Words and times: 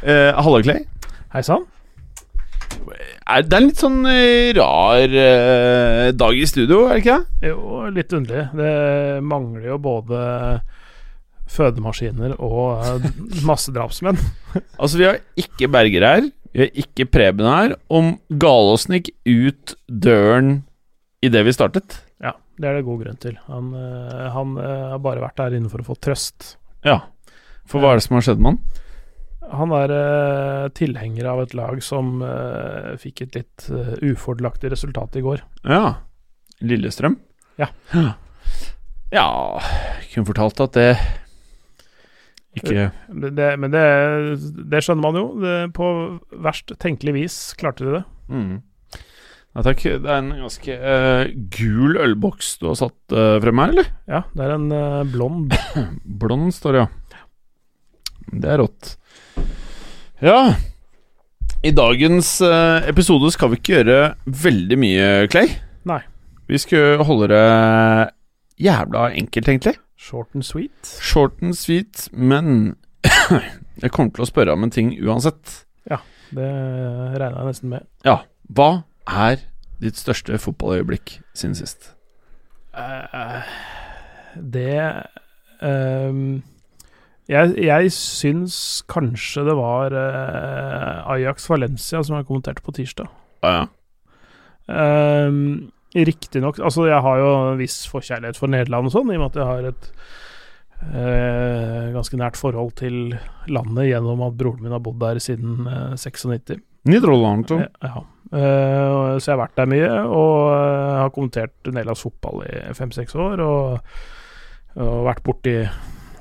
Eh, 0.00 0.32
Hallo, 0.32 0.62
Clay. 0.64 0.86
Hei 1.34 1.42
sann. 1.44 1.66
Det 2.70 3.36
er 3.36 3.58
en 3.58 3.66
litt 3.66 3.80
sånn 3.82 3.98
eh, 4.08 4.48
rar 4.56 5.12
uh, 5.12 6.06
dag 6.16 6.38
i 6.38 6.46
studio, 6.48 6.86
er 6.88 6.96
det 6.96 7.02
ikke 7.02 7.16
det? 7.18 7.50
Jo, 7.50 7.82
litt 7.92 8.14
underlig. 8.16 8.46
Det 8.56 8.72
mangler 9.28 9.66
jo 9.68 9.76
både 9.84 10.22
fødemaskiner 11.50 12.34
og 12.38 13.04
masse 13.04 13.44
massedrapsmenn. 13.46 14.24
Altså, 14.80 14.96
vi 14.96 15.06
har 15.10 15.20
ikke 15.38 15.68
Berger 15.70 16.08
her. 16.08 16.26
Vi 16.56 16.64
har 16.64 16.82
ikke 16.82 17.06
Preben 17.12 17.46
her. 17.46 17.76
Om 17.92 18.14
Galåsen 18.40 18.96
gikk 18.96 19.12
ut 19.28 19.76
døren 19.86 20.62
idet 21.20 21.44
vi 21.44 21.54
startet. 21.54 22.00
Ja, 22.24 22.38
det 22.56 22.70
er 22.70 22.80
det 22.80 22.86
god 22.88 23.04
grunn 23.04 23.20
til. 23.20 23.36
Han, 23.52 23.74
uh, 23.76 24.30
han 24.32 24.56
har 24.64 25.04
bare 25.04 25.28
vært 25.28 25.44
der 25.44 25.60
inne 25.60 25.70
for 25.70 25.84
å 25.84 25.90
få 25.92 26.00
trøst. 26.00 26.54
Ja. 26.88 27.02
For 27.68 27.84
hva 27.84 27.92
er 27.92 28.00
det 28.00 28.08
som 28.08 28.16
har 28.16 28.30
skjedd 28.30 28.40
med 28.40 28.56
han? 28.56 28.79
Han 29.50 29.72
er 29.74 29.92
eh, 29.94 30.66
tilhenger 30.78 31.26
av 31.32 31.42
et 31.44 31.54
lag 31.58 31.80
som 31.82 32.20
eh, 32.22 32.92
fikk 33.02 33.24
et 33.24 33.38
litt 33.40 33.66
uh, 33.72 33.96
ufordelaktig 33.98 34.70
resultat 34.72 35.18
i 35.18 35.24
går. 35.26 35.42
Ja. 35.66 35.96
Lillestrøm? 36.62 37.18
Ja. 37.60 37.72
Ja 39.10 39.58
Kunne 40.12 40.28
fortalt 40.28 40.60
at 40.62 40.76
det 40.78 40.90
ikke 42.54 42.84
Det, 43.10 43.32
det, 43.34 43.48
men 43.58 43.72
det, 43.74 43.80
det 44.70 44.84
skjønner 44.86 45.02
man 45.02 45.18
jo. 45.18 45.24
På 45.74 45.88
verst 46.30 46.70
tenkelig 46.78 47.16
vis 47.16 47.38
klarte 47.58 47.88
de 47.88 47.96
det. 47.96 48.04
mm. 48.30 48.52
Ja, 49.50 49.64
takk. 49.66 49.82
Det 49.82 50.06
er 50.06 50.20
en 50.20 50.30
ganske 50.44 50.76
uh, 50.78 51.24
gul 51.50 51.98
ølboks 51.98 52.52
du 52.60 52.68
har 52.68 52.78
satt 52.78 53.14
uh, 53.16 53.40
frem 53.42 53.62
her, 53.62 53.72
eller? 53.74 53.88
Ja, 54.06 54.22
det 54.30 54.46
er 54.46 54.54
en 54.54 54.68
uh, 54.70 55.02
blond 55.10 55.56
Blond 56.22 56.54
står 56.54 56.76
det, 56.76 56.84
ja. 56.84 57.24
Det 58.30 58.52
er 58.52 58.62
rått. 58.62 58.92
Ja 60.20 60.54
I 61.64 61.70
dagens 61.72 62.40
eh, 62.44 62.88
episode 62.90 63.30
skal 63.32 63.48
vi 63.52 63.56
ikke 63.56 63.78
gjøre 63.78 64.00
veldig 64.28 64.76
mye, 64.76 65.06
Clay. 65.32 65.54
Nei. 65.88 66.02
Vi 66.44 66.58
skal 66.60 67.00
holde 67.08 67.30
det 67.32 67.44
jævla 68.60 69.06
enkelt, 69.16 69.48
egentlig. 69.48 69.74
Short 69.96 70.28
and 70.36 70.44
sweet. 70.44 70.92
Short 71.00 71.40
and 71.40 71.56
sweet, 71.56 72.10
men 72.12 72.76
jeg 73.80 73.92
kommer 73.96 74.12
til 74.12 74.26
å 74.26 74.28
spørre 74.28 74.52
om 74.52 74.68
en 74.68 74.74
ting 74.74 74.92
uansett. 75.00 75.62
Ja, 75.88 76.02
Det 76.36 76.50
regna 77.16 77.40
jeg 77.40 77.50
nesten 77.54 77.72
med. 77.72 77.88
Ja, 78.04 78.18
hva 78.52 78.70
er 79.08 79.40
ditt 79.80 79.96
største 80.00 80.36
fotballøyeblikk 80.36 81.16
siden 81.32 81.56
sist? 81.56 81.94
Uh, 82.76 83.40
det 84.36 84.76
ehm, 85.64 86.42
jeg, 87.30 87.52
jeg 87.62 87.92
syns 87.94 88.54
kanskje 88.90 89.44
det 89.46 89.54
var 89.58 89.94
uh, 89.94 91.12
Ajax 91.14 91.46
Valencia 91.50 92.02
som 92.02 92.16
jeg 92.18 92.26
kommenterte 92.28 92.64
på 92.66 92.74
tirsdag. 92.74 93.10
Ah, 93.46 93.60
ja. 93.60 93.68
Um, 94.70 95.70
Riktignok 95.90 96.60
Altså, 96.62 96.84
jeg 96.86 97.02
har 97.02 97.16
jo 97.18 97.30
en 97.34 97.56
viss 97.58 97.80
forkjærlighet 97.90 98.38
for 98.38 98.52
Nederland 98.52 98.86
og 98.86 98.94
sånn, 98.94 99.10
i 99.10 99.16
og 99.18 99.24
med 99.24 99.32
at 99.32 99.38
jeg 99.40 99.48
har 99.48 99.68
et 99.72 99.88
uh, 100.84 101.86
ganske 101.96 102.20
nært 102.20 102.38
forhold 102.38 102.74
til 102.78 103.16
landet 103.50 103.88
gjennom 103.88 104.22
at 104.28 104.36
broren 104.38 104.62
min 104.66 104.76
har 104.76 104.82
bodd 104.84 105.00
der 105.02 105.22
siden 105.22 105.66
uh, 105.66 105.96
96. 105.98 106.60
Nederland, 106.90 107.50
Ja. 107.50 107.68
ja. 107.84 108.06
Uh, 108.30 109.18
så 109.18 109.32
jeg 109.32 109.34
har 109.34 109.40
vært 109.42 109.56
der 109.58 109.70
mye, 109.70 109.90
og 110.06 110.34
uh, 110.54 110.98
har 111.02 111.14
kommentert 111.14 111.66
nederlandsk 111.66 112.06
fotball 112.06 112.44
i 112.46 112.60
fem-seks 112.78 113.18
år. 113.18 113.42
Og, 113.42 113.96
og 114.78 115.00
vært 115.08 115.24
borti 115.26 115.56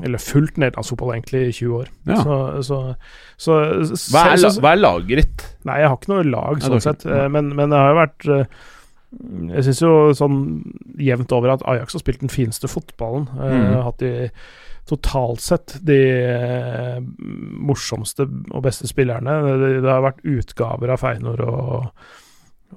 Eller 0.04 0.22
fulgt 0.24 0.58
nederlandsk 0.62 0.94
fotball 0.94 1.14
egentlig 1.18 1.42
i 1.50 1.54
20 1.58 1.74
år. 1.82 1.88
Ja. 2.08 2.18
Så, 2.24 2.36
så, 2.64 2.78
så, 3.36 3.56
Hva 4.14 4.22
er, 4.32 4.38
la, 4.40 4.52
hva 4.64 4.72
er 4.76 4.80
laget 4.80 5.20
ditt? 5.24 5.46
Nei, 5.68 5.80
jeg 5.82 5.90
har 5.92 5.98
ikke 6.00 6.14
noe 6.14 6.28
lag, 6.30 6.62
sånn 6.64 6.84
sett. 6.84 7.06
Eh, 7.06 7.28
Men, 7.32 7.50
men 7.58 7.70
det 7.74 7.82
har 7.82 7.92
jo 7.92 7.98
vært 8.00 8.28
eh, 8.32 8.46
Jeg 9.58 9.66
syns 9.68 9.82
jo 9.84 9.92
sånn 10.16 10.40
jevnt 11.02 11.32
over 11.36 11.56
at 11.58 11.66
Ajax 11.68 11.98
har 11.98 12.04
spilt 12.04 12.24
den 12.24 12.32
fineste 12.32 12.70
fotballen. 12.72 13.28
Mm. 13.36 13.68
Uh, 13.74 13.84
Hatt 13.88 14.00
de 14.04 14.30
totalt 14.90 15.42
sett 15.46 15.76
de 15.86 16.00
uh, 16.34 16.98
morsomste 17.70 18.26
og 18.50 18.64
beste 18.66 18.88
spillerne. 18.90 19.36
Det, 19.62 19.70
det 19.84 19.92
har 19.92 20.02
vært 20.08 20.24
utgaver 20.26 20.94
av 20.96 21.02
Feinor 21.04 21.44
og, 21.46 21.90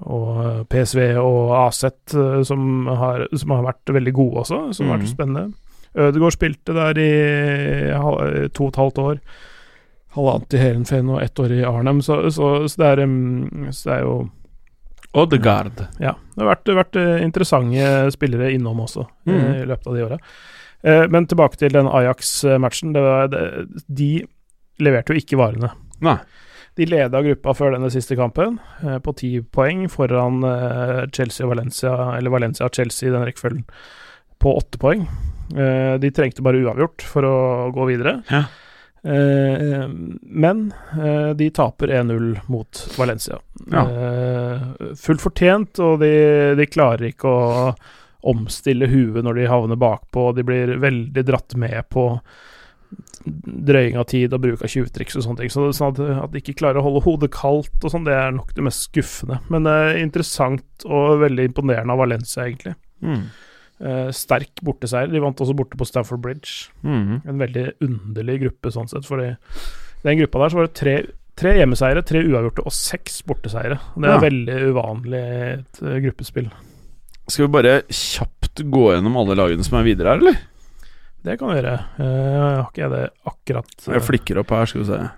og 0.03 0.67
PSV 0.73 1.03
og 1.21 1.53
eh, 1.57 2.43
som 2.49 2.87
har, 2.89 3.27
som 3.37 3.55
har 3.57 3.67
vært 3.71 3.93
veldig 3.97 4.15
gode 4.17 4.43
også, 4.45 4.61
som 4.77 4.89
har 4.89 4.99
vært 4.99 5.07
Mhm. 5.07 5.13
spennende. 5.15 5.45
Ødegaard 5.95 6.33
spilte 6.37 6.73
der 6.77 6.99
i 6.99 7.09
to 8.55 8.65
og 8.65 8.73
et 8.73 8.77
halvt 8.81 8.99
år 9.03 9.19
halvannet 10.13 10.55
i 10.55 10.61
Heerenveen 10.61 11.09
og 11.15 11.23
ett 11.25 11.41
år 11.41 11.53
i 11.57 11.63
Arnhem, 11.65 12.01
så, 12.05 12.19
så, 12.31 12.69
så, 12.69 12.77
det, 12.81 12.89
er, 12.89 13.03
så 13.73 13.89
det 13.91 13.95
er 13.97 14.03
jo 14.07 14.17
Odegaard. 15.15 15.83
Ja. 16.01 16.15
Det 16.35 16.41
har 16.41 16.49
vært, 16.55 16.71
vært 16.77 16.97
eh, 17.01 17.23
interessante 17.25 18.11
spillere 18.15 18.51
innom 18.55 18.79
også 18.85 19.03
eh, 19.05 19.33
Mhm. 19.33 19.55
i 19.63 19.67
løpet 19.69 19.87
av 19.91 19.97
de 19.97 20.05
åra. 20.07 20.19
Eh, 20.85 21.07
men 21.13 21.27
tilbake 21.29 21.57
til 21.61 21.73
den 21.73 21.89
Ajax-matchen. 21.89 22.95
De 23.89 24.11
leverte 24.81 25.13
jo 25.13 25.21
ikke 25.21 25.37
varene. 25.41 25.73
Nei. 26.01 26.17
De 26.81 26.87
leda 26.89 27.21
gruppa 27.23 27.53
før 27.53 27.75
denne 27.77 27.91
siste 27.93 28.17
kampen, 28.17 28.55
på 29.05 29.13
ti 29.21 29.35
poeng, 29.45 29.85
foran 29.93 30.41
Chelsea 31.13 31.45
og 31.45 31.51
Valencia, 31.53 31.93
eller 32.17 32.33
Valencia 32.33 32.65
og 32.65 32.73
Chelsea 32.73 33.11
i 33.11 33.13
den 33.13 33.27
rekkefølgen, 33.29 33.67
på 34.41 34.55
åtte 34.57 34.81
poeng. 34.81 35.05
Eh, 35.53 35.95
de 36.01 36.11
trengte 36.15 36.45
bare 36.45 36.61
uavgjort 36.63 37.05
for 37.07 37.29
å 37.29 37.39
gå 37.75 37.89
videre. 37.93 38.21
Ja. 38.33 38.45
Eh, 39.05 39.89
men 40.23 40.75
eh, 41.03 41.31
de 41.31 41.51
taper 41.51 41.89
1-0 41.89 42.41
mot 42.47 42.89
Valencia. 42.99 43.39
Ja. 43.71 43.83
Eh, 43.91 44.63
fullt 44.97 45.25
fortjent, 45.25 45.81
og 45.83 45.99
de, 46.05 46.13
de 46.59 46.69
klarer 46.71 47.11
ikke 47.11 47.29
å 47.29 47.75
omstille 48.31 48.87
huet 48.87 49.25
når 49.27 49.41
de 49.41 49.51
havner 49.51 49.81
bakpå. 49.81 50.31
De 50.37 50.47
blir 50.47 50.77
veldig 50.83 51.27
dratt 51.27 51.59
med 51.59 51.83
på 51.91 52.07
drøying 53.23 53.97
av 53.99 54.09
tid 54.11 54.35
og 54.35 54.43
bruk 54.43 54.63
av 54.63 54.71
tjuvtriks 54.71 55.17
og 55.19 55.27
sånne 55.27 55.43
ting. 55.43 55.51
Så 55.51 55.69
sånn 55.75 55.95
at, 55.95 56.03
at 56.27 56.33
de 56.33 56.43
ikke 56.43 56.59
klarer 56.59 56.79
å 56.79 56.87
holde 56.87 57.03
hodet 57.07 57.33
kaldt 57.35 57.83
og 57.83 57.91
sånn, 57.91 58.07
det 58.07 58.15
er 58.15 58.35
nok 58.35 58.55
det 58.55 58.67
mest 58.67 58.87
skuffende. 58.87 59.41
Men 59.51 59.67
interessant 59.99 60.87
og 60.87 61.23
veldig 61.23 61.51
imponerende 61.51 61.95
av 61.95 62.03
Valencia, 62.03 62.47
egentlig. 62.47 62.77
Mm. 63.03 63.25
Eh, 63.81 64.11
sterk 64.15 64.61
borteseier. 64.63 65.09
De 65.11 65.19
vant 65.23 65.41
også 65.43 65.55
borte 65.59 65.79
på 65.79 65.87
Stamford 65.89 66.21
Bridge. 66.23 66.69
Mm. 66.85 67.23
En 67.27 67.39
veldig 67.41 67.65
underlig 67.83 68.37
gruppe 68.45 68.71
sånn 68.71 68.87
sett, 68.91 69.07
fordi 69.09 69.33
i 69.33 70.05
den 70.05 70.19
gruppa 70.21 70.39
der 70.45 70.53
så 70.53 70.61
var 70.61 70.69
det 70.69 70.75
tre, 70.79 70.95
tre 71.35 71.55
hjemmeseiere, 71.59 72.05
tre 72.07 72.23
uavgjorte 72.23 72.63
og 72.69 72.73
seks 72.77 73.23
borteseiere. 73.27 73.81
Det 73.97 74.05
er 74.07 74.15
Ja. 74.15 74.21
veldig 74.23 74.59
uvanlig 74.71 75.25
et 75.59 75.83
eh, 75.83 75.99
gruppespill. 76.05 76.51
Skal 77.29 77.47
vi 77.49 77.53
bare 77.53 77.83
kjapt 77.89 78.63
gå 78.71 78.85
gjennom 78.93 79.17
alle 79.17 79.35
lagene 79.39 79.65
som 79.65 79.79
er 79.81 79.85
videre 79.89 80.13
her, 80.15 80.19
eller? 80.23 80.39
Det 81.25 81.39
kan 81.39 81.49
vi 81.49 81.61
gjøre. 81.61 81.77
Jeg 81.99 82.41
har 82.43 82.71
ikke 82.71 82.91
det 82.91 83.11
akkurat 83.27 83.89
eh, 83.89 83.95
Jeg 83.95 84.03
flikker 84.03 84.39
opp 84.43 84.51
her, 84.51 84.67
skal 84.67 84.83
vi 84.83 84.87
se. 84.87 85.11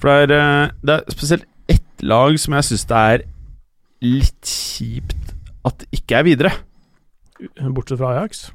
For 0.00 0.26
det 0.26 0.36
er, 0.40 0.64
eh, 0.64 0.70
det 0.84 0.96
er 0.98 1.12
spesielt 1.12 1.44
ett 1.68 2.02
lag 2.02 2.38
som 2.40 2.54
jeg 2.54 2.64
syns 2.70 2.84
det 2.88 2.96
er 3.12 3.24
litt 4.02 4.42
kjipt 4.48 5.34
at 5.68 5.84
ikke 5.92 6.18
er 6.18 6.22
videre. 6.24 6.52
Bortsett 7.74 7.98
fra 8.00 8.12
Ajax. 8.16 8.50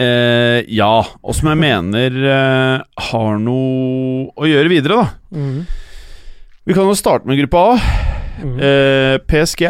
Eh, 0.00 0.62
ja, 0.72 0.94
og 1.20 1.34
som 1.36 1.50
jeg 1.50 1.60
mener 1.60 2.14
eh, 2.24 2.82
har 3.10 3.38
noe 3.42 4.30
å 4.32 4.48
gjøre 4.48 4.72
videre, 4.72 5.02
da. 5.02 5.44
Vi 6.64 6.76
kan 6.76 6.88
jo 6.88 6.96
starte 6.96 7.28
med 7.28 7.40
gruppa 7.42 7.64
A. 7.74 7.76
Mm. 8.40 8.54
Eh, 8.64 9.16
PSG 9.28 9.66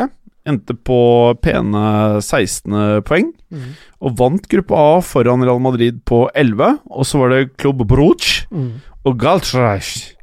endte 0.50 0.74
på 0.86 1.00
pene 1.42 1.82
16 2.22 3.02
poeng. 3.06 3.32
Mm. 3.50 3.72
Og 4.06 4.14
vant 4.18 4.46
gruppa 4.50 4.78
A 4.94 4.94
foran 5.04 5.42
Real 5.46 5.60
Madrid 5.62 5.98
på 6.08 6.24
11. 6.38 6.78
Og 6.94 7.06
så 7.08 7.20
var 7.20 7.34
det 7.34 7.56
Club 7.60 7.82
Bruch 7.90 8.46
Mm. 8.50 8.80
og 9.06 9.18
Galtrash 9.18 10.14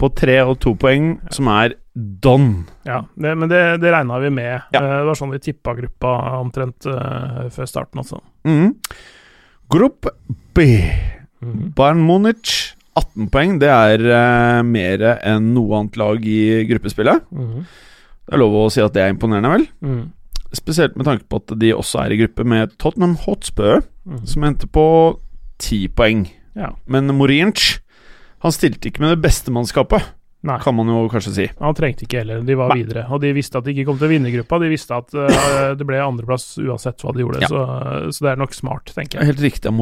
på 0.00 0.08
3 0.18 0.40
og 0.44 0.58
2 0.60 0.74
poeng, 0.80 1.06
som 1.32 1.46
er 1.48 1.76
don. 1.94 2.64
Ja, 2.88 3.02
det, 3.14 3.34
men 3.36 3.50
det, 3.50 3.60
det 3.82 3.92
regna 3.92 4.18
vi 4.22 4.30
med. 4.32 4.62
Ja. 4.72 4.80
Eh, 4.80 4.94
det 5.02 5.08
var 5.10 5.18
sånn 5.18 5.32
vi 5.34 5.40
tippa 5.44 5.74
gruppa 5.76 6.12
omtrent 6.40 6.86
uh, 6.88 7.48
før 7.52 7.68
starten 7.68 8.00
også. 8.00 8.20
Mm. 8.48 8.72
Gruppe 9.72 10.14
B. 10.56 10.66
Mm. 11.42 11.72
Bayern 11.76 12.02
Munich, 12.06 12.72
18 12.96 13.28
poeng, 13.32 13.58
det 13.60 13.70
er 13.72 14.04
uh, 14.08 14.62
mer 14.66 15.04
enn 15.20 15.52
noe 15.56 15.78
annet 15.80 15.96
lag 16.00 16.24
i 16.28 16.62
gruppespillet. 16.70 17.24
Mm. 17.32 17.62
Det 18.22 18.36
er 18.36 18.40
lov 18.40 18.56
å 18.62 18.66
si 18.72 18.82
at 18.84 18.94
det 18.94 19.02
er 19.04 19.14
imponerende, 19.14 19.52
vel? 19.52 19.68
Mhm. 19.84 20.02
Spesielt 20.52 20.98
med 21.00 21.06
tanke 21.08 21.24
på 21.32 21.38
at 21.40 21.54
de 21.56 21.70
også 21.72 22.02
er 22.02 22.12
i 22.12 22.18
gruppe 22.20 22.44
med 22.44 22.74
Tottenham 22.76 23.14
Hotspur, 23.24 23.80
Mhm. 24.04 24.26
som 24.28 24.44
endte 24.44 24.68
på 24.68 24.84
10 25.58 25.88
poeng. 25.96 26.26
Ja. 26.54 26.74
Men 26.86 27.06
Morinch 27.16 27.78
han 28.42 28.52
stilte 28.52 28.90
ikke 28.90 29.00
med 29.00 29.14
det 29.14 29.22
beste 29.24 29.50
mannskapet, 29.54 30.02
Nei. 30.42 30.56
kan 30.62 30.74
man 30.74 30.88
jo 30.90 31.04
kanskje 31.10 31.32
si. 31.36 31.44
Han 31.62 31.76
trengte 31.78 32.02
ikke 32.06 32.22
heller, 32.22 32.40
de 32.46 32.56
var 32.58 32.72
Nei. 32.72 32.80
videre. 32.82 33.04
Og 33.14 33.20
de 33.22 33.30
visste 33.36 33.60
at 33.60 33.66
de 33.66 33.74
ikke 33.76 33.86
kom 33.90 34.00
til 34.00 34.08
å 34.08 34.12
vinne 34.12 34.32
gruppa, 34.34 34.58
de 34.62 34.70
visste 34.72 34.96
at 34.96 35.14
uh, 35.14 35.74
det 35.78 35.86
ble 35.86 36.00
andreplass 36.02 36.56
uansett 36.62 37.04
hva 37.04 37.14
de 37.14 37.22
gjorde. 37.22 37.44
Ja. 37.44 37.50
Så, 37.52 37.62
så 38.16 38.26
det 38.26 38.32
er 38.32 38.42
nok 38.42 38.56
smart, 38.56 38.90
tenker 38.96 39.20
er 39.20 39.28
jeg. 39.28 39.34
helt 39.34 39.46
riktig 39.46 39.70
av 39.70 39.78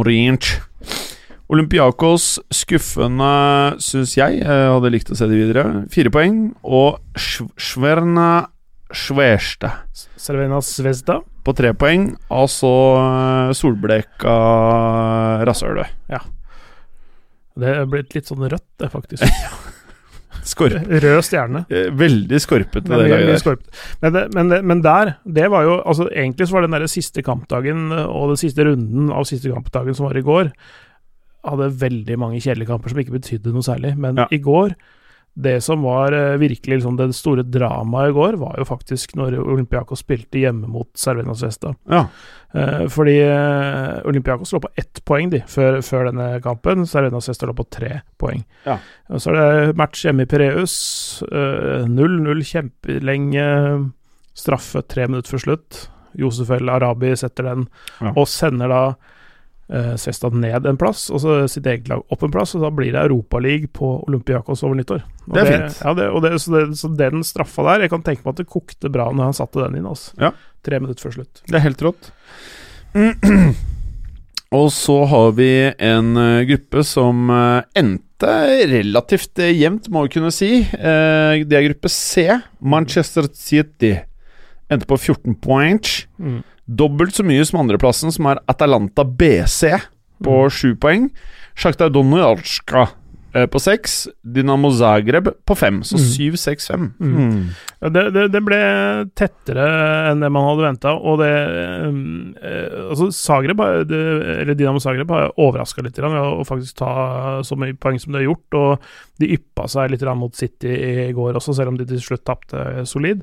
Olympiakos 1.50 2.36
skuffende, 2.54 3.30
syns 3.82 4.12
jeg. 4.14 4.38
Jeg 4.38 4.68
hadde 4.70 4.92
likt 4.94 5.08
å 5.10 5.16
se 5.18 5.26
de 5.26 5.34
videre. 5.34 5.64
Fire 5.90 6.12
poeng. 6.14 6.52
Og 6.62 7.00
Sverna 7.18 8.46
Sveste. 8.94 9.70
Servena 10.18 10.60
Svezda. 10.62 11.20
på 11.42 11.54
tre 11.56 11.72
poeng. 11.74 12.12
Altså 12.30 12.70
solbleka 13.56 14.36
rasshølet. 15.48 15.90
Det 17.60 17.74
er 17.80 17.90
blitt 17.90 18.14
litt 18.14 18.30
sånn 18.30 18.46
rødt, 18.46 18.68
det, 18.78 18.90
faktisk. 18.92 19.26
Skorp. 20.60 20.90
Rød 21.06 21.22
stjerne. 21.26 21.64
Eh, 21.72 21.88
Veldig 22.04 22.40
skorpete, 22.44 22.84
mye 22.92 23.08
laget 23.08 23.46
der. 23.48 23.56
men, 24.04 24.20
men, 24.36 24.54
men 24.70 24.84
der, 24.84 25.14
det 25.24 25.48
var 25.50 25.64
jo 25.66 25.78
altså 25.80 26.06
Egentlig 26.12 26.46
så 26.50 26.58
var 26.58 26.66
den 26.68 26.76
der 26.76 26.86
siste 26.92 27.24
kampdagen 27.26 27.88
eh, 27.96 28.04
og 28.06 28.34
den 28.34 28.40
siste 28.44 28.68
runden 28.68 29.10
av 29.10 29.24
siste 29.28 29.50
kampdagen 29.52 29.96
som 29.96 30.06
var 30.10 30.20
i 30.20 30.24
går, 30.26 30.52
hadde 31.48 31.70
veldig 31.80 32.18
mange 32.20 32.40
kjedelige 32.44 32.68
kamper 32.68 32.92
som 32.92 33.00
ikke 33.00 33.16
betydde 33.16 33.52
noe 33.56 33.64
særlig. 33.64 33.94
Men 33.96 34.20
Ja. 34.20 34.26
i 34.30 34.38
går, 34.44 34.74
det 35.34 35.60
som 35.62 35.82
var 35.86 36.12
eh, 36.12 36.36
virkelig 36.40 36.80
liksom 36.80 36.96
det 36.98 37.10
store 37.16 37.42
dramaet 37.46 38.10
i 38.10 38.12
går, 38.16 38.36
var 38.40 38.56
jo 38.58 38.64
faktisk 38.68 39.14
når 39.16 39.36
Olympiakos 39.40 40.02
spilte 40.02 40.40
hjemme 40.42 40.66
mot 40.68 40.88
Cervena 40.98 41.32
Vesta. 41.38 41.70
Ja. 41.88 42.02
Eh, 42.52 42.86
fordi 42.90 43.14
eh, 43.22 44.00
Olympiakos 44.10 44.52
lå 44.52 44.60
på 44.64 44.72
ett 44.76 45.00
poeng 45.06 45.30
de, 45.30 45.40
før, 45.48 45.78
før 45.86 46.10
denne 46.10 46.40
kampen. 46.44 46.82
Cervena 46.90 47.22
Vesta 47.22 47.46
lå 47.48 47.54
på 47.56 47.68
tre 47.70 48.00
poeng. 48.20 48.42
Ja. 48.66 48.78
Så 49.16 49.30
er 49.32 49.38
det 49.70 49.76
match 49.78 50.02
hjemme 50.04 50.26
i 50.26 50.30
Pireus. 50.30 50.74
eh, 51.30 51.86
0-0 51.86 52.42
kjempelenge. 52.50 53.46
Straffe 54.36 54.82
tre 54.88 55.06
minutter 55.08 55.30
før 55.36 55.44
slutt. 55.46 55.80
Josef 56.18 56.50
El 56.56 56.68
Arabi 56.74 57.14
setter 57.16 57.46
den, 57.52 57.68
Ja. 58.00 58.12
og 58.16 58.26
sender 58.28 58.68
da 58.68 58.82
uh, 59.72 59.94
Svesta 60.00 60.30
ned 60.34 60.66
en 60.66 60.78
plass, 60.80 61.08
og 61.10 61.22
så 61.22 61.38
sitt 61.50 61.66
eget 61.70 61.88
lag 61.90 62.04
opp 62.12 62.26
en 62.26 62.34
plass, 62.34 62.54
og 62.58 62.64
da 62.66 62.72
blir 62.74 62.92
det 62.94 63.02
Europaliga 63.02 63.70
på 63.80 63.92
Olympiakos 64.08 64.64
over 64.66 64.78
nyttår. 64.78 65.02
Og 65.26 65.34
Det 65.36 65.42
er 65.42 65.50
fint. 65.50 65.80
Ja, 65.84 65.94
det, 65.98 66.10
og 66.10 66.22
det, 66.26 66.34
så, 66.42 66.54
det, 66.56 66.64
så 66.80 66.92
den 66.98 67.24
straffa 67.26 67.66
der, 67.70 67.86
jeg 67.86 67.94
kan 67.94 68.04
tenke 68.06 68.24
meg 68.24 68.34
at 68.34 68.44
det 68.44 68.50
kokte 68.50 68.92
bra 68.92 69.10
når 69.12 69.30
han 69.30 69.40
satte 69.40 69.62
den 69.62 69.80
inn. 69.80 69.90
Altså. 69.90 70.14
Ja. 70.20 70.34
Tre 70.66 70.80
minutter 70.82 71.08
før 71.08 71.20
slutt. 71.20 71.42
Det 71.46 71.58
er 71.58 71.66
helt 71.66 71.84
rått. 71.86 72.12
Og 74.50 74.72
så 74.74 74.96
har 75.06 75.34
vi 75.38 75.50
en 75.78 76.16
eh, 76.18 76.44
gruppe 76.48 76.82
som 76.82 77.28
eh, 77.30 77.68
endte 77.78 78.32
relativt 78.66 79.38
eh, 79.38 79.52
jevnt, 79.54 79.86
må 79.94 80.02
vi 80.08 80.14
kunne 80.16 80.32
si. 80.34 80.56
Eh, 80.66 81.42
det 81.46 81.54
er 81.54 81.68
gruppe 81.68 81.92
C. 81.94 82.26
Manchester 82.58 83.30
City 83.30 83.94
endte 84.70 84.86
på 84.90 84.98
14 84.98 85.36
points. 85.42 86.04
Mm. 86.18 86.40
Dobbelt 86.70 87.16
så 87.16 87.24
mye 87.26 87.42
som 87.48 87.60
andreplassen, 87.64 88.12
som 88.14 88.28
er 88.30 88.38
Atalanta 88.50 89.02
BC, 89.04 89.74
på 90.22 90.36
Mm. 90.46 90.50
7 90.52 90.74
poeng. 90.78 91.10
Sjakta 91.56 91.88
Donetska 91.90 92.88
eh, 93.34 93.46
på 93.46 93.58
6. 93.60 94.08
Dynamo 94.22 94.70
Zagreb 94.70 95.28
på 95.46 95.54
5, 95.56 95.80
så 95.86 95.98
syv, 95.98 96.34
7-6-5. 96.38 96.90
Mm. 97.00 97.48
Det, 98.30 98.42
ble 98.44 98.58
tettere 99.16 99.64
enn 100.10 100.20
det 100.20 100.30
man 100.34 100.44
hadde 100.48 100.66
venta, 100.66 100.92
og 100.94 101.18
det 101.22 101.30
um, 101.88 102.34
eh, 102.42 102.68
Altså, 102.90 103.08
Zagreb, 103.16 103.58
har- 103.64 103.84
det, 103.88 104.00
eller 104.42 104.54
Dynamo 104.58 104.78
Zagreb 104.82 105.10
har 105.10 105.32
overraska 105.40 105.82
litt 105.82 105.96
ved 105.98 106.12
å 106.12 106.44
faktisk 106.46 106.76
ta 106.82 107.40
så 107.46 107.56
mye 107.56 107.72
poeng 107.80 107.98
som 108.02 108.12
de 108.12 108.20
har 108.20 108.28
gjort, 108.28 108.58
og 108.60 108.92
de 109.22 109.32
yppa 109.36 109.66
seg 109.68 109.90
litt 109.94 110.04
mot 110.16 110.34
City 110.36 110.68
i 111.08 111.12
går 111.16 111.34
også, 111.40 111.54
selv 111.56 111.68
om 111.72 111.76
de 111.80 111.86
til 111.88 112.00
slutt 112.02 112.24
tapte 112.28 112.84
solid. 112.86 113.22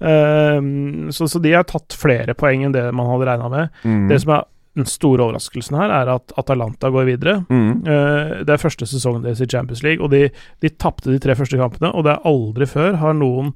Um, 0.00 1.10
så, 1.14 1.28
så 1.30 1.40
de 1.42 1.52
har 1.54 1.64
tatt 1.68 1.94
flere 1.96 2.34
poeng 2.34 2.64
enn 2.66 2.74
det 2.74 2.82
man 2.96 3.08
hadde 3.12 3.28
regna 3.30 3.48
med. 3.52 3.70
Mm. 3.84 4.08
Det 4.10 4.18
som 4.24 4.34
er 4.36 4.44
den 4.74 4.88
store 4.90 5.22
overraskelsen 5.22 5.76
her, 5.78 5.92
er 5.94 6.08
at 6.16 6.32
Atalanta 6.40 6.90
går 6.90 7.06
videre. 7.06 7.36
Mm. 7.46 7.84
Eh, 7.86 8.32
Det 8.42 8.56
er 8.56 8.58
første 8.58 8.88
sesongen 8.90 9.22
deres 9.22 9.38
i 9.44 9.46
Champions 9.46 9.84
League, 9.86 10.02
og 10.02 10.10
de, 10.10 10.24
de 10.64 10.70
tapte 10.82 11.12
de 11.12 11.20
tre 11.22 11.36
første 11.38 11.60
kampene. 11.60 11.92
Og 11.94 12.02
det 12.06 12.16
er 12.16 12.26
aldri 12.26 12.66
før 12.66 12.98
har 12.98 13.14
noen 13.14 13.52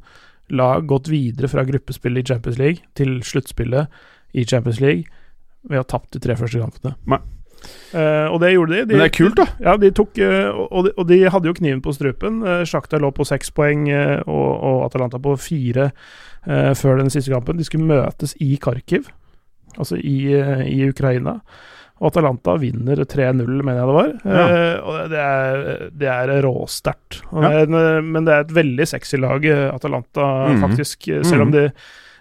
lag 0.54 0.86
gått 0.88 1.10
videre 1.10 1.50
fra 1.50 1.64
gruppespillet 1.66 2.22
i 2.22 2.30
Champions 2.32 2.60
League 2.62 2.86
til 2.94 3.18
sluttspillet 3.26 3.90
i 4.38 4.46
Champions 4.46 4.78
League 4.80 5.10
ved 5.68 5.80
å 5.80 5.82
ha 5.82 5.88
tapt 5.90 6.14
de 6.14 6.22
tre 6.22 6.38
første 6.38 6.62
kampene. 6.62 6.94
Nei. 7.10 7.18
Eh, 7.92 8.26
og 8.28 8.40
det 8.42 8.52
gjorde 8.52 8.74
de. 8.74 8.82
de. 8.84 8.94
Men 8.96 9.02
det 9.04 9.08
er 9.08 9.16
kult, 9.16 9.36
da. 9.38 9.46
Ja, 9.64 9.76
de 9.80 9.90
tok 9.96 10.18
uh, 10.20 10.66
og, 10.68 10.84
de, 10.86 10.92
og 10.96 11.08
de 11.08 11.18
hadde 11.32 11.48
jo 11.50 11.56
kniven 11.56 11.80
på 11.84 11.94
strupen. 11.96 12.42
Uh, 12.44 12.62
Sjakta 12.68 13.00
lå 13.00 13.10
på 13.16 13.26
seks 13.28 13.50
poeng, 13.54 13.86
uh, 13.90 14.20
og, 14.26 14.50
og 14.70 14.84
Atalanta 14.88 15.20
på 15.22 15.36
fire 15.40 15.90
før 16.78 17.00
den 17.02 17.10
siste 17.12 17.28
kampen. 17.28 17.58
De 17.58 17.64
skulle 17.66 17.84
møtes 17.84 18.32
i 18.40 18.54
Kharkiv, 18.62 19.10
altså 19.76 19.98
i, 20.00 20.30
i 20.64 20.78
Ukraina. 20.88 21.34
Og 21.98 22.06
Atalanta 22.12 22.54
vinner 22.62 23.02
3-0, 23.02 23.42
mener 23.66 23.80
jeg 23.80 23.88
det 23.90 23.96
var. 23.96 24.12
Eh, 24.22 24.76
og 24.86 25.10
det 25.10 25.18
er, 25.18 25.64
det 25.98 26.08
er 26.08 26.32
råsterkt. 26.46 27.18
Ja. 27.34 27.64
Men 27.66 28.24
det 28.24 28.36
er 28.36 28.44
et 28.46 28.54
veldig 28.54 28.86
sexy 28.86 29.18
lag, 29.18 29.44
Atalanta, 29.44 29.74
Atalanta, 29.74 30.28
-hmm. 30.54 30.60
faktisk. 30.62 31.08
Selv 31.26 31.42
om 31.42 31.48
Mhm. 31.48 31.52
de 31.52 31.72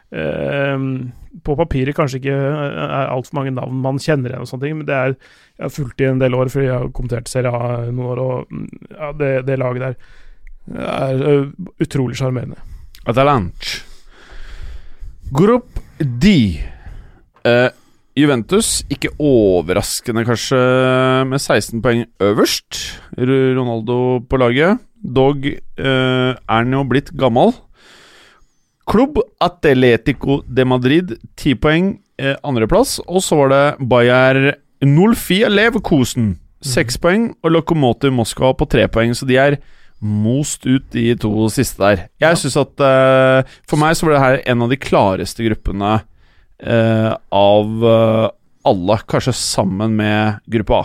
på 0.07 1.55
papiret 1.59 1.95
kanskje 1.97 2.21
ikke 2.21 2.35
er 2.35 3.09
altfor 3.11 3.35
mange 3.35 3.51
navn 3.51 3.81
man 3.83 3.97
kjenner 3.99 4.31
igjen, 4.31 4.45
og 4.45 4.47
sånne 4.47 4.63
ting, 4.63 4.77
men 4.79 4.87
det 4.87 4.95
er 4.95 5.17
Jeg 5.57 5.65
har 5.65 5.73
fulgt 5.73 6.01
i 6.01 6.05
en 6.07 6.21
del 6.21 6.37
år, 6.37 6.51
fordi 6.53 6.67
jeg 6.69 6.77
har 6.77 6.91
kommentert 6.93 7.27
Serie 7.31 7.51
A 7.51 7.89
noen 7.89 8.07
år, 8.13 8.19
og 8.21 8.53
mm, 8.53 8.67
ja, 8.93 9.11
det, 9.19 9.31
det 9.49 9.59
laget 9.59 9.83
der 9.83 9.95
er 10.75 11.51
utrolig 11.81 12.17
sjarmerende. 12.19 12.59
Atalanche. 13.07 13.81
Grupp 15.31 15.79
D. 15.99 16.59
Uh, 17.47 17.69
Juventus, 18.17 18.81
ikke 18.89 19.11
overraskende 19.21 20.23
kanskje, 20.25 20.57
med 21.29 21.39
16 21.39 21.81
poeng 21.83 22.05
øverst. 22.23 22.79
Ronaldo 23.17 24.19
på 24.29 24.39
laget. 24.41 24.81
Dog 24.97 25.45
uh, 25.45 26.33
er 26.33 26.35
han 26.49 26.73
jo 26.73 26.83
blitt 26.89 27.13
gammel. 27.17 27.53
Klubb 28.87 29.17
Atletico 29.43 30.41
de 30.47 30.63
Madrid, 30.65 31.15
10 31.35 31.55
poeng, 31.59 31.89
eh, 32.19 32.35
andreplass. 32.43 32.99
Og 33.07 33.19
så 33.21 33.35
var 33.41 33.49
det 33.51 33.87
Bayer 33.89 34.55
04 34.81 35.49
Leverkusen, 35.51 36.37
6 36.63 36.97
poeng. 37.03 37.33
Og 37.43 37.51
Lokomotiv 37.51 38.13
Moskva 38.15 38.53
på 38.57 38.67
3 38.69 38.87
poeng, 38.87 39.11
så 39.13 39.27
de 39.27 39.35
er 39.37 39.57
most 39.99 40.65
ut 40.69 40.85
de 40.93 41.15
to 41.17 41.49
siste 41.49 41.77
der. 41.81 41.95
Jeg 42.21 42.29
Ja. 42.31 42.33
synes 42.35 42.55
at 42.57 42.79
eh, 42.79 43.43
For 43.67 43.77
meg 43.77 43.95
så 43.95 44.05
var 44.05 44.13
det 44.13 44.21
her 44.21 44.41
en 44.53 44.61
av 44.61 44.69
de 44.69 44.77
klareste 44.77 45.43
gruppene 45.43 46.01
eh, 46.61 47.13
av 47.31 47.83
eh, 47.83 48.29
alle, 48.65 48.97
kanskje 49.07 49.33
sammen 49.33 49.95
med 49.97 50.39
gruppe 50.49 50.73
A. 50.75 50.83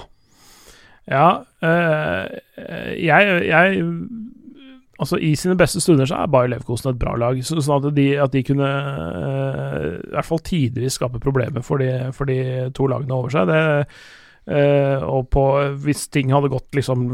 Ja, 1.10 1.42
eh, 1.62 2.38
jeg, 2.96 3.46
jeg 3.48 3.82
Altså, 5.02 5.18
i 5.18 5.32
sine 5.38 5.56
beste 5.58 5.82
stunder 5.82 6.06
så 6.08 6.22
er 6.22 6.32
Bayer 6.32 6.52
Leverkosen 6.52 6.92
et 6.92 7.00
bra 7.00 7.16
lag. 7.18 7.38
Så, 7.42 7.58
sånn 7.58 7.82
at 7.82 7.94
de, 7.96 8.08
at 8.22 8.34
de 8.34 8.44
kunne 8.46 8.68
eh, 8.70 9.86
i 9.98 10.14
hvert 10.14 10.28
fall 10.28 10.42
tidvis 10.46 10.98
skape 11.00 11.22
problemer 11.22 11.64
for 11.66 11.82
de, 11.82 11.90
for 12.16 12.30
de 12.30 12.68
to 12.76 12.86
lagene 12.90 13.16
over 13.16 13.34
seg. 13.34 13.50
Det, 13.50 13.86
eh, 14.54 15.02
og 15.02 15.26
på, 15.34 15.46
hvis 15.84 16.06
ting 16.14 16.30
hadde 16.34 16.52
gått 16.52 16.78
liksom 16.78 17.06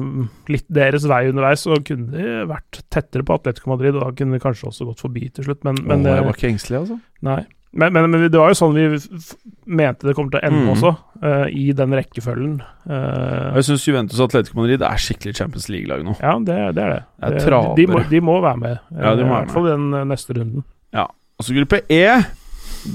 litt 0.53 0.69
deres 0.69 1.09
vei 1.09 1.25
underveis, 1.31 1.65
så 1.65 1.81
kunne 1.81 2.13
de 2.13 2.49
vært 2.51 2.83
tettere 2.93 3.25
på 3.25 3.39
Atletico 3.39 3.73
Madrid, 3.73 3.97
og 3.97 4.05
da 4.05 4.13
kunne 4.21 4.37
de 4.37 4.45
kanskje 4.45 4.69
også 4.73 4.91
gått 4.91 5.07
forbi 5.07 5.31
til 5.33 5.49
slutt. 5.49 5.65
Men, 5.69 5.81
men 5.89 6.05
Åh, 6.05 6.19
jeg 6.21 6.29
var 6.29 6.41
ikke 6.41 6.53
engstelig, 6.53 6.83
altså. 6.85 7.01
Nei. 7.29 7.43
Men, 7.79 7.93
men, 7.95 8.09
men 8.11 8.25
det 8.27 8.41
var 8.41 8.51
jo 8.51 8.59
sånn 8.59 8.75
vi 8.75 8.87
mente 9.79 10.09
det 10.09 10.15
kommer 10.17 10.33
til 10.33 10.41
å 10.41 10.49
ende 10.49 10.65
mm. 10.65 10.71
også, 10.73 10.91
uh, 11.23 11.45
i 11.53 11.69
den 11.77 11.95
rekkefølgen. 11.95 12.57
Uh, 12.89 13.55
Jeg 13.59 13.69
syns 13.69 13.87
Juventus 13.87 14.19
og 14.19 14.31
Atletico 14.31 14.59
Madrid 14.59 14.83
er 14.83 15.03
skikkelig 15.03 15.37
Champions 15.39 15.69
League-lag 15.71 16.03
nå. 16.07 16.17
ja, 16.19 16.35
det, 16.43 16.59
det 16.75 16.85
er 16.85 16.95
det. 16.97 17.01
Det 17.23 17.45
er 17.45 17.55
de, 17.55 17.63
de, 17.79 17.87
må, 17.93 18.03
de 18.11 18.23
må 18.25 18.39
være 18.43 18.63
med, 18.65 18.83
eh, 18.97 19.01
Ja, 19.05 19.15
de 19.19 19.27
må 19.29 19.31
i 19.31 19.39
hvert 19.39 19.55
fall 19.55 19.71
den 19.71 19.89
neste 20.11 20.37
runden. 20.39 20.67
Ja. 20.97 21.07
Altså 21.39 21.55
gruppe 21.55 21.83
E. 21.93 22.05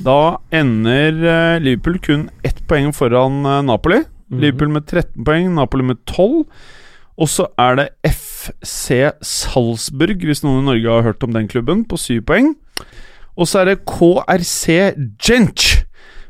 Da 0.04 0.20
ender 0.56 1.60
Liverpool 1.64 2.00
kun 2.04 2.28
ett 2.44 2.60
poeng 2.68 2.92
foran 2.96 3.44
Napoli. 3.68 4.02
Mm. 4.32 4.40
Liverpool 4.42 4.74
med 4.74 4.88
13 4.88 5.28
poeng, 5.28 5.52
Napoli 5.56 5.86
med 5.94 6.02
12. 6.10 6.44
Og 7.22 7.30
så 7.30 7.46
er 7.62 7.78
det 7.78 7.88
FC 8.10 9.14
Salzburg, 9.22 10.24
hvis 10.26 10.42
noen 10.44 10.64
i 10.64 10.68
Norge 10.72 10.96
har 10.96 11.06
hørt 11.06 11.24
om 11.26 11.36
den 11.36 11.48
klubben, 11.52 11.86
på 11.86 12.00
7 12.00 12.24
poeng. 12.26 12.54
Og 13.34 13.50
så 13.50 13.62
er 13.62 13.72
det 13.72 13.84
KRC 13.90 14.94
Gench 15.22 15.84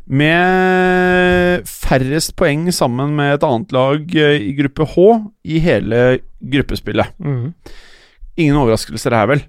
med 0.04 1.64
færrest 1.70 2.36
poeng 2.40 2.68
sammen 2.76 3.16
med 3.16 3.38
et 3.38 3.46
annet 3.48 3.72
lag 3.76 4.16
eh, 4.20 4.50
i 4.50 4.54
gruppe 4.58 4.88
H 4.94 5.08
i 5.48 5.62
hele 5.64 6.04
gruppespillet. 6.44 7.16
Mm. 7.24 7.54
Ingen 8.36 8.60
overraskelser 8.60 9.16
her, 9.16 9.30
vel? 9.32 9.44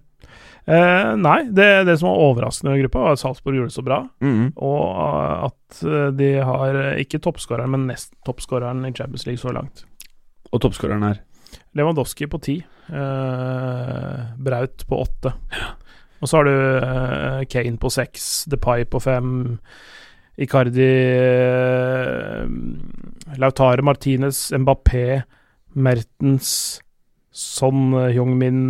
Eh, 0.64 1.10
nei, 1.20 1.40
det, 1.52 1.68
det 1.88 1.98
som 2.00 2.08
var 2.08 2.22
overraskende 2.28 2.76
i 2.78 2.84
gruppa, 2.84 3.02
var 3.02 3.16
at 3.18 3.20
Salzburg 3.20 3.58
gjorde 3.58 3.72
det 3.72 3.76
så 3.76 3.84
bra. 3.84 4.00
Mm. 4.24 4.52
Og 4.54 4.84
eh, 5.04 5.48
at 5.50 5.82
eh, 5.84 6.10
de 6.20 6.30
har 6.50 6.80
ikke 7.02 7.20
toppskåreren, 7.24 7.74
men 7.74 7.88
nest 7.90 8.14
toppskåreren 8.26 8.86
i 8.88 8.94
Champions 8.94 9.26
League 9.28 9.42
så 9.42 9.52
langt. 9.56 9.84
Og 10.52 10.62
toppskåreren 10.62 11.04
her. 11.08 11.20
Lewandowski 11.74 12.30
på 12.30 12.40
ti. 12.42 12.60
Eh, 12.88 14.22
Braut 14.46 14.86
på 14.88 15.02
åtte. 15.02 15.34
Og 16.24 16.30
så 16.30 16.40
har 16.40 16.48
du 16.48 16.54
eh, 16.56 17.42
Kane 17.52 17.76
på 17.80 17.90
seks, 17.92 18.46
Depay 18.48 18.86
på 18.88 19.00
fem, 19.04 19.34
Icardi 20.40 20.86
eh, 20.88 22.46
Lautare 23.40 23.84
Martinez, 23.84 24.46
Mbappé, 24.56 25.22
Mertens, 25.76 26.80
Son 27.34 27.92
Jong-min 28.14 28.64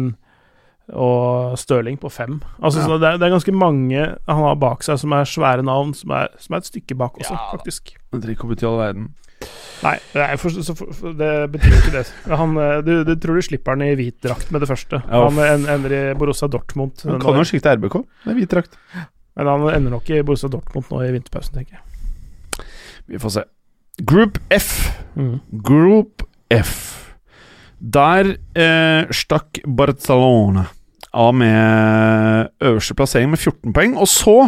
og 0.93 1.55
Stirling 1.61 1.97
på 2.01 2.11
fem. 2.13 2.41
Altså, 2.63 2.81
Ja. 2.81 2.87
så 2.87 2.99
det, 3.01 3.09
er, 3.09 3.17
det 3.21 3.27
er 3.29 3.37
ganske 3.37 3.53
mange 3.57 4.01
han 4.29 4.43
har 4.43 4.57
bak 4.61 4.83
seg 4.85 4.99
som 5.01 5.13
er 5.17 5.25
svære 5.29 5.65
navn, 5.65 5.95
som 5.97 6.11
er, 6.17 6.29
som 6.39 6.55
er 6.55 6.59
et 6.65 6.69
stykke 6.73 6.97
bak 6.99 7.17
også, 7.21 7.33
Ja 7.37 7.51
faktisk. 7.55 7.95
Det 8.13 8.23
trenger 8.23 8.35
ikke 8.35 8.67
i 8.67 8.69
all 8.69 8.81
verden. 8.83 9.07
Nei, 9.85 9.95
nei 10.17 10.29
for, 10.41 10.55
så, 10.65 10.75
for, 10.79 11.13
det 11.19 11.31
betyr 11.53 11.75
ikke 11.77 11.93
det. 11.99 12.05
Han, 12.31 12.55
eh, 12.61 12.77
du, 12.87 12.93
du 13.05 13.13
tror 13.21 13.41
du 13.41 13.45
slipper 13.45 13.75
han 13.75 13.85
i 13.85 13.95
hvit 13.99 14.17
drakt 14.25 14.53
med 14.55 14.65
det 14.65 14.71
første. 14.71 15.01
Han 15.11 15.41
en, 15.45 15.67
ender 15.75 15.97
i 15.97 16.03
Borussia 16.19 16.49
Dortmund. 16.51 17.05
Han 17.09 17.21
kan 17.23 17.41
jo 17.41 17.45
skikte 17.49 17.75
RBK. 17.77 17.99
Er 18.25 18.39
hvit 18.39 18.53
drakt. 18.55 18.79
Men 19.35 19.51
han 19.51 19.67
ender 19.75 19.97
nok 19.97 20.09
i 20.15 20.23
Borussia 20.25 20.49
Dortmund 20.53 20.89
nå 20.93 21.03
i 21.05 21.13
vinterpausen, 21.17 21.59
tenker 21.59 21.81
jeg. 21.81 22.67
Vi 23.11 23.21
får 23.21 23.37
se. 23.37 23.45
Group 24.03 24.39
F. 24.55 24.71
Mm. 25.19 25.37
Group 25.67 26.25
F. 26.55 26.77
Der 27.79 28.37
eh, 28.57 29.13
stakk 29.13 29.61
Barcelona 29.67 30.65
av 31.15 31.35
med 31.37 32.49
øverste 32.65 32.97
plassering 32.99 33.31
med 33.31 33.39
14 33.39 33.75
poeng. 33.75 33.99
Og 34.01 34.09
så 34.11 34.39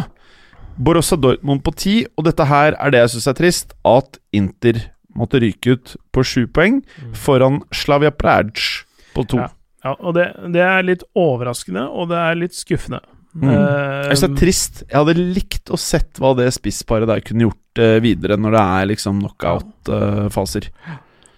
Borussia 0.76 1.16
Dortmund 1.16 1.62
på 1.64 1.72
10, 1.72 1.96
og 2.16 2.26
dette 2.28 2.46
her 2.48 2.76
er 2.76 2.92
det 2.92 3.00
jeg 3.04 3.14
syns 3.16 3.30
er 3.32 3.38
trist, 3.38 3.76
at 3.86 4.18
Inter 4.36 4.80
måtte 5.16 5.40
ryke 5.40 5.76
ut 5.76 5.94
på 6.12 6.24
7 6.24 6.46
poeng 6.52 6.82
foran 7.16 7.62
Slavia 7.72 8.12
Praj 8.12 8.50
på 9.16 9.24
2. 9.24 9.40
Ja. 9.40 9.52
Ja, 9.86 9.92
og 10.02 10.16
det, 10.16 10.24
det 10.54 10.62
er 10.64 10.82
litt 10.82 11.04
overraskende, 11.14 11.84
og 11.86 12.08
det 12.10 12.18
er 12.18 12.38
litt 12.40 12.56
skuffende. 12.56 12.98
Mm. 13.36 13.50
Eh, 13.52 14.08
Jeg 14.08 14.16
synes 14.16 14.22
det 14.24 14.28
er 14.30 14.40
trist. 14.40 14.82
Jeg 14.88 14.98
hadde 14.98 15.26
likt 15.36 15.70
å 15.70 15.78
sett 15.78 16.20
hva 16.22 16.32
det 16.38 16.48
spissparet 16.56 17.06
der 17.10 17.22
kunne 17.22 17.46
gjort 17.46 17.82
uh, 17.82 17.98
videre, 18.02 18.38
når 18.40 18.56
det 18.56 18.62
er 18.64 18.88
liksom 18.92 19.20
knockout-faser. 19.22 20.70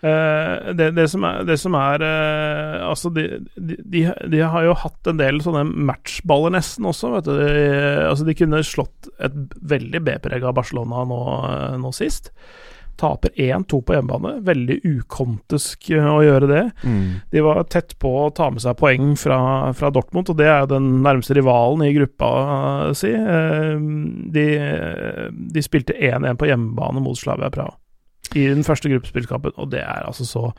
Eh, 0.00 0.74
det, 0.78 0.92
det 0.94 1.08
som 1.10 1.24
er, 1.26 1.42
det 1.42 1.56
som 1.58 1.74
er 1.74 2.02
uh, 2.06 2.86
Altså, 2.86 3.10
de, 3.10 3.40
de, 3.58 4.04
de, 4.30 4.42
har 4.46 4.68
jo 4.68 4.76
hatt 4.78 5.10
en 5.10 5.18
del 5.18 5.40
sånne 5.42 5.64
matchballer 5.66 6.54
nesten 6.54 6.86
også, 6.86 7.10
vet 7.16 7.26
du. 7.26 7.34
De, 7.34 7.66
altså, 8.06 8.26
de 8.28 8.36
kunne 8.38 8.62
slått 8.66 9.10
et 9.18 9.36
veldig 9.58 10.02
B-prega 10.06 10.54
Barcelona 10.54 11.02
nå, 11.08 11.22
eh, 11.48 11.76
nå 11.82 11.90
sist. 11.96 12.30
Taper 12.98 13.34
1-2 13.38 13.80
på 13.86 13.94
hjemmebane. 13.94 14.36
Veldig 14.46 14.78
ukontisk 14.86 15.90
å 15.94 16.20
gjøre 16.26 16.48
det. 16.50 16.62
De 17.30 17.42
var 17.46 17.60
tett 17.70 17.94
på 18.02 18.10
å 18.24 18.30
ta 18.34 18.48
med 18.50 18.62
seg 18.64 18.78
poeng 18.80 19.12
fra, 19.18 19.38
fra 19.78 19.90
Dortmund, 19.94 20.32
og 20.32 20.38
det 20.40 20.48
er 20.50 20.64
jo 20.64 20.72
den 20.74 20.88
nærmeste 21.06 21.36
rivalen 21.38 21.84
i 21.86 21.92
gruppa 21.94 22.30
si. 22.98 23.12
De, 24.34 24.48
de 25.54 25.66
spilte 25.66 25.94
1-1 25.94 26.40
på 26.40 26.50
hjemmebane 26.50 27.04
mot 27.04 27.18
Slavia 27.18 27.52
Praha 27.54 27.76
i 28.36 28.46
den 28.50 28.64
første 28.66 28.90
gruppespillkampen, 28.92 29.52
og 29.56 29.70
det 29.70 29.80
er 29.80 30.04
altså 30.08 30.24
så 30.28 30.52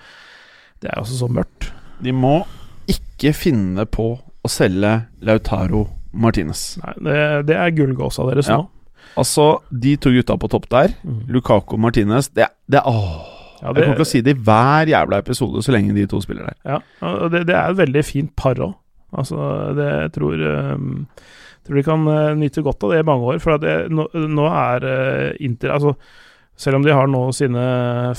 Det 0.81 0.89
er 0.89 0.97
altså 1.01 1.17
så 1.19 1.27
mørkt. 1.27 1.71
De 2.01 2.11
må 2.15 2.45
ikke 2.87 3.33
finne 3.35 3.83
på 3.85 4.13
å 4.17 4.47
selge 4.49 4.93
Lautaro 5.21 5.81
Martinez. 6.13 6.77
Nei, 6.81 6.93
det, 7.03 7.17
det 7.49 7.55
er 7.59 7.73
gullgåsa 7.75 8.23
deres 8.31 8.47
Ja. 8.47 8.57
nå. 8.61 8.69
Altså, 9.19 9.59
de 9.73 9.95
to 9.97 10.09
gutta 10.13 10.37
på 10.37 10.47
topp 10.49 10.69
der, 10.69 10.93
Mm. 11.03 11.25
Lukaku 11.27 11.73
og 11.75 11.79
Martinez 11.79 12.29
Det, 12.29 12.45
det 12.71 12.79
åh, 12.85 13.25
Ja, 13.61 13.67
Jeg 13.67 13.75
det, 13.75 13.83
kommer 13.83 13.95
til 13.99 14.05
å 14.05 14.07
si 14.07 14.21
det 14.21 14.37
i 14.37 14.39
hver 14.39 14.87
jævla 14.87 15.17
episode 15.19 15.61
så 15.65 15.71
lenge 15.75 15.93
de 15.93 16.05
to 16.07 16.21
spiller 16.21 16.45
der. 16.45 16.55
ja, 16.65 16.79
og 17.01 17.31
det, 17.31 17.45
det 17.47 17.55
er 17.55 17.69
et 17.73 17.77
veldig 17.77 18.05
fint 18.05 18.31
par 18.37 18.55
òg. 18.55 18.73
Altså, 19.11 19.35
det 19.75 19.87
jeg 19.89 20.11
tror 20.15 20.73
um, 20.75 21.07
tror 21.65 21.75
de 21.75 21.83
kan 21.83 22.07
eh, 22.07 22.35
nyte 22.39 22.61
godt 22.63 22.83
av 22.83 22.91
det 22.93 22.99
i 23.01 23.03
mange 23.09 23.25
år. 23.33 23.39
For 23.43 23.55
at 23.57 23.61
det, 23.61 23.91
nå, 23.91 24.07
nå 24.13 24.45
er 24.47 24.85
uh, 24.85 25.35
Inter 25.43 25.73
Altså, 25.75 25.95
selv 26.59 26.79
om 26.79 26.83
de 26.83 26.91
har 26.91 27.07
nå 27.07 27.21
sine 27.35 27.61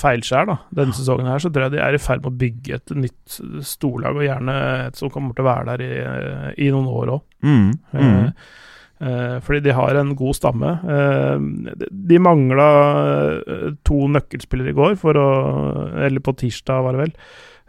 feilskjær 0.00 0.48
da, 0.48 0.56
denne 0.80 0.96
sesongen, 0.96 1.28
her, 1.28 1.42
så 1.42 1.50
tror 1.52 1.66
jeg 1.66 1.74
de 1.74 1.82
er 1.84 1.98
i 1.98 2.00
ferd 2.00 2.22
med 2.24 2.30
å 2.30 2.40
bygge 2.40 2.78
et 2.78 2.94
nytt 2.96 3.36
storlag, 3.68 4.16
og 4.16 4.24
gjerne 4.24 4.56
et 4.86 4.96
som 4.96 5.12
kommer 5.12 5.36
til 5.36 5.44
å 5.44 5.50
være 5.50 5.74
der 5.74 5.84
i, 5.84 5.90
eh, 6.00 6.48
i 6.64 6.70
noen 6.72 6.88
år 6.88 7.12
òg. 7.18 7.22
Mm, 7.44 7.68
mm. 7.92 8.00
Eh, 8.00 8.32
eh, 9.10 9.36
fordi 9.44 9.60
de 9.66 9.76
har 9.76 10.00
en 10.00 10.14
god 10.16 10.38
stamme. 10.38 10.72
Eh, 10.96 11.84
de- 11.90 12.22
mangla 12.24 12.70
eh, 13.44 13.68
to 13.84 14.00
nøkkelspillere 14.16 14.72
i 14.72 14.78
går, 14.80 14.96
for 15.04 15.20
å 15.20 15.28
Eller 16.00 16.24
på 16.24 16.36
tirsdag, 16.40 16.82
var 16.82 16.96
det 16.96 17.04
vel. 17.04 17.16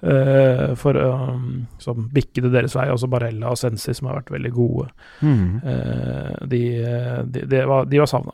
Uh, 0.01 0.71
for 0.81 0.97
å 0.97 1.09
um, 1.35 1.67
som 1.77 2.07
bikke 2.09 2.41
det 2.41 2.49
deres 2.55 2.73
vei. 2.73 2.87
Altså 2.89 3.05
Barella 3.11 3.51
og 3.53 3.59
Sensi, 3.61 3.93
som 3.93 4.07
har 4.09 4.17
vært 4.17 4.31
veldig 4.33 4.51
gode. 4.55 4.87
Mm. 5.21 5.59
Uh, 5.61 6.47
de, 6.49 6.61
eh, 6.81 7.19
de, 7.29 7.43
de 7.45 7.61
var, 7.69 7.85
de 7.85 8.01
var 8.01 8.09
savna. 8.09 8.33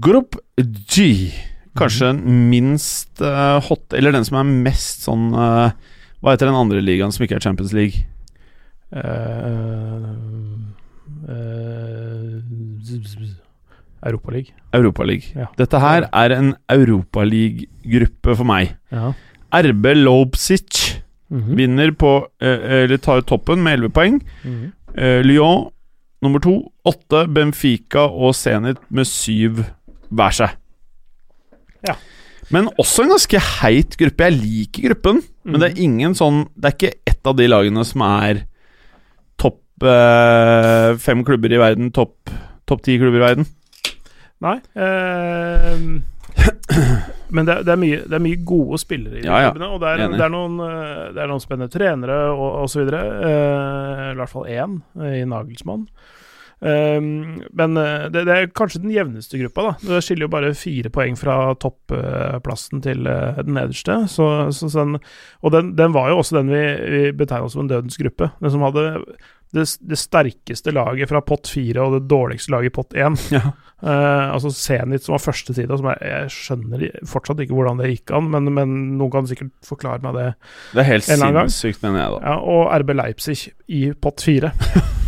Grupp 0.00 0.36
G. 0.88 1.32
Kanskje 1.76 2.12
den 2.12 2.48
minst 2.50 3.20
uh, 3.24 3.60
hot 3.64 3.94
Eller 3.96 4.12
den 4.12 4.26
som 4.28 4.36
er 4.40 4.44
mest 4.44 5.06
sånn 5.06 5.30
uh, 5.32 5.72
Hva 6.20 6.34
heter 6.34 6.50
den 6.50 6.58
andre 6.58 6.82
ligaen 6.84 7.12
som 7.14 7.24
ikke 7.24 7.38
er 7.38 7.44
Champions 7.44 7.72
League? 7.72 8.04
Europaliga. 14.02 14.52
Europaliga. 14.74 15.44
Ja. 15.44 15.46
Dette 15.56 15.80
her 15.80 16.08
er 16.10 16.34
en 16.34 16.50
Europaliga-gruppe 16.72 18.34
for 18.36 18.48
meg. 18.48 18.74
Ja. 18.92 19.12
RB 19.54 19.86
Lobsic 19.96 21.02
mm 21.30 21.40
-hmm. 21.40 21.56
vinner 21.56 21.90
på 21.92 22.26
uh, 22.42 22.82
Eller 22.82 22.96
tar 22.96 23.20
toppen 23.20 23.62
med 23.62 23.72
11 23.72 23.90
poeng. 23.90 24.22
Mhm. 24.44 24.72
Eh, 24.94 25.22
Lyon 25.24 25.70
nummer 26.22 26.38
to, 26.38 26.72
åtte. 26.84 27.26
Benfica 27.32 28.06
og 28.08 28.34
Zenit 28.34 28.78
med 28.90 29.08
syv 29.08 29.64
hver 30.12 30.36
seg. 30.36 30.56
Ja. 31.88 31.96
Men 32.52 32.68
også 32.78 33.04
en 33.06 33.14
ganske 33.14 33.40
heit 33.62 33.96
gruppe. 33.98 34.28
Jeg 34.28 34.38
liker 34.38 34.90
gruppen, 34.90 35.22
men 35.48 35.62
det 35.62 35.72
er 35.72 35.80
ingen 35.82 36.12
sånn 36.14 36.44
Det 36.54 36.68
er 36.68 36.76
ikke 36.76 36.92
ett 37.08 37.26
av 37.26 37.34
de 37.38 37.48
lagene 37.48 37.84
som 37.88 38.04
er 38.06 38.44
topp 39.40 39.86
eh, 39.88 40.92
fem 41.02 41.24
klubber 41.26 41.54
i 41.54 41.60
verden, 41.62 41.90
topp 41.94 42.30
top 42.68 42.82
ti 42.86 42.98
klubber 43.00 43.18
i 43.18 43.24
verden. 43.26 43.48
Nei 44.42 44.56
eh, 44.74 45.82
Men 47.32 47.46
det, 47.48 47.56
det, 47.66 47.72
er 47.74 47.80
mye, 47.80 47.98
det 48.08 48.16
er 48.16 48.22
mye 48.22 48.40
gode 48.46 48.78
spillere 48.82 49.20
i 49.20 49.24
Ja, 49.26 49.38
ja. 49.44 49.50
klubbene, 49.52 49.68
og 49.74 49.82
det 49.82 49.90
er, 49.92 50.02
det, 50.14 50.24
er 50.26 50.32
noen, 50.32 50.56
eh, 50.66 51.04
det 51.14 51.22
er 51.22 51.30
noen 51.30 51.42
spennende 51.42 51.72
trenere 51.72 52.18
og 52.34 52.64
osv. 52.66 52.82
Eh, 52.84 54.02
I 54.12 54.16
hvert 54.18 54.32
fall 54.32 54.50
én 54.50 54.78
eh, 55.00 55.20
i 55.22 55.28
Nagelsmann. 55.28 55.86
Eh, 56.62 57.00
men 57.50 57.76
eh, 57.76 58.06
det, 58.14 58.24
det 58.28 58.36
er 58.36 58.52
kanskje 58.54 58.84
den 58.84 58.94
jevneste 58.94 59.40
gruppa. 59.40 59.66
da 59.66 59.96
Det 59.96 60.04
skiller 60.06 60.28
jo 60.28 60.32
bare 60.32 60.54
fire 60.58 60.92
poeng 60.94 61.18
fra 61.18 61.36
topplassen 61.62 62.84
til 62.84 63.06
eh, 63.10 63.42
den 63.42 63.58
nederste. 63.58 64.04
Så, 64.12 64.30
så 64.54 64.70
sånn, 64.72 64.96
og 65.42 65.54
den, 65.54 65.74
den 65.78 65.94
var 65.96 66.12
jo 66.12 66.22
også 66.22 66.38
den 66.40 66.52
vi, 66.52 66.64
vi 66.94 67.04
betegna 67.16 67.50
som 67.52 67.64
en 67.64 67.72
dødens 67.72 67.98
gruppe. 68.00 68.30
Den 68.40 68.54
som 68.54 68.66
hadde 68.68 68.86
det, 69.52 69.66
det 69.84 69.98
sterkeste 70.00 70.72
laget 70.72 71.10
fra 71.10 71.20
pott 71.26 71.50
fire 71.50 71.84
og 71.84 71.98
det 71.98 72.06
dårligste 72.08 72.54
laget 72.54 72.72
i 72.72 72.76
pott 72.78 72.96
én. 72.96 73.18
Ja. 73.34 73.52
Uh, 73.82 74.30
altså 74.30 74.52
Zenit 74.54 75.02
som 75.02 75.16
var 75.16 75.24
første 75.24 75.52
sida, 75.56 75.74
som 75.74 75.88
jeg, 75.90 75.98
jeg 76.06 76.30
skjønner 76.30 76.84
fortsatt 77.10 77.42
ikke 77.42 77.56
hvordan 77.58 77.82
det 77.82 77.90
gikk 77.90 78.14
an, 78.14 78.30
men, 78.30 78.46
men 78.54 78.76
noen 78.94 79.10
kan 79.12 79.28
sikkert 79.28 79.50
forklare 79.66 80.06
meg 80.06 80.16
det. 80.20 80.28
Det 80.70 80.84
er 80.84 80.90
helt 80.92 81.08
sinnssykt, 81.10 81.82
mener 81.82 82.04
jeg, 82.04 82.14
da. 82.14 82.24
Ja, 82.30 82.38
og 82.54 82.70
RB 82.84 82.96
Leipzig 83.02 83.40
i 83.66 83.88
pott 83.98 84.22
fire. 84.24 84.54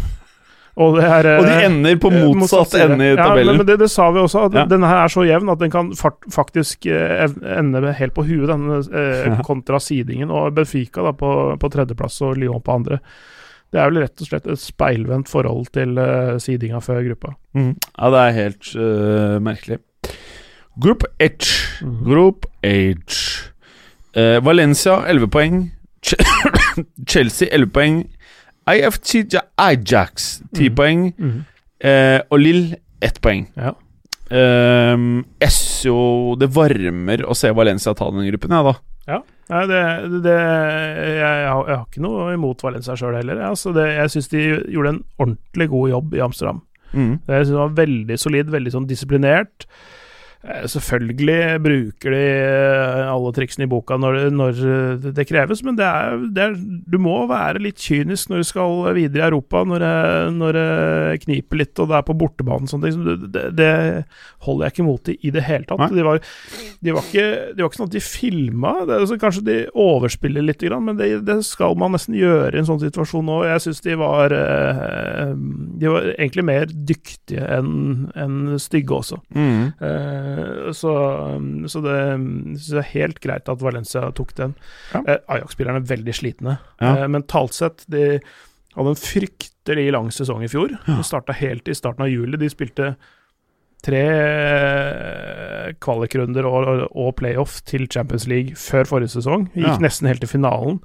og, 0.75 0.97
det 0.99 1.05
er, 1.07 1.29
Og 1.39 1.45
de 1.47 1.53
eh, 1.55 1.67
ender 1.69 1.99
på 2.03 2.11
motsatt, 2.11 2.41
motsatt 2.41 2.81
ende 2.83 3.05
i 3.07 3.13
Ja, 3.13 3.29
tabellen. 3.29 3.53
men, 3.53 3.61
men 3.63 3.67
det, 3.69 3.77
det 3.85 3.91
sa 3.93 4.09
vi 4.11 4.19
også, 4.25 4.47
at 4.49 4.57
Ja. 4.59 4.65
denne 4.67 4.89
her 4.91 5.05
er 5.05 5.13
så 5.13 5.23
jevn 5.23 5.53
at 5.53 5.61
den 5.61 5.71
kan 5.71 5.93
faktisk 5.95 6.87
eh, 6.91 7.29
ende 7.59 7.93
helt 7.95 8.15
på 8.17 8.25
huet, 8.27 8.49
denne, 8.51 8.81
eh, 8.91 9.39
kontra 9.47 9.79
sidingen. 9.79 10.33
Og 10.35 10.55
Benfica 10.57 11.05
da 11.07 11.13
på, 11.15 11.31
på 11.63 11.71
tredjeplass 11.71 12.21
og 12.27 12.37
Lyon 12.43 12.63
på 12.65 12.75
andre. 12.75 12.99
Det 13.75 13.81
er 13.83 13.91
vel 13.91 14.03
rett 14.03 14.23
og 14.23 14.27
slett 14.29 14.51
et 14.51 14.61
speilvendt 14.63 15.31
forhold 15.31 15.71
til 15.75 15.99
eh, 15.99 16.35
sidinga 16.43 16.83
før 16.83 17.03
gruppa. 17.07 17.35
Mm. 17.55 17.73
Ja, 17.99 18.11
det 18.11 18.21
er 18.25 18.37
helt 18.41 18.75
uh, 18.75 19.39
merkelig. 19.43 19.79
Group 20.83 21.07
H. 21.23 21.31
Mhm. 21.83 22.05
Group 22.07 22.47
H. 22.67 23.55
Uh, 24.15 24.39
Valencia 24.47 25.01
11 25.07 25.31
poeng. 25.31 25.63
Ch 26.03 26.15
Chelsea 27.11 27.49
11 27.51 27.71
poeng. 27.75 28.05
Ja- 29.35 29.47
Ajax 29.61 30.43
10 30.55 30.71
mm. 30.71 30.75
poeng. 30.79 31.07
Mm. 31.19 31.41
Eh, 31.85 32.21
og 32.31 32.41
Lill 32.41 32.75
1 33.05 33.21
poeng. 33.25 33.49
Ja. 33.57 33.75
Um, 34.35 35.21
Essio 35.45 36.33
Det 36.41 36.49
varmer 36.49 37.21
å 37.29 37.35
se 37.37 37.51
Valencia 37.53 37.93
ta 37.95 38.09
den 38.11 38.25
gruppen, 38.31 38.55
jeg, 38.57 38.65
da. 38.73 38.75
Nei, 39.53 39.65
det, 39.69 39.81
det 40.25 40.35
jeg, 40.35 41.17
jeg, 41.19 41.49
har, 41.51 41.67
jeg 41.69 41.77
har 41.77 41.83
ikke 41.85 42.05
noe 42.05 42.31
imot 42.33 42.63
Valencia 42.65 42.97
sjøl 42.97 43.19
heller. 43.19 43.43
jeg. 43.43 43.51
Altså 43.53 43.75
det, 43.77 43.85
jeg 43.99 44.13
syns 44.15 44.31
de 44.33 44.45
gjorde 44.73 44.95
en 44.95 45.03
ordentlig 45.21 45.69
god 45.75 45.91
jobb 45.93 46.17
i 46.17 46.23
Amsterdam. 46.25 46.63
Mm. 46.95 47.13
Jeg 47.27 47.43
synes 47.43 47.53
det 47.53 47.61
var 47.61 47.77
veldig 47.83 48.19
solid, 48.23 48.55
veldig 48.55 48.73
sånn 48.73 48.89
disiplinert. 48.89 49.69
Eh, 50.45 50.67
Selvfølgelig 50.69 51.39
bruker 51.65 52.15
de 52.15 52.23
eh, 52.23 53.03
alle 53.09 53.33
triksene 53.37 53.65
i 53.67 53.71
boka 53.71 53.97
når, 54.01 54.19
når 54.35 54.61
det 55.17 55.27
kreves, 55.29 55.63
men 55.65 55.79
det 55.79 55.87
er, 55.89 56.19
det 56.37 56.45
er, 56.45 56.57
du 56.59 56.99
må 57.03 57.17
være 57.31 57.63
litt 57.65 57.81
kynisk 57.81 58.31
når 58.31 58.43
du 58.43 58.49
skal 58.49 58.85
videre 58.97 59.25
i 59.25 59.29
Europa, 59.31 59.65
når 59.69 59.85
det, 59.85 59.95
når 60.37 60.59
det 60.59 60.69
kniper 61.25 61.63
litt 61.63 61.81
og 61.83 61.91
det 61.91 61.99
er 61.99 62.07
på 62.07 62.17
bortebane. 62.21 62.69
og 62.69 62.73
Sånne 62.75 62.91
ting. 62.91 63.31
Det, 63.35 63.47
det 63.57 63.73
holder 64.45 64.67
jeg 64.69 64.77
ikke 64.77 64.89
mot 64.89 65.13
i 65.13 65.19
i 65.25 65.31
det 65.33 65.45
hele 65.47 65.65
tatt. 65.69 65.93
De 65.95 66.05
var, 66.05 66.21
de, 66.85 66.93
var 66.93 67.07
ikke, 67.07 67.27
de 67.55 67.63
var 67.63 67.71
ikke 67.71 67.81
sånn 67.81 67.89
at 67.89 67.95
de 67.97 68.03
filma. 68.05 68.73
Er 68.85 69.07
kanskje 69.23 69.45
de 69.47 69.57
overspiller 69.85 70.45
litt, 70.45 70.65
men 70.75 70.99
det, 70.99 71.11
det 71.27 71.39
skal 71.47 71.77
man 71.81 71.95
nesten 71.95 72.17
gjøre 72.19 72.53
i 72.53 72.61
en 72.61 72.69
sånn 72.69 72.83
situasjon 72.83 73.25
nå. 73.29 73.39
Jeg 73.49 73.65
syns 73.65 73.83
de 73.85 73.97
var 74.01 74.35
eh, 74.37 75.33
De 75.81 75.93
var 75.93 76.11
egentlig 76.15 76.47
mer 76.47 76.69
dyktige 76.69 77.47
enn 77.57 78.11
en 78.21 78.59
stygge 78.61 78.99
også. 78.99 79.21
Mm. 79.35 79.73
Eh, 79.81 80.34
så, 80.77 80.93
så 81.71 81.83
det 81.85 81.99
så 82.61 82.77
det 82.77 82.83
er 82.83 82.91
helt 82.93 83.21
greit 83.25 83.51
at 83.51 83.63
Valencia 83.65 84.07
tok 84.17 84.35
den. 84.39 84.55
Ja. 84.93 85.03
Eh, 85.03 85.21
Ajax-spillerne 85.37 85.83
er 85.83 85.91
veldig 85.91 86.17
slitne. 86.17 86.59
Ja. 86.83 86.95
Eh, 87.05 87.09
mentalt 87.13 87.57
sett 87.57 87.85
De 87.91 88.21
hadde 88.75 88.95
en 88.95 88.99
fryktelig 88.99 89.89
lang 89.95 90.11
sesong 90.15 90.45
i 90.45 90.51
fjor. 90.51 90.77
Ja. 90.77 90.99
De 90.99 91.07
starta 91.07 91.37
helt 91.39 91.69
i 91.71 91.77
starten 91.79 92.07
av 92.07 92.13
juli. 92.13 92.41
De 92.41 92.51
spilte 92.51 92.95
tre 93.85 94.05
eh, 94.09 95.73
kvalikrunder 95.85 96.47
og, 96.49 96.69
og, 96.91 97.11
playoff 97.21 97.61
til 97.69 97.87
Champions 97.93 98.29
League 98.31 98.57
før 98.59 98.89
forrige 98.89 99.17
sesong. 99.19 99.51
Gikk 99.55 99.83
nesten 99.85 100.09
helt 100.11 100.25
til 100.25 100.33
finalen. 100.37 100.81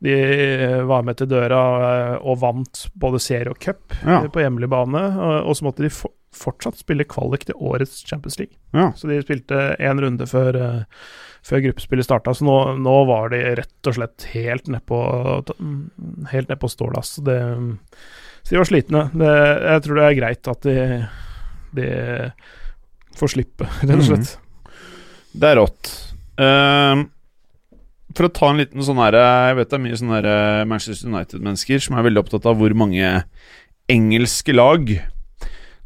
De 0.00 0.14
eh, 0.16 0.78
var 0.88 1.04
med 1.04 1.18
til 1.20 1.28
døra 1.28 1.60
eh, 1.90 2.14
og 2.24 2.40
vant 2.40 2.86
både 2.96 3.20
serie 3.20 3.52
og 3.52 3.60
cup 3.60 3.92
Ja. 4.00 4.22
eh, 4.22 4.30
på 4.32 4.40
hjemlig 4.40 4.70
bane. 4.72 5.02
Og, 5.44 5.52
så 5.56 5.66
måtte 5.68 5.84
de 5.84 5.92
for, 5.92 6.14
fortsatt 6.36 6.78
spille 6.78 7.06
kvalik 7.10 7.44
til 7.48 7.58
årets 7.58 8.04
Champions 8.06 8.38
League. 8.38 8.54
Ja. 8.76 8.90
Så 8.96 9.10
de 9.10 9.18
spilte 9.24 9.74
én 9.82 10.00
runde 10.02 10.26
før, 10.30 10.56
eh, 10.56 11.04
før 11.46 11.64
gruppespillet 11.66 12.06
starta. 12.06 12.34
Så 12.34 12.46
nå, 12.46 12.56
nå 12.78 12.96
var 13.10 13.32
de 13.34 13.42
rett 13.58 13.90
og 13.90 13.98
slett 13.98 14.28
helt 14.34 14.70
nedpå 14.70 15.00
Helt 16.30 16.50
nedpå 16.52 16.68
ståla. 16.70 17.02
Så, 17.02 17.24
så 17.24 18.50
de 18.50 18.60
var 18.60 18.68
slitne. 18.68 19.06
Det, 19.14 19.30
jeg 19.74 19.84
tror 19.86 19.98
det 19.98 20.06
er 20.06 20.18
greit 20.18 20.50
at 20.52 20.68
de, 20.68 20.76
de 21.76 21.88
får 23.18 23.34
slippe, 23.34 23.66
rett 23.88 23.96
og 23.98 24.06
slett. 24.06 24.36
Det 25.32 25.50
er 25.50 25.58
rått. 25.58 25.94
Uh, 26.40 27.08
for 28.16 28.26
å 28.26 28.32
ta 28.34 28.48
en 28.50 28.58
liten 28.58 28.82
sånn 28.82 28.98
her 28.98 29.14
Jeg 29.18 29.56
vet 29.58 29.70
det 29.70 29.76
er 29.76 29.82
mye 29.84 29.98
sånne 30.00 30.20
eh, 30.24 30.62
Manchester 30.66 31.10
United-mennesker 31.12 31.82
som 31.84 31.98
er 31.98 32.06
veldig 32.08 32.22
opptatt 32.24 32.48
av 32.50 32.56
hvor 32.58 32.74
mange 32.74 33.10
engelske 33.90 34.54
lag 34.54 34.88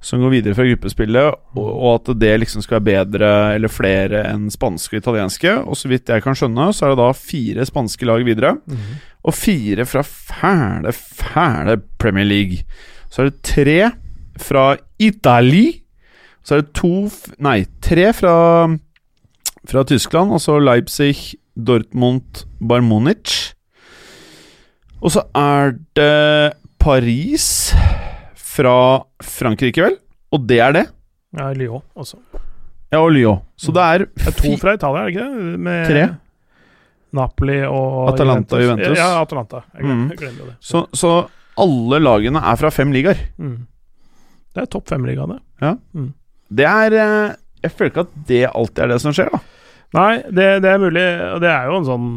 som 0.05 0.21
går 0.21 0.35
videre 0.35 0.57
fra 0.57 0.67
gruppespillet, 0.69 1.39
og, 1.57 1.69
og 1.73 1.87
at 1.95 2.11
det 2.21 2.33
liksom 2.43 2.65
skal 2.65 2.77
være 2.77 3.07
bedre 3.09 3.31
eller 3.57 3.73
flere 3.73 4.21
enn 4.29 4.51
spanske 4.53 4.99
og 4.99 5.01
italienske. 5.01 5.55
Og 5.65 5.79
så 5.81 5.89
vidt 5.89 6.13
jeg 6.13 6.25
kan 6.25 6.37
skjønne, 6.37 6.67
så 6.77 6.87
er 6.87 6.93
det 6.93 7.01
da 7.01 7.11
fire 7.17 7.65
spanske 7.71 8.09
lag 8.09 8.25
videre. 8.27 8.59
Og 9.25 9.33
fire 9.33 9.87
fra 9.89 10.03
fæle, 10.05 10.93
fæle 10.93 11.79
Premier 11.99 12.29
League. 12.29 12.61
Så 13.09 13.23
er 13.23 13.31
det 13.31 13.41
tre 13.47 13.79
fra 14.45 14.67
Italia. 15.01 15.73
Så 16.45 16.59
er 16.59 16.65
det 16.67 16.75
to 16.77 17.09
Nei, 17.41 17.63
tre 17.81 18.11
fra, 18.13 18.37
fra 19.65 19.85
Tyskland. 19.89 20.35
Altså 20.37 20.59
Leipzig, 20.61 21.39
Dortmund, 21.57 22.45
Barmonic. 22.61 23.55
Og 25.01 25.17
så 25.17 25.25
er 25.37 25.79
det 25.97 26.53
Paris 26.81 27.73
fra 28.55 28.75
Frankrike, 29.25 29.83
vel? 29.85 29.97
Og 30.35 30.45
det 30.49 30.59
er 30.63 30.75
det. 30.77 30.85
Ja, 31.35 31.49
Lyon 31.59 31.83
også. 31.99 32.21
Ja, 32.95 33.01
og 33.03 33.11
Lyon. 33.15 33.41
Så 33.59 33.73
det 33.75 33.83
er, 33.83 34.05
Det 34.15 34.29
er 34.31 34.37
to 34.39 34.53
fra 34.63 34.75
Italia, 34.77 35.03
er 35.03 35.11
det 35.11 35.15
ikke 35.17 35.25
det? 35.27 35.59
Med 35.67 35.87
Tre. 35.91 36.05
Napoli 37.15 37.61
og 37.67 38.09
Atalanta 38.11 38.57
og 38.59 38.63
Juventus. 38.65 38.99
Ja, 38.99 39.09
Atalanta. 39.23 39.61
Jeg 39.75 39.85
glemmer, 39.85 40.15
Mm. 40.15 40.49
det. 40.49 40.57
så, 40.61 40.85
så 40.93 41.11
alle 41.59 42.01
lagene 42.03 42.41
er 42.43 42.57
fra 42.59 42.71
fem 42.75 42.91
ligaer. 42.95 43.19
Mm. 43.39 43.67
Det 44.55 44.63
er 44.63 44.67
topp 44.71 44.89
fem-liga, 44.89 45.27
Det 45.27 45.41
Ja 45.63 45.75
Det 46.55 46.65
er 46.67 46.93
eh, 46.95 47.35
Jeg 47.63 47.71
føler 47.73 47.91
ikke 47.91 48.05
at 48.07 48.13
det 48.29 48.43
alltid 48.55 48.83
er 48.85 48.89
det 48.93 49.01
som 49.03 49.13
skjer, 49.15 49.31
da. 49.33 49.39
Nei, 49.95 50.17
det, 50.31 50.47
det 50.63 50.71
er 50.71 50.79
mulig, 50.83 51.05
og 51.35 51.41
det 51.43 51.51
er 51.51 51.67
jo 51.71 51.77
en 51.79 51.87
sånn 51.87 52.09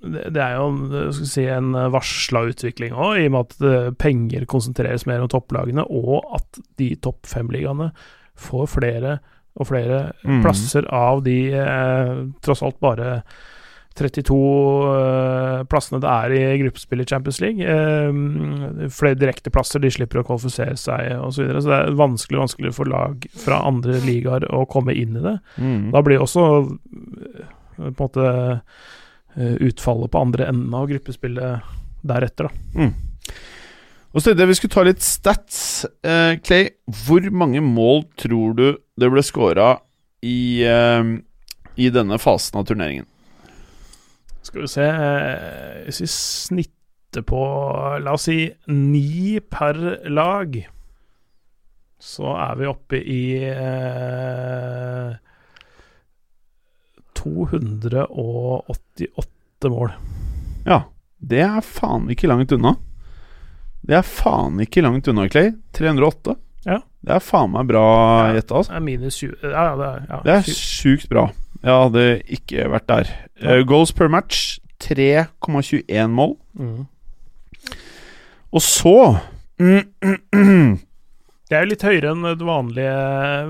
det, 0.00 0.40
er 0.40 0.56
jo 0.56 0.68
eh, 0.96 1.20
si, 1.28 1.44
en 1.50 1.74
varsla 1.92 2.46
utvikling 2.50 2.94
òg, 2.96 3.20
i 3.20 3.28
og 3.28 3.34
med 3.34 3.42
at 3.44 3.68
eh, 3.68 3.90
penger 4.00 4.46
konsentreres 4.50 5.06
mer 5.08 5.24
om 5.24 5.30
topplagene, 5.32 5.84
og 5.84 6.24
at 6.38 6.62
de 6.80 6.94
topp 7.04 7.28
fem-ligaene 7.28 7.90
får 8.40 8.66
flere 8.78 9.18
og 9.60 9.66
flere 9.68 10.02
mm. 10.22 10.42
plasser 10.44 10.86
av 10.94 11.24
de 11.26 11.38
eh, 11.58 12.12
tross 12.44 12.62
alt 12.64 12.78
bare 12.82 13.20
32 13.98 14.36
eh, 14.94 15.62
plassene 15.68 16.00
det 16.00 16.10
er 16.10 16.34
i 16.36 16.42
gruppespillet 16.62 17.08
i 17.08 17.14
Champions 17.14 17.40
League. 17.42 17.66
Eh, 17.66 18.88
flere 18.94 19.18
direkteplasser, 19.18 19.82
de 19.82 19.90
slipper 19.92 20.22
å 20.22 20.26
kvalifisere 20.28 20.78
seg 20.78 21.12
osv. 21.18 21.34
Så, 21.34 21.44
videre. 21.44 21.64
så 21.64 21.72
det 21.72 21.80
er 21.80 21.98
vanskelig 22.00 22.42
vanskelig 22.44 22.74
for 22.76 22.90
lag 22.90 23.26
fra 23.42 23.60
andre 23.68 23.98
ligaer 24.06 24.46
å 24.54 24.64
komme 24.70 24.94
inn 24.96 25.18
i 25.18 25.24
det. 25.26 25.36
Mm. 25.58 25.90
Da 25.94 26.04
blir 26.06 26.22
også 26.22 26.46
øh, 26.62 26.70
på 27.80 27.90
en 27.90 27.98
måte 27.98 28.32
utfallet 29.36 30.10
på 30.10 30.20
andre 30.20 30.48
enden 30.50 30.74
av 30.74 30.88
gruppespillet 30.90 31.68
deretter, 32.02 32.48
da. 32.48 32.88
Og 34.10 34.22
så 34.22 34.34
det 34.34 34.46
vi 34.50 34.56
skulle 34.58 34.74
ta 34.74 34.82
litt 34.86 35.04
stats. 35.04 35.84
Eh, 36.02 36.34
Clay, 36.42 36.72
hvor 37.06 37.26
mange 37.30 37.62
mål 37.62 38.04
tror 38.18 38.56
du 38.58 38.66
det 38.98 39.10
ble 39.12 39.22
scora 39.22 39.76
i, 40.26 40.62
eh, 40.66 41.12
i 41.78 41.90
denne 41.94 42.18
fasen 42.18 42.58
av 42.58 42.66
turneringen? 42.66 43.06
Skal 44.42 44.64
vi 44.64 44.68
se 44.72 44.82
øh, 44.82 45.84
Hvis 45.84 46.00
vi 46.00 46.06
snitter 46.10 47.22
på 47.26 47.40
La 48.00 48.14
oss 48.16 48.26
si 48.26 48.48
ni 48.72 49.38
per 49.40 49.78
lag, 50.08 50.56
så 52.00 52.34
er 52.34 52.54
vi 52.56 52.70
oppe 52.70 53.00
i 53.04 53.22
øh, 53.44 55.14
288 57.20 59.70
mål. 59.70 59.90
Ja, 60.66 60.82
det 61.20 61.40
er 61.44 61.60
faen 61.64 62.10
ikke 62.12 62.28
langt 62.30 62.52
unna. 62.56 62.72
Det 63.80 63.96
er 63.96 64.04
faen 64.06 64.60
ikke 64.60 64.82
langt 64.84 65.08
unna, 65.08 65.28
Clay. 65.32 65.52
308. 65.76 66.34
Ja. 66.68 66.78
Det 67.00 67.14
er 67.16 67.22
faen 67.24 67.52
meg 67.54 67.68
bra 67.70 67.84
gjetta, 68.34 68.54
altså. 68.60 68.72
Det 68.72 68.76
er 68.76 68.84
minus 68.84 69.16
20 69.22 69.36
Ja, 69.42 69.76
det 69.76 69.86
er, 69.86 70.00
ja, 70.08 70.16
Det 70.24 70.32
er 70.34 70.42
sjukt 70.52 71.08
bra. 71.08 71.30
Jeg 71.60 71.72
hadde 71.84 72.22
ikke 72.36 72.68
vært 72.72 72.88
der. 72.88 73.04
Uh, 73.40 73.60
goals 73.68 73.92
per 73.96 74.08
match 74.12 74.58
3,21 74.84 76.06
mål. 76.12 76.36
Mm. 76.56 76.84
Og 78.52 78.62
så 78.64 78.96
mm, 79.60 80.78
Det 81.50 81.56
er 81.58 81.64
jo 81.64 81.70
litt 81.72 81.82
høyere 81.82 82.12
enn 82.14 82.22
det 82.38 82.46
vanlige, 82.46 82.90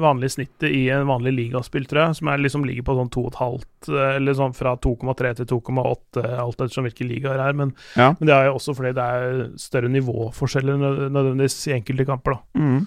vanlige 0.00 0.32
snittet 0.32 0.70
i 0.72 0.86
en 0.94 1.04
vanlig 1.10 1.34
ligaspill, 1.36 1.84
tror 1.84 2.00
jeg, 2.06 2.16
som 2.16 2.30
er 2.32 2.40
liksom 2.40 2.62
ligger 2.64 2.86
på 2.86 2.94
sånn 2.96 3.10
2,5, 3.12 3.90
eller 4.16 4.36
sånn 4.38 4.54
fra 4.56 4.72
2,3 4.80 5.34
til 5.42 5.48
2,8, 5.50 6.22
alt 6.40 6.56
ettersom 6.64 6.88
hvilke 6.88 7.04
ligaer 7.04 7.36
det 7.36 7.48
er. 7.50 7.58
Men, 7.60 7.74
Ja. 8.00 8.14
men 8.16 8.30
det 8.30 8.34
er 8.38 8.48
jo 8.48 8.54
også 8.56 8.72
fordi 8.78 8.94
det 8.96 9.04
er 9.04 9.42
større 9.60 9.92
nivåforskjeller 9.92 10.80
nødvendigvis 11.12 11.58
i 11.68 11.76
enkelte 11.76 12.08
kamper, 12.08 12.38
da. 12.38 12.40
mm. 12.56 12.86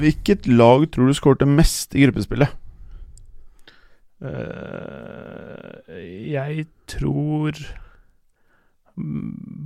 Hvilket 0.00 0.46
lag 0.50 0.88
tror 0.90 1.06
du 1.06 1.14
skårte 1.14 1.46
mest 1.46 1.94
i 1.94 2.02
gruppespillet? 2.06 2.50
Uh, 4.18 5.78
jeg 6.34 6.66
tror 6.90 7.52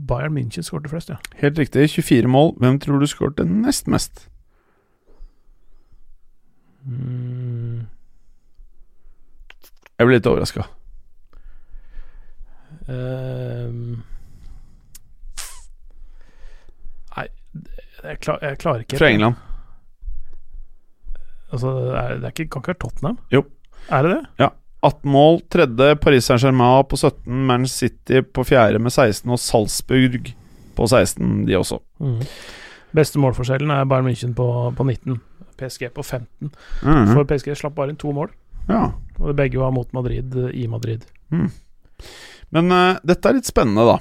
Bayern 0.09 0.35
München 0.37 0.63
skåret 0.67 0.91
flest, 0.91 1.09
ja. 1.09 1.17
Helt 1.41 1.59
riktig, 1.59 1.87
24 1.91 2.29
mål. 2.29 2.55
Hvem 2.61 2.79
tror 2.81 2.99
du 3.01 3.07
skåret 3.09 3.41
nest 3.49 3.89
mest? 3.89 4.29
Mm, 6.85 7.87
Jeg 9.99 10.07
ble 10.09 10.17
litt 10.17 10.27
overraska. 10.27 10.65
Um. 12.89 14.03
nei, 17.17 17.27
jeg, 18.03 18.19
klar, 18.25 18.39
jeg 18.43 18.59
klarer 18.59 18.83
ikke 18.83 18.99
Fra 18.99 19.11
England. 19.13 19.37
Altså, 21.53 21.71
det 21.79 21.95
er, 22.01 22.15
det 22.17 22.25
er 22.25 22.33
ikke, 22.35 22.49
kan 22.51 22.61
ikke 22.65 22.73
være 22.73 22.81
Tottenham? 22.83 23.19
Jo. 23.33 23.45
Er 23.91 24.03
det 24.07 24.11
det? 24.17 24.49
18 24.83 25.11
mål, 25.15 25.41
tredje 25.53 25.97
Paris 26.03 26.27
Saint-Germain 26.27 26.87
på 26.91 26.99
17, 26.99 27.47
Man 27.47 27.67
City 27.71 28.23
på 28.23 28.45
fjerde 28.47 28.81
med 28.83 28.93
16 28.93 29.31
og 29.31 29.39
Salzburg 29.39 30.33
på 30.75 30.89
16, 30.89 31.45
de 31.47 31.59
også. 31.59 31.79
Beste 32.97 33.21
målforskjellen 33.23 33.71
er 33.71 33.87
Bayern 33.89 34.09
München 34.09 34.35
på, 34.37 34.47
på 34.77 34.87
19. 34.87 35.21
PSG 35.61 35.89
på 35.95 36.03
15. 36.03 36.51
Mm. 36.83 37.13
For 37.13 37.29
PSG 37.29 37.55
slapp 37.61 37.77
bare 37.79 37.95
inn 37.95 38.01
to 38.01 38.13
mål. 38.15 38.33
Ja. 38.69 38.89
Og 39.21 39.37
begge 39.39 39.61
var 39.61 39.75
mot 39.75 39.89
Madrid 39.95 40.35
eh, 40.39 40.55
i 40.63 40.67
Madrid. 40.71 41.05
Men 42.53 42.73
uh, 42.73 42.99
dette 43.07 43.29
er 43.29 43.39
litt 43.39 43.49
spennende, 43.49 43.87
da. 43.87 43.99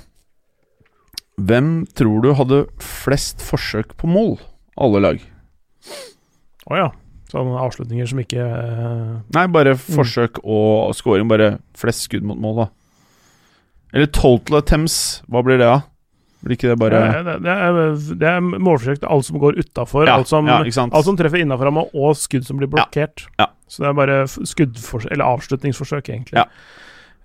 Hvem 1.41 1.69
tror 1.97 2.25
du 2.25 2.33
hadde 2.37 2.63
flest 2.83 3.41
forsøk 3.45 3.95
på 3.99 4.09
mål? 4.09 4.35
Alle 4.81 5.01
lag. 5.03 5.21
Å 6.69 6.77
ja. 6.77 6.89
Sånne 7.31 7.61
avslutninger 7.63 8.09
som 8.11 8.19
ikke 8.19 8.43
uh, 8.43 9.13
Nei, 9.37 9.45
bare 9.55 9.77
forsøk 9.79 10.41
og 10.43 10.91
scoring. 10.97 11.29
Bare 11.31 11.53
flest 11.79 12.03
skudd 12.09 12.25
mot 12.27 12.39
mål, 12.43 12.57
da. 12.65 12.67
Eller 13.95 14.09
total 14.11 14.59
attempts. 14.59 14.97
Hva 15.31 15.41
blir 15.45 15.59
det, 15.61 15.69
da? 15.69 15.81
Blir 16.41 16.57
ikke 16.57 16.71
det 16.71 16.77
bare 16.81 16.99
det, 17.21 17.35
det, 17.45 17.53
er, 17.53 17.79
det 18.17 18.27
er 18.31 18.39
målforsøk 18.41 19.03
til 19.03 19.09
alt 19.13 19.27
som 19.27 19.37
går 19.39 19.59
utafor. 19.61 20.07
Ja, 20.09 20.15
alt, 20.17 20.27
som- 20.31 20.47
ja, 20.49 20.57
alt 20.57 21.05
som 21.05 21.17
treffer 21.19 21.43
innafor 21.43 21.69
ramma, 21.69 21.83
og 21.93 22.15
skudd 22.17 22.47
som 22.47 22.57
blir 22.57 22.71
blokkert. 22.71 23.27
Ja. 23.37 23.45
Så 23.69 23.83
det 23.83 23.91
er 23.91 23.97
bare 23.99 24.15
skuddforsøk, 24.27 25.11
eller 25.13 25.29
avslutningsforsøk, 25.35 26.09
egentlig. 26.09 26.41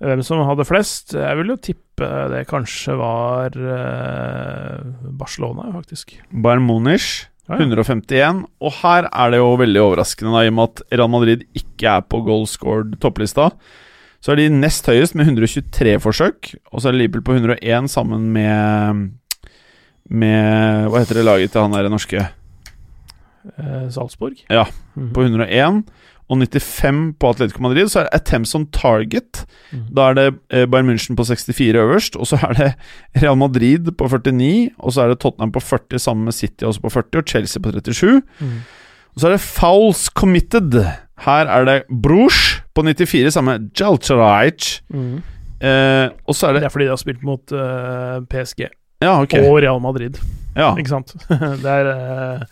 Hvem 0.05 0.21
som 0.23 0.43
hadde 0.45 0.67
flest? 0.69 1.15
Jeg 1.17 1.39
vil 1.41 1.55
jo 1.55 1.57
tippe 1.65 2.11
det 2.35 2.43
kanskje 2.51 2.99
var 3.01 3.57
uh, 3.57 4.83
Barcelona, 5.17 5.71
faktisk. 5.73 6.19
Bayern 6.31 6.67
Munich. 6.69 7.25
151. 7.55 8.45
Og 8.61 8.73
her 8.83 9.07
er 9.13 9.31
det 9.31 9.39
jo 9.39 9.53
veldig 9.61 9.81
overraskende, 9.83 10.33
da, 10.35 10.43
i 10.45 10.51
og 10.51 10.57
med 10.59 10.65
at 10.73 10.83
Real 10.99 11.11
Madrid 11.13 11.45
ikke 11.55 11.87
er 11.97 12.01
på 12.03 12.23
goal 12.27 12.47
scored 12.51 12.97
topplista. 13.01 13.51
Så 14.21 14.33
er 14.33 14.41
de 14.41 14.49
nest 14.51 14.87
høyest 14.91 15.15
med 15.15 15.29
123 15.29 16.01
forsøk, 16.03 16.55
og 16.73 16.81
så 16.83 16.89
er 16.91 16.97
Liverpool 16.99 17.23
på 17.23 17.37
101 17.39 17.91
sammen 17.93 18.33
med 18.35 19.11
Med 20.11 20.87
Hva 20.91 21.01
heter 21.03 21.19
det 21.21 21.25
laget 21.27 21.51
til 21.53 21.61
han 21.63 21.73
der 21.75 21.89
norske? 21.91 22.21
Eh, 23.59 23.89
Salzburg. 23.91 24.39
Ja, 24.51 24.65
Mhm. 24.97 25.13
På 25.13 25.23
101. 25.23 25.85
Og 26.29 26.41
95 26.43 27.15
på 27.21 27.29
Atletico 27.31 27.63
Madrid. 27.63 27.89
Så 27.89 28.01
er 28.01 28.09
det 28.09 28.19
attempts 28.19 28.55
on 28.59 28.67
target. 28.75 29.45
Mm. 29.71 29.85
Da 29.95 30.09
er 30.11 30.17
det 30.19 30.27
eh, 30.51 30.67
Bayern 30.67 30.91
München 30.91 31.15
på 31.19 31.25
64 31.25 31.79
øverst, 31.79 32.17
og 32.17 32.27
så 32.27 32.41
er 32.43 32.57
det 32.59 32.73
Real 33.23 33.39
Madrid 33.39 33.93
på 33.99 34.09
49, 34.11 34.71
og 34.79 34.93
så 34.93 35.05
er 35.05 35.15
det 35.15 35.21
Tottenham 35.23 35.53
på 35.55 35.63
40 35.63 36.03
sammen 36.03 36.25
med 36.25 36.35
City 36.35 36.65
også 36.65 36.83
på 36.83 36.91
40, 36.91 37.23
og 37.23 37.31
Chelsea 37.31 37.63
på 37.63 37.71
37. 37.73 38.23
Mm. 38.41 38.59
Og 39.15 39.21
så 39.21 39.29
er 39.29 39.37
det 39.37 39.41
fouls 39.41 40.09
committed. 40.19 40.75
Her 41.25 41.49
er 41.49 41.65
det 41.65 41.79
Bruges 42.03 42.61
på 42.75 42.83
94 42.83 43.33
sammen 43.33 43.55
med 43.61 43.71
Jalcheraj. 43.81 44.83
Mm. 44.91 45.23
Eh, 45.61 46.09
og 46.27 46.35
så 46.37 46.51
er 46.51 46.53
Det 46.53 46.61
det 46.61 46.69
er 46.69 46.75
fordi 46.75 46.85
de 46.85 46.93
har 46.93 47.01
spilt 47.01 47.23
mot 47.25 47.53
uh, 47.57 48.21
PSG 48.29 48.67
Ja, 49.01 49.23
okay. 49.23 49.41
og 49.41 49.63
Real 49.63 49.81
Madrid, 49.81 50.19
Ja, 50.57 50.75
ikke 50.77 50.91
sant? 50.91 51.15
det 51.63 51.71
er 51.71 51.89
eh, 51.93 52.43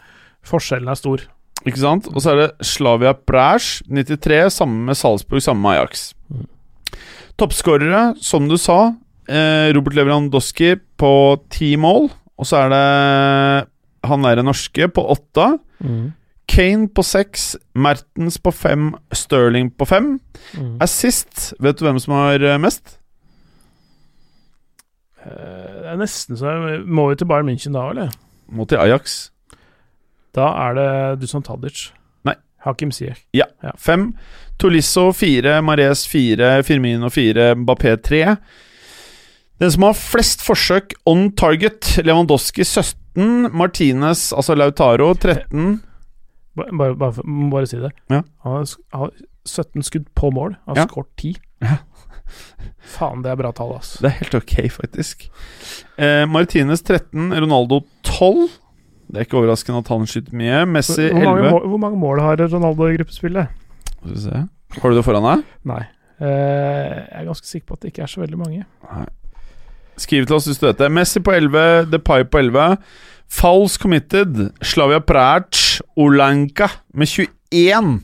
Forskjellen 0.45 0.89
er 0.89 0.97
stor. 0.97 1.21
Ikke 1.65 1.81
sant? 1.81 2.09
Og 2.13 2.21
så 2.23 2.33
er 2.35 2.41
det 2.43 2.67
Slavia 2.67 3.15
Prash 3.17 3.83
93 3.89 4.53
sammen 4.53 4.85
med 4.91 4.99
Salzburg 4.99 5.43
sammen 5.45 5.63
med 5.65 5.79
Ajax. 5.79 6.11
Mm. 6.29 6.47
Toppskårere, 7.41 8.03
som 8.23 8.49
du 8.49 8.57
sa, 8.61 8.95
eh, 9.29 9.73
Robert 9.75 9.97
Lewandowski 9.97 10.75
på 11.01 11.13
ti 11.51 11.75
mål. 11.77 12.11
Og 12.39 12.47
så 12.47 12.65
er 12.65 12.69
det 12.75 13.69
han 14.05 14.23
derre 14.27 14.45
norske 14.45 14.89
på 14.93 15.05
åtte. 15.15 15.47
Kane 16.47 16.89
på 16.93 17.03
seks, 17.03 17.55
Mertens 17.75 18.37
på 18.39 18.53
fem, 18.53 18.93
Sterling 19.13 19.71
på 19.73 19.87
fem. 19.89 20.21
Mm. 20.59 20.77
Assist, 20.85 21.55
vet 21.61 21.79
du 21.79 21.87
hvem 21.87 21.99
som 22.03 22.15
har 22.19 22.43
eh, 22.45 22.59
mest? 22.61 22.99
Eh, 25.25 25.81
Det 25.85 25.91
er 25.93 25.97
nesten 26.01 26.37
så 26.37 26.51
jeg 26.51 26.87
Må 26.87 27.09
vi 27.11 27.17
til 27.17 27.27
Bayern 27.29 27.49
München 27.49 27.73
da, 27.77 27.89
eller? 27.91 28.11
Må 28.49 28.67
til 28.69 28.77
Ajax. 28.79 29.31
Da 30.35 30.49
er 30.69 30.75
det 30.79 30.89
Dusan 31.23 31.43
Tadic. 31.47 31.89
Nei. 32.27 32.35
Hakim 32.65 32.91
Ziyech. 32.95 33.21
Ja. 33.37 33.47
Ja. 33.63 33.73
Fem. 33.79 34.13
Tolisso 34.59 35.09
fire, 35.13 35.61
Mares 35.63 36.07
fire, 36.11 36.63
Firmino 36.67 37.11
fire, 37.11 37.53
Mbappé 37.59 37.97
tre. 38.03 38.37
Den 39.63 39.71
som 39.71 39.83
har 39.87 39.95
flest 39.95 40.43
forsøk 40.43 40.95
on 41.07 41.29
target, 41.39 41.93
Lewandowski 42.05 42.65
17, 42.67 43.51
Martinez, 43.55 44.33
altså 44.35 44.57
Lautaro 44.59 45.13
13. 45.15 45.81
Bare, 46.57 46.71
Bare, 46.79 46.95
bare, 46.99 47.23
bare 47.51 47.67
si 47.71 47.79
det. 47.83 47.91
Ja. 48.11 48.23
Han 48.45 48.57
har, 48.61 48.67
har 48.95 49.11
17 49.47 49.83
skudd 49.87 50.07
på 50.15 50.31
mål. 50.35 50.57
Han 50.67 50.77
har 50.77 50.85
Ja. 50.85 50.89
skåret 50.91 51.11
10. 51.19 51.37
Ja. 51.63 51.77
Faen, 52.95 53.23
det 53.23 53.31
er 53.31 53.37
bra 53.39 53.51
tall, 53.53 53.75
ass. 53.77 53.97
Det 54.03 54.11
er 54.11 54.19
helt 54.21 54.35
ok, 54.35 54.55
faktisk. 54.73 55.29
Eh, 55.99 56.25
Martinez 56.27 56.83
13, 56.83 57.31
Ronaldo 57.33 57.83
12. 58.03 58.49
Det 59.15 59.23
er 59.23 59.29
ikke 59.29 59.39
overraskende 59.39 59.81
at 59.85 59.91
han 59.93 60.07
skyter 60.11 60.35
mye. 60.35 60.61
Messi 60.67 61.07
Hvor 61.07 61.21
mange, 61.23 61.45
11. 61.45 61.51
mål, 61.55 61.67
hvor 61.71 61.81
mange 61.85 61.99
mål 62.03 62.23
har 62.25 62.41
Ronaldo 62.43 62.89
i 62.89 62.97
gruppespillet? 62.97 63.61
Skal 63.93 64.11
vi 64.11 64.23
se. 64.25 64.41
Har 64.81 64.91
du 64.91 64.99
det 64.99 65.05
foran 65.07 65.29
deg? 65.29 65.45
Nei. 65.71 65.83
Uh, 66.19 66.27
jeg 66.27 67.21
er 67.21 67.29
ganske 67.29 67.47
sikker 67.47 67.69
på 67.69 67.77
at 67.77 67.85
det 67.85 67.93
ikke 67.93 68.03
er 68.03 68.11
så 68.11 68.23
veldig 68.25 68.41
mange. 68.41 68.65
Skriv 70.03 70.27
til 70.27 70.37
oss 70.37 70.49
hvis 70.51 70.59
du 70.59 70.67
vet 70.67 70.83
det. 70.83 70.91
Messi 70.91 71.23
på 71.23 71.35
11, 71.35 71.93
Depay 71.93 72.27
på 72.27 72.43
11. 72.43 72.79
Falsk 73.31 73.87
committed. 73.87 74.49
Slavia 74.63 74.99
Prac, 74.99 75.79
Olanka 75.97 76.69
med 76.95 77.07
21. 77.07 77.95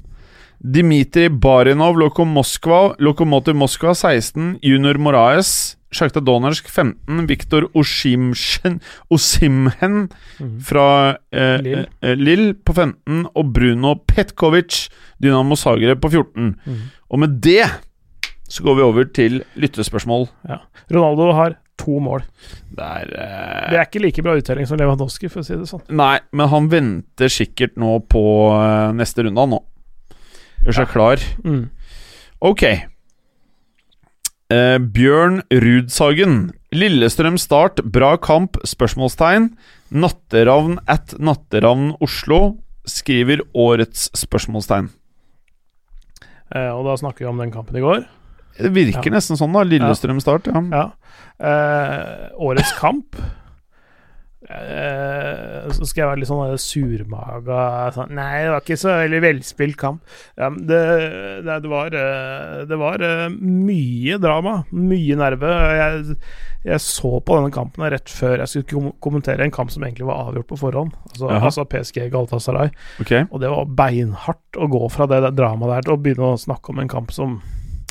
Dimitri 0.61 1.29
Barinov, 1.33 1.97
Loko 1.97 2.25
Moskva, 2.29 2.95
Lokomotiv 3.01 3.57
Moskva 3.57 3.95
16. 3.97 4.59
Junior 4.63 4.99
Moraes, 5.01 5.77
Sjakta 5.91 6.21
Donetsk 6.21 6.69
15. 6.69 7.25
Viktor 7.27 7.65
Osimhen, 7.75 8.77
Osimhen 9.11 10.11
fra 10.63 11.17
eh, 11.33 11.57
Lille. 11.65 11.87
eh, 12.05 12.17
Lill 12.21 12.53
på 12.55 12.75
15. 12.77 13.25
Og 13.35 13.55
Bruno 13.57 13.95
Petkovic, 14.07 14.89
Dynamo 15.23 15.57
Zagreb 15.57 16.03
på 16.05 16.11
14. 16.13 16.53
Mhm. 16.67 16.85
Og 17.11 17.19
med 17.25 17.41
det 17.43 17.65
så 18.51 18.63
går 18.67 18.77
vi 18.77 18.83
over 18.83 19.05
til 19.15 19.41
lyttespørsmål. 19.63 20.29
Ronaldo 20.91 21.33
har 21.39 21.57
to 21.79 21.97
mål. 22.03 22.21
Det 22.77 22.85
er 22.85 23.13
eh, 23.17 23.71
Det 23.71 23.79
er 23.81 23.87
ikke 23.89 24.03
like 24.05 24.23
bra 24.27 24.37
uttelling 24.37 24.67
som 24.69 24.77
Lewandowski, 24.79 25.31
for 25.33 25.41
å 25.41 25.47
si 25.47 25.55
det 25.57 25.69
sånn. 25.71 25.83
Nei, 25.97 26.19
men 26.37 26.51
han 26.53 26.69
venter 26.69 27.31
sikkert 27.33 27.79
nå 27.81 27.97
på 28.11 28.23
eh, 28.61 28.91
neste 28.99 29.25
runde, 29.25 29.41
han 29.41 29.55
nå. 29.57 29.63
Gjør 30.65 30.77
seg 30.81 30.89
klar. 30.93 31.23
Mm. 31.45 31.71
Ok. 32.45 32.63
Eh, 34.51 34.79
Bjørn 34.79 35.43
Rudsagen. 35.51 36.51
Lillestrøm 36.75 37.39
Start, 37.41 37.81
bra 37.91 38.17
kamp? 38.23 38.59
Spørsmålstegn. 38.67 39.51
Natteravn 39.91 40.79
at 40.91 41.15
Natteravn 41.19 41.93
Oslo 42.03 42.59
skriver 42.87 43.43
årets 43.59 44.09
spørsmålstegn. 44.19 44.91
Eh, 46.55 46.71
og 46.75 46.85
da 46.89 46.97
snakker 46.99 47.25
vi 47.25 47.31
om 47.31 47.39
den 47.43 47.53
kampen 47.55 47.79
i 47.79 47.85
går. 47.85 48.07
Det 48.61 48.73
virker 48.75 49.07
Ja. 49.07 49.17
nesten 49.17 49.39
sånn, 49.39 49.53
da. 49.55 49.63
Lillestrøm 49.65 50.21
Start, 50.21 50.47
ja. 50.51 50.61
Ja. 50.71 50.91
Eh, 51.41 52.31
årets 52.39 52.73
kamp 52.79 53.17
Så 54.51 55.87
skal 55.87 56.03
jeg 56.03 56.09
være 56.09 56.21
litt 56.23 56.31
sånn 56.31 56.61
surmaga 56.61 57.63
sånn, 57.95 58.15
Nei, 58.19 58.45
det 58.45 58.53
var 58.55 58.65
ikke 58.65 58.79
så 58.81 58.95
veldig 58.99 59.21
velspilt 59.23 59.79
kamp. 59.81 60.15
Ja, 60.41 60.51
det, 60.51 60.81
det, 61.47 61.59
det 61.65 61.71
var, 61.71 61.95
eh, 61.95 62.63
det 62.69 62.79
var 62.81 63.05
eh, 63.07 63.27
mye 63.31 64.19
drama. 64.23 64.57
Mye 64.75 65.19
nerve. 65.21 65.53
Jeg, 65.79 66.19
jeg 66.67 66.83
så 66.85 67.13
på 67.25 67.39
denne 67.39 67.55
kampen 67.55 67.87
rett 67.93 68.11
før 68.13 68.43
jeg 68.43 68.53
skulle 68.53 68.93
kommentere 69.05 69.47
en 69.47 69.55
kamp 69.55 69.73
som 69.73 69.87
egentlig 69.87 70.09
var 70.11 70.27
avgjort 70.27 70.51
på 70.51 70.61
forhånd. 70.65 70.99
Altså, 71.13 71.31
altså 71.39 71.69
PSG 71.71 72.03
Galatasaray. 72.13 72.75
Okay. 73.05 73.29
Og 73.31 73.45
det 73.45 73.53
var 73.53 73.71
beinhardt 73.81 74.61
å 74.61 74.69
gå 74.71 74.83
fra 74.93 75.09
det 75.11 75.23
dramaet 75.39 75.77
der 75.77 75.89
til 75.89 75.97
å 75.97 76.03
begynne 76.03 76.35
å 76.35 76.41
snakke 76.41 76.75
om 76.75 76.83
en 76.83 76.91
kamp 76.91 77.15
som 77.15 77.39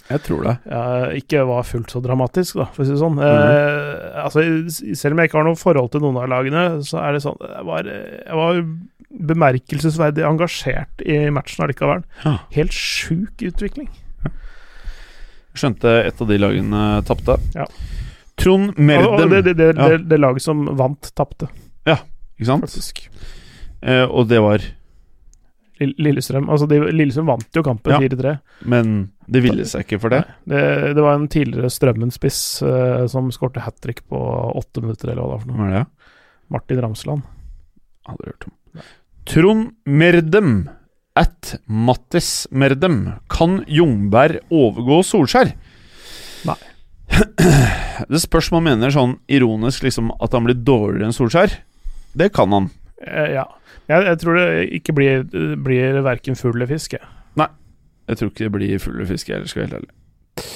jeg 0.10 0.22
tror 0.26 0.44
det. 0.48 0.56
ja, 0.66 0.84
ikke 1.20 1.44
var 1.46 1.64
fullt 1.70 1.92
så 1.94 2.02
dramatisk, 2.02 2.56
da, 2.58 2.66
for 2.74 2.84
å 2.84 2.88
si 2.88 2.94
det 2.96 3.02
sånn. 3.02 3.18
Mhm. 3.20 3.24
eh, 3.24 4.24
altså, 4.24 4.44
selv 4.98 5.14
om 5.14 5.22
jeg 5.22 5.30
ikke 5.30 5.38
har 5.40 5.48
noe 5.50 5.60
forhold 5.60 5.92
til 5.94 6.02
noen 6.06 6.18
av 6.24 6.30
lagene, 6.32 6.64
så 6.86 7.02
er 7.04 7.14
det 7.14 7.22
sånn 7.26 7.38
Jeg 7.46 7.66
var, 7.68 7.84
jeg 7.86 8.40
var 8.42 8.62
bemerkelsesverdig 9.10 10.26
engasjert 10.26 11.02
i 11.02 11.22
matchen 11.34 11.64
allikevel. 11.66 12.04
Ja. 12.26 12.36
Helt 12.54 12.74
sjuk 12.76 13.42
utvikling. 13.42 13.90
Skjønte 15.58 15.96
et 16.06 16.22
av 16.22 16.30
de 16.30 16.38
lagene 16.40 16.84
tapte. 17.08 17.40
Ja. 17.58 17.66
Trond 18.40 18.78
Og, 18.78 19.08
og 19.10 19.30
det, 19.34 19.42
det, 19.50 19.56
det, 19.60 19.72
Ja. 19.76 19.98
det, 19.98 20.20
laget 20.20 20.46
som 20.46 20.62
vant, 20.80 21.10
tapte, 21.18 21.50
ikke 21.86 22.46
sant? 22.48 22.64
faktisk. 22.64 23.02
Eh, 23.82 24.06
og 24.06 24.30
det 24.30 24.40
var 24.40 24.64
Lillestrøm 25.80 26.50
altså 26.52 26.68
de, 26.70 26.80
Lillestrøm 26.92 27.30
vant 27.32 27.56
jo 27.56 27.64
kampen 27.66 27.94
Ja. 27.96 28.00
4-3. 28.04 28.34
Men 28.72 28.96
det 29.32 29.44
ville 29.46 29.66
seg 29.70 29.86
ikke 29.86 30.02
for 30.04 30.14
det. 30.14 30.24
Det, 30.50 30.62
det 30.98 31.06
var 31.06 31.16
en 31.16 31.30
tidligere 31.32 31.72
Strømmen-spiss 31.72 32.42
uh, 32.66 33.06
som 33.12 33.30
skårte 33.32 33.64
hat 33.64 33.78
trick 33.84 34.04
på 34.10 34.20
åtte 34.60 34.84
minutter, 34.84 35.12
eller 35.12 35.24
hva 35.24 35.30
det 35.30 35.36
var 35.38 35.46
for 35.46 35.54
noe. 35.54 35.70
Det? 35.78 36.14
Martin 36.50 36.82
Ramsland. 36.84 37.28
Aldri 38.10 38.34
hørt 38.34 38.50
om. 38.50 38.56
Trond 39.30 39.72
Merdem 39.86 40.54
at 41.20 41.56
Mattis 41.66 42.48
Merdem. 42.52 43.02
Kan 43.30 43.62
Jungberg 43.68 44.42
overgå 44.50 45.02
Solskjær? 45.06 45.54
Nei. 46.50 46.60
Det 48.10 48.22
spørs 48.24 48.50
om 48.52 48.60
han 48.60 48.68
mener 48.70 48.94
sånn 48.94 49.18
ironisk 49.28 49.84
liksom 49.84 50.14
at 50.24 50.36
han 50.36 50.46
blir 50.48 50.58
dårligere 50.64 51.10
enn 51.10 51.16
Solskjær. 51.16 51.58
Det 52.18 52.32
kan 52.34 52.54
han. 52.56 52.70
Eh, 53.04 53.34
ja. 53.36 53.46
Jeg, 53.90 54.06
jeg 54.06 54.20
tror 54.22 54.38
det 54.38 54.48
ikke 54.80 54.94
blir, 54.94 55.24
blir 55.66 56.02
verken 56.06 56.38
fugl 56.38 56.60
eller 56.60 56.70
fisk. 56.70 56.94
jeg. 56.98 57.06
Jeg 58.10 58.18
tror 58.18 58.30
ikke 58.32 58.46
det 58.48 58.54
blir 58.56 58.80
full 58.82 59.02
fisk, 59.06 59.30
jeg 59.30 59.46
skal 59.50 59.62
være 59.62 59.68
helt 59.70 59.78
ærlig. 59.84 60.48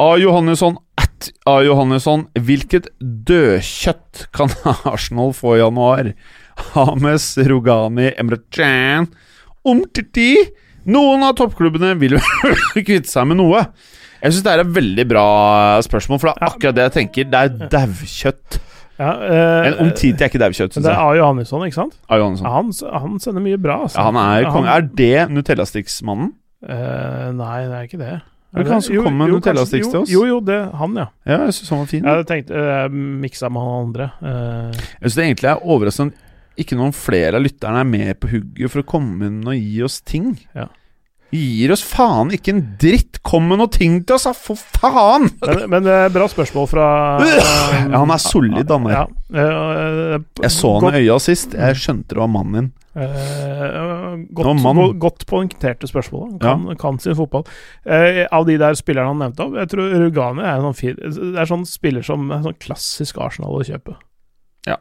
A. 0.00 0.06
Johannesson 0.16 0.78
at 0.98 1.28
A. 1.46 1.58
Johannesson. 1.66 2.22
Hvilket 2.32 2.88
dødkjøtt 3.28 4.22
kan 4.32 4.52
Arsenal 4.92 5.34
få 5.36 5.58
i 5.58 5.60
januar? 5.60 6.08
Hames, 6.72 7.26
Rogani, 7.48 8.10
Emrechan 8.20 9.10
Omtiti? 9.68 10.30
Noen 10.88 11.22
av 11.28 11.36
toppklubbene 11.38 11.92
vil 12.00 12.16
jo 12.16 12.22
kvitte 12.74 13.10
seg 13.12 13.28
med 13.30 13.38
noe. 13.42 13.66
Jeg 14.22 14.32
syns 14.32 14.44
det 14.46 14.54
er 14.56 14.64
et 14.64 14.72
veldig 14.74 15.04
bra 15.12 15.26
spørsmål, 15.84 16.22
for 16.22 16.30
det 16.30 16.34
er 16.40 16.48
akkurat 16.48 16.78
det 16.78 16.86
jeg 16.88 16.94
tenker. 16.96 17.28
Det 17.30 17.42
er 17.44 17.70
daukjøtt. 17.76 18.58
Ja, 18.98 19.12
eh, 19.24 19.70
Men 19.80 19.94
til 19.96 20.12
er 20.14 20.28
ikke 20.28 20.38
daukjøtt, 20.42 20.74
syns 20.76 20.84
det 20.84 20.90
er 20.92 20.98
jeg. 20.98 21.00
A. 21.00 21.14
Johannesson, 21.18 21.62
ikke 21.66 21.74
sant? 21.78 21.94
A. 22.08 22.18
Johannesson. 22.20 22.46
Han, 22.52 22.72
han 23.02 23.18
sender 23.24 23.42
mye 23.44 23.58
bra, 23.58 23.78
altså. 23.86 23.98
Ja, 23.98 24.04
han 24.10 24.16
er. 24.20 24.50
Han- 24.52 24.68
Er 24.68 24.80
det 24.82 25.30
Nutella-sticks-mannen? 25.32 26.32
Uh, 26.62 27.32
nei, 27.34 27.56
det 27.66 27.74
er 27.78 27.86
ikke 27.88 27.98
det. 27.98 28.12
Er 28.52 28.58
det 28.60 28.66
ikke 28.66 28.72
han 28.76 28.82
som 28.84 28.96
kom 29.06 29.16
med 29.18 29.32
Nutella-sticks 29.32 29.88
til 29.88 30.00
oss? 30.02 30.10
Jo, 30.12 30.26
jo, 30.28 30.40
det 30.44 30.58
han, 30.76 30.94
ja. 31.00 31.06
Ja, 31.26 31.38
jeg 31.46 31.54
syns 31.56 31.70
han 31.72 31.78
var 31.80 31.86
fin. 31.90 32.04
Jeg 32.04 32.26
tenkte 32.28 32.52
uh, 32.84 32.92
miksa 32.92 33.48
med 33.50 33.64
han 33.64 33.86
andre. 33.88 34.10
Uh, 34.20 34.76
Jeg 35.00 35.08
synes 35.08 35.14
det 35.16 35.24
egentlig 35.24 35.50
er 35.54 35.64
overraskende 35.64 36.28
ikke 36.60 36.76
noen 36.76 36.92
flere 36.92 37.38
av 37.40 37.42
lytterne 37.46 37.80
er 37.80 37.88
med 37.88 38.20
på 38.20 38.28
hugget 38.28 38.70
for 38.70 38.82
å 38.82 38.86
komme 38.92 39.24
inn 39.30 39.38
og 39.48 39.56
gi 39.56 39.82
oss 39.82 40.02
ting. 40.04 40.34
Ja. 40.54 40.66
Gir 41.32 41.72
oss 41.72 41.80
faen 41.88 42.28
ikke 42.36 42.52
en 42.52 42.60
dritt! 42.80 43.22
Kom 43.24 43.46
med 43.48 43.56
noe 43.62 43.70
ting 43.72 44.00
til 44.04 44.18
oss, 44.18 44.26
da! 44.28 44.32
For 44.36 44.58
faen! 44.58 45.30
men, 45.46 45.62
men 45.72 45.86
det 45.86 45.94
er 45.96 46.12
bra 46.12 46.26
spørsmål 46.28 46.66
fra 46.68 46.86
Ja, 47.24 47.96
han 48.02 48.12
er 48.12 48.20
solid, 48.20 48.68
han 48.68 48.84
der. 48.84 48.98
Ja, 48.98 49.06
eh, 49.32 50.18
Jeg 50.44 50.52
så 50.52 50.74
han 50.82 50.92
i 50.92 51.00
øya 51.06 51.16
sist. 51.24 51.54
Jeg 51.56 51.78
skjønte 51.80 52.12
det 52.12 52.20
var 52.20 52.28
mannen 52.28 52.58
din. 52.58 52.68
eh, 53.00 53.78
Nå, 54.12 54.26
godt, 54.36 54.60
mann. 54.60 54.76
go- 54.82 54.92
godt 55.06 55.24
poengterte 55.30 55.88
spørsmål. 55.88 56.26
Han 56.34 56.38
kan, 56.42 56.76
kan 56.82 56.98
sin 57.00 57.16
fotball. 57.16 57.46
Eh, 57.86 58.26
av 58.28 58.44
de 58.48 58.58
der 58.60 58.76
spillerne 58.76 59.14
han 59.14 59.22
nevnte 59.24 59.46
opp, 59.46 59.56
jeg 59.62 59.70
tror 59.72 59.94
Rugani 60.04 60.44
er 60.44 60.58
en 60.58 60.66
sånn 60.68 60.76
fin 60.76 60.98
Det 61.00 61.32
er 61.40 61.48
sånn 61.48 61.64
spiller 61.68 62.04
som 62.04 62.28
er 62.36 62.44
sånn 62.44 62.58
klassisk 62.60 63.16
Arsenal 63.24 63.56
å 63.56 63.64
kjøpe. 63.64 63.96
Ja. 64.68 64.76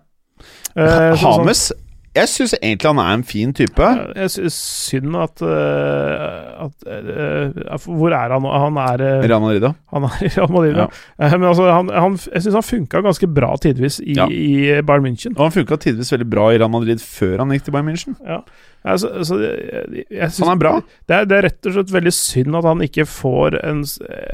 Eh, 0.76 1.14
så- 1.16 1.38
Hames 1.38 1.70
Jeg 2.12 2.28
syns 2.28 2.52
egentlig 2.58 2.90
han 2.90 3.00
er 3.00 3.14
en 3.16 3.24
fin 3.24 3.54
type. 3.56 3.86
Jeg 4.20 4.32
syns 4.34 4.56
synd 4.90 5.16
at, 5.16 5.44
eh, 5.48 6.66
at 6.66 6.88
eh, 6.92 7.86
Hvor 7.86 8.12
er 8.12 8.34
han 8.36 8.44
nå? 8.44 8.52
Han 8.66 8.80
er 8.84 9.04
eh, 9.06 9.30
Real 9.30 9.40
Madrid, 9.40 9.64
da. 9.64 9.72
Han 9.92 10.06
er 10.08 10.18
i 10.24 10.30
Real 10.32 10.52
Madrid, 10.56 10.78
ja. 10.80 10.88
Eh, 11.20 11.34
Men 11.38 11.48
altså, 11.52 11.66
han, 11.72 11.90
han, 11.92 12.18
jeg 12.32 12.46
syns 12.46 12.58
han 12.60 12.64
funka 12.68 13.02
ganske 13.04 13.28
bra 13.36 13.54
tidvis 13.60 14.00
i, 14.04 14.16
Ja. 14.18 14.26
i 14.32 14.82
Bayern 14.88 15.04
München. 15.10 15.34
Og 15.38 15.46
han 15.50 15.56
funka 15.56 15.78
tidvis 15.84 16.12
veldig 16.16 16.30
bra 16.32 16.50
i 16.54 16.60
Real 16.62 16.72
Madrid 16.72 17.02
før 17.04 17.40
han 17.44 17.52
gikk 17.56 17.66
til 17.68 17.76
Bayern 17.76 17.90
München. 17.92 18.16
Ja. 18.26 18.42
Altså, 18.82 19.12
altså, 19.14 19.36
jeg, 19.38 20.06
jeg 20.10 20.30
Han 20.40 20.50
er 20.56 20.58
bra. 20.58 20.72
Det 21.06 21.14
er, 21.20 21.26
det 21.30 21.36
er 21.38 21.44
rett 21.46 21.68
og 21.70 21.76
slett 21.76 21.92
veldig 21.94 22.14
synd 22.18 22.56
at 22.58 22.66
han 22.66 22.80
ikke 22.82 23.04
får 23.06 23.60
en, 23.62 23.84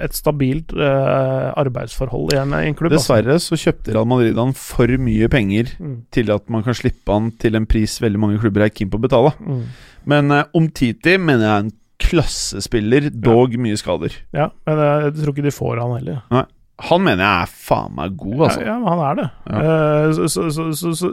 et 0.06 0.16
stabilt 0.16 0.72
uh, 0.78 1.50
arbeidsforhold 1.60 2.32
i 2.32 2.40
en, 2.46 2.54
klubb. 2.78 2.94
altså. 2.96 3.18
Dessverre 3.18 3.36
så 3.44 3.60
kjøpte 3.60 3.92
Real 3.98 4.08
Madrid 4.08 4.40
han 4.40 4.54
for 4.56 4.94
mye 5.04 5.28
penger 5.34 5.74
Mm. 5.78 5.98
til 6.16 6.32
at 6.32 6.48
man 6.54 6.64
kan 6.64 6.74
slippe 6.78 7.12
han 7.12 7.28
til 7.42 7.58
en 7.58 7.66
pris 7.70 7.98
veldig 8.02 8.20
mange 8.22 8.40
klubber 8.40 8.64
er 8.66 8.72
keen 8.74 8.90
på 8.90 8.98
å 8.98 9.04
betale. 9.04 9.34
Mm. 9.44 9.60
Men 10.08 10.32
uh, 10.32 10.44
Omtiti 10.56 11.18
mener 11.20 11.44
jeg 11.44 11.52
er 11.58 11.66
en 11.66 11.74
klassespiller, 12.02 13.10
dog 13.12 13.56
mye 13.62 13.78
skader. 13.80 14.14
Ja, 14.36 14.52
men 14.68 14.82
jeg 14.84 15.16
tror 15.20 15.34
ikke 15.34 15.48
de 15.48 15.56
får 15.56 15.82
han 15.82 15.96
heller. 15.98 16.22
Nei. 16.34 16.46
Han 16.88 17.02
mener 17.02 17.24
jeg 17.24 17.48
er 17.48 17.54
faen 17.58 17.96
meg 17.98 18.18
god, 18.22 18.42
altså. 18.48 18.62
Ja, 18.62 18.68
ja, 18.70 18.76
men 18.78 18.92
han 18.92 19.00
er 19.02 19.16
det. 19.18 19.28
Ja. 19.50 19.62
Eh, 19.66 20.28
så, 20.30 20.44
så, 20.54 20.92
så, 20.94 21.08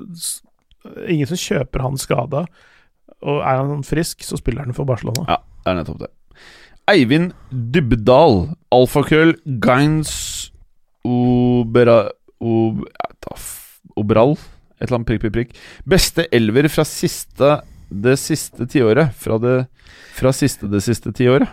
Ingen 1.08 1.30
som 1.30 1.40
kjøper 1.40 1.80
han 1.86 1.96
skada. 1.96 2.42
Og 3.24 3.38
er 3.40 3.62
han 3.62 3.86
frisk, 3.88 4.20
så 4.26 4.36
spiller 4.36 4.66
han 4.66 4.76
for 4.76 4.84
Barcelona. 4.88 5.24
Ja, 5.30 5.38
det 5.64 5.72
er 5.72 5.78
nettopp 5.78 6.02
det. 6.02 6.10
Eivind 6.92 7.32
Dybdahl, 7.48 8.50
alfakrøll, 8.74 9.38
Gains 9.64 10.12
Obera... 11.08 12.02
Ob, 12.44 12.82
ja, 12.84 13.38
Obral? 13.96 14.34
Et 14.76 14.84
eller 14.90 14.98
annet 14.98 15.08
prikk, 15.08 15.22
prikk, 15.24 15.36
prikk. 15.38 15.56
Beste 15.88 16.26
elver 16.34 16.68
fra 16.68 16.84
siste 16.88 17.54
det 18.04 18.16
siste 18.20 18.66
tiåret. 18.70 19.14
Fra 19.18 19.38
det 19.42 19.56
Fra 20.14 20.32
siste 20.34 20.70
det 20.70 20.82
siste 20.84 21.12
tiåret. 21.14 21.50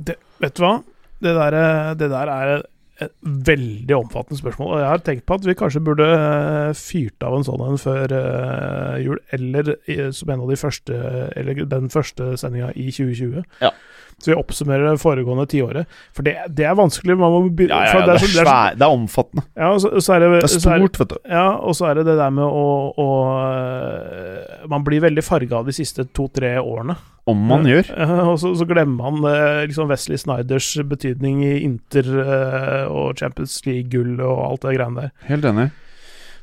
Vet 0.00 0.56
du 0.56 0.62
hva? 0.62 0.76
Det 1.20 1.32
der, 1.36 1.56
det 2.00 2.08
der 2.08 2.30
er 2.32 2.52
et 3.00 3.12
veldig 3.22 3.94
omfattende 3.96 4.38
spørsmål. 4.38 4.74
Og 4.74 4.80
jeg 4.82 4.88
har 4.88 5.02
tenkt 5.04 5.26
på 5.28 5.36
at 5.38 5.46
vi 5.48 5.56
kanskje 5.56 5.82
burde 5.84 6.06
eh, 6.06 6.72
fyrt 6.76 7.24
av 7.24 7.36
en 7.36 7.46
sånn 7.46 7.64
en 7.64 7.80
før 7.80 8.14
eh, 8.16 8.96
jul, 9.04 9.20
eller 9.36 9.72
som 10.16 10.32
en 10.32 10.44
av 10.44 10.52
de 10.52 10.58
første 10.60 10.98
Eller 11.36 11.64
den 11.68 11.88
første 11.92 12.34
sendinga 12.40 12.72
i 12.76 12.90
2020. 12.92 13.44
Ja. 13.64 13.72
Så 14.20 14.32
vi 14.32 14.36
oppsummerer 14.38 14.86
det 14.86 15.00
foregående 15.00 15.46
tiåret. 15.50 16.00
For 16.16 16.26
det, 16.26 16.36
det 16.56 16.66
er 16.68 16.74
vanskelig. 16.78 17.16
Man 17.20 17.32
må 17.32 17.42
be, 17.48 17.68
Ja, 17.70 17.82
ja, 17.86 17.92
ja, 17.94 18.00
det, 18.06 18.16
er 18.16 18.20
det, 18.20 18.28
er, 18.28 18.44
svær, 18.44 18.76
det 18.76 18.86
er 18.86 18.96
omfattende. 18.96 19.46
Ja, 19.56 19.70
og 19.74 19.80
så, 19.82 19.92
så 20.04 20.16
er 20.16 20.24
det, 20.24 20.32
Det 20.36 20.50
er 20.50 20.54
stort, 20.56 21.00
vet 21.00 21.14
du. 21.14 21.16
Ja, 21.30 21.46
og 21.56 21.76
så 21.78 21.88
er 21.90 22.00
det 22.00 22.06
det 22.10 22.18
der 22.20 22.34
med 22.36 22.44
å, 22.44 22.66
å 23.00 23.08
øh, 23.46 24.68
Man 24.70 24.84
blir 24.86 25.02
veldig 25.06 25.24
farga 25.24 25.62
de 25.66 25.74
siste 25.76 26.06
to-tre 26.16 26.56
årene. 26.60 26.96
Om 27.30 27.46
man 27.50 27.68
gjør. 27.68 27.90
Eh, 28.00 28.16
og 28.30 28.38
så, 28.40 28.54
så 28.56 28.64
glemmer 28.68 29.10
man 29.12 29.26
eh, 29.28 29.66
liksom 29.68 29.90
Wesley 29.90 30.18
Snyders 30.20 30.70
betydning 30.88 31.42
i 31.44 31.52
Inter 31.66 32.06
eh, 32.22 32.84
og 32.88 33.18
Champions 33.20 33.58
League-gull 33.66 34.18
og 34.24 34.40
alt 34.46 34.64
det 34.64 34.76
greiene 34.78 35.04
der. 35.06 35.14
Helt 35.28 35.48
enig. 35.50 35.68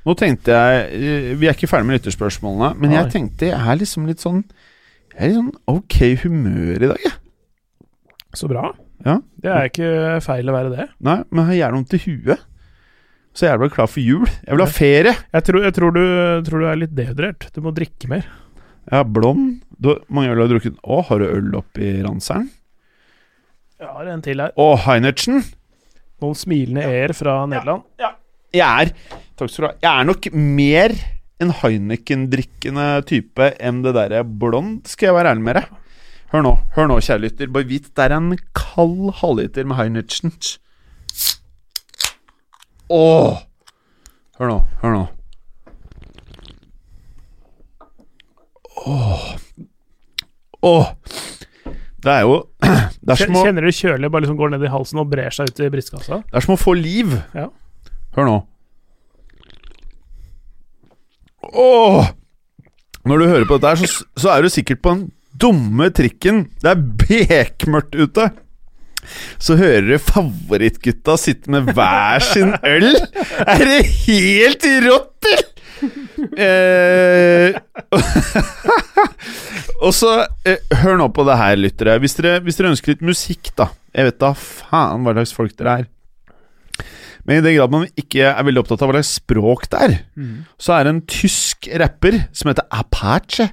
Nå 0.08 0.16
tenkte 0.20 0.56
jeg 0.56 0.84
eh, 0.96 1.30
Vi 1.40 1.50
er 1.50 1.58
ikke 1.58 1.70
ferdig 1.70 1.90
med 1.90 2.00
lytterspørsmålene, 2.00 2.74
men 2.80 2.92
Nei. 2.92 3.00
jeg 3.02 3.14
tenkte 3.16 3.50
jeg 3.50 3.58
er 3.58 3.80
liksom 3.82 4.08
litt 4.08 4.24
sånn 4.24 4.44
Jeg 5.16 5.18
er 5.20 5.32
litt 5.32 5.40
sånn 5.40 5.56
ok 5.74 5.98
humør 6.24 6.78
i 6.78 6.92
dag, 6.94 7.02
jeg. 7.04 7.18
Så 8.36 8.50
bra. 8.52 8.72
Ja. 9.06 9.20
Det 9.40 9.52
er 9.54 9.70
ikke 9.70 9.90
feil 10.26 10.50
å 10.50 10.56
være 10.56 10.74
det. 10.74 10.88
Nei, 11.06 11.20
men 11.32 11.52
jeg 11.52 11.62
gjerne 11.62 11.80
vondt 11.80 11.96
i 11.98 12.02
huet. 12.04 12.44
Så 13.38 13.46
jeg 13.46 13.54
er 13.54 13.62
vel 13.62 13.70
klar 13.74 13.90
for 13.92 14.02
jul. 14.02 14.26
Jeg 14.26 14.56
vil 14.56 14.64
ha 14.66 14.70
ferie. 14.74 15.14
Jeg 15.36 15.46
tror, 15.46 15.62
jeg 15.68 15.76
tror, 15.78 15.94
du, 15.94 16.04
tror 16.48 16.64
du 16.64 16.68
er 16.72 16.80
litt 16.82 16.96
dehydrert. 16.98 17.50
Du 17.54 17.62
må 17.62 17.74
drikke 17.78 18.10
mer. 18.10 18.26
Har 18.90 19.06
blond. 19.06 19.60
Du, 19.78 19.92
mange 20.10 20.32
øl 20.34 20.42
har 20.42 20.50
du 20.50 20.56
drukket. 20.56 20.80
Å, 20.82 21.04
har 21.10 21.22
du 21.22 21.28
øl 21.30 21.52
oppi 21.60 21.92
ranseren? 22.02 22.48
Jeg 23.78 23.92
har 23.94 24.10
en 24.10 24.24
til 24.26 24.42
her. 24.42 24.56
Å, 24.58 24.68
Heinertsen. 24.88 25.44
Noen 26.24 26.38
smilende 26.40 26.82
e-er 26.90 27.14
fra 27.14 27.44
Nederland. 27.46 27.86
Ja, 28.02 28.16
Jeg 28.56 28.90
er 28.90 28.94
Takk 29.38 29.52
skal 29.54 29.62
du 29.62 29.68
ha. 29.68 29.74
Jeg 29.84 29.92
er 29.92 30.08
nok 30.10 30.28
mer 30.34 30.96
en 31.38 31.52
Heineken-drikkende 31.60 32.88
type 33.06 33.52
enn 33.62 33.84
det 33.86 33.94
derre 33.94 34.24
blond, 34.26 34.80
skal 34.90 35.12
jeg 35.12 35.18
være 35.20 35.36
ærlig 35.36 35.46
med 35.46 35.60
deg. 35.60 35.68
Hør 36.34 36.44
nå, 36.44 36.54
hør 36.76 36.90
nå, 36.92 36.98
kjære 37.00 37.24
lytter. 37.24 37.52
Bare 37.56 37.68
vit, 37.70 37.88
det 37.96 38.04
er 38.04 38.18
en 38.18 38.34
kald 38.58 39.14
halvliter 39.22 39.68
med 39.68 39.80
Heinertsen. 39.80 40.34
Åh! 42.92 43.40
Hør 44.40 44.52
nå, 44.52 44.58
hør 44.82 44.98
nå. 44.98 45.06
Åh. 48.88 49.26
Åh. 50.68 50.92
Det 52.04 52.14
er 52.14 52.22
jo 52.28 52.36
Det 53.08 53.16
er 53.16 53.32
å, 53.32 53.42
Kjenner 53.42 53.66
du 53.66 53.72
kjølig 53.74 54.10
bare 54.12 54.24
liksom 54.26 54.38
går 54.40 54.52
ned 54.54 54.64
i 54.68 54.72
halsen 54.72 55.00
og 55.02 55.10
brer 55.12 55.34
seg 55.34 55.50
ut 55.50 55.60
i 55.64 55.72
brystkassa? 55.72 56.22
det 56.28 56.38
er 56.38 56.44
som 56.44 56.58
å 56.58 56.60
få 56.60 56.76
liv. 56.78 57.16
Ja. 57.36 57.48
Hør 58.18 58.28
nå. 58.28 58.38
Åh! 61.48 62.12
Når 63.08 63.22
du 63.24 63.30
hører 63.32 63.48
på 63.48 63.56
dette, 63.56 63.72
her, 63.72 63.88
så, 63.88 64.08
så 64.20 64.34
er 64.34 64.44
du 64.44 64.52
sikkert 64.52 64.84
på 64.84 64.92
den 64.92 65.06
dumme 65.42 65.90
trikken. 65.96 66.46
Det 66.62 66.74
er 66.74 66.84
bekmørkt 67.04 67.98
ute. 67.98 68.30
Så 69.40 69.56
hører 69.60 69.86
du 69.88 69.98
favorittgutta 70.04 71.16
sitte 71.20 71.52
med 71.54 71.70
hver 71.76 72.24
sin 72.26 72.56
øl. 72.66 72.90
Er 73.46 73.64
det 73.64 73.84
helt 74.08 74.68
rått, 74.88 75.30
eller? 75.32 75.54
Eh, 76.38 77.54
og 79.86 79.92
så 79.94 80.14
eh, 80.42 80.58
Hør 80.82 80.98
nå 80.98 81.06
på 81.14 81.22
det 81.28 81.36
her, 81.38 81.60
lyttere. 81.60 82.00
Hvis 82.02 82.18
dere, 82.18 82.40
hvis 82.42 82.58
dere 82.58 82.72
ønsker 82.74 82.96
litt 82.96 83.06
musikk, 83.06 83.52
da 83.60 83.70
Jeg 83.94 84.10
vet 84.10 84.18
da 84.24 84.32
faen 84.34 85.06
hva 85.06 85.14
slags 85.20 85.36
folk 85.38 85.54
dere 85.60 85.76
er. 85.84 85.86
Men 87.28 87.42
i 87.42 87.44
den 87.44 87.58
grad 87.58 87.74
man 87.74 87.84
ikke 88.00 88.24
er 88.30 88.44
veldig 88.48 88.62
opptatt 88.64 88.84
av 88.86 88.90
hva 88.90 88.96
slags 89.02 89.18
språk 89.20 89.66
det 89.74 89.80
er, 89.84 89.96
så 90.64 90.78
er 90.78 90.88
det 90.88 90.94
en 90.96 91.02
tysk 91.12 91.68
rapper 91.82 92.16
som 92.32 92.48
heter 92.52 92.68
Apache 92.72 93.50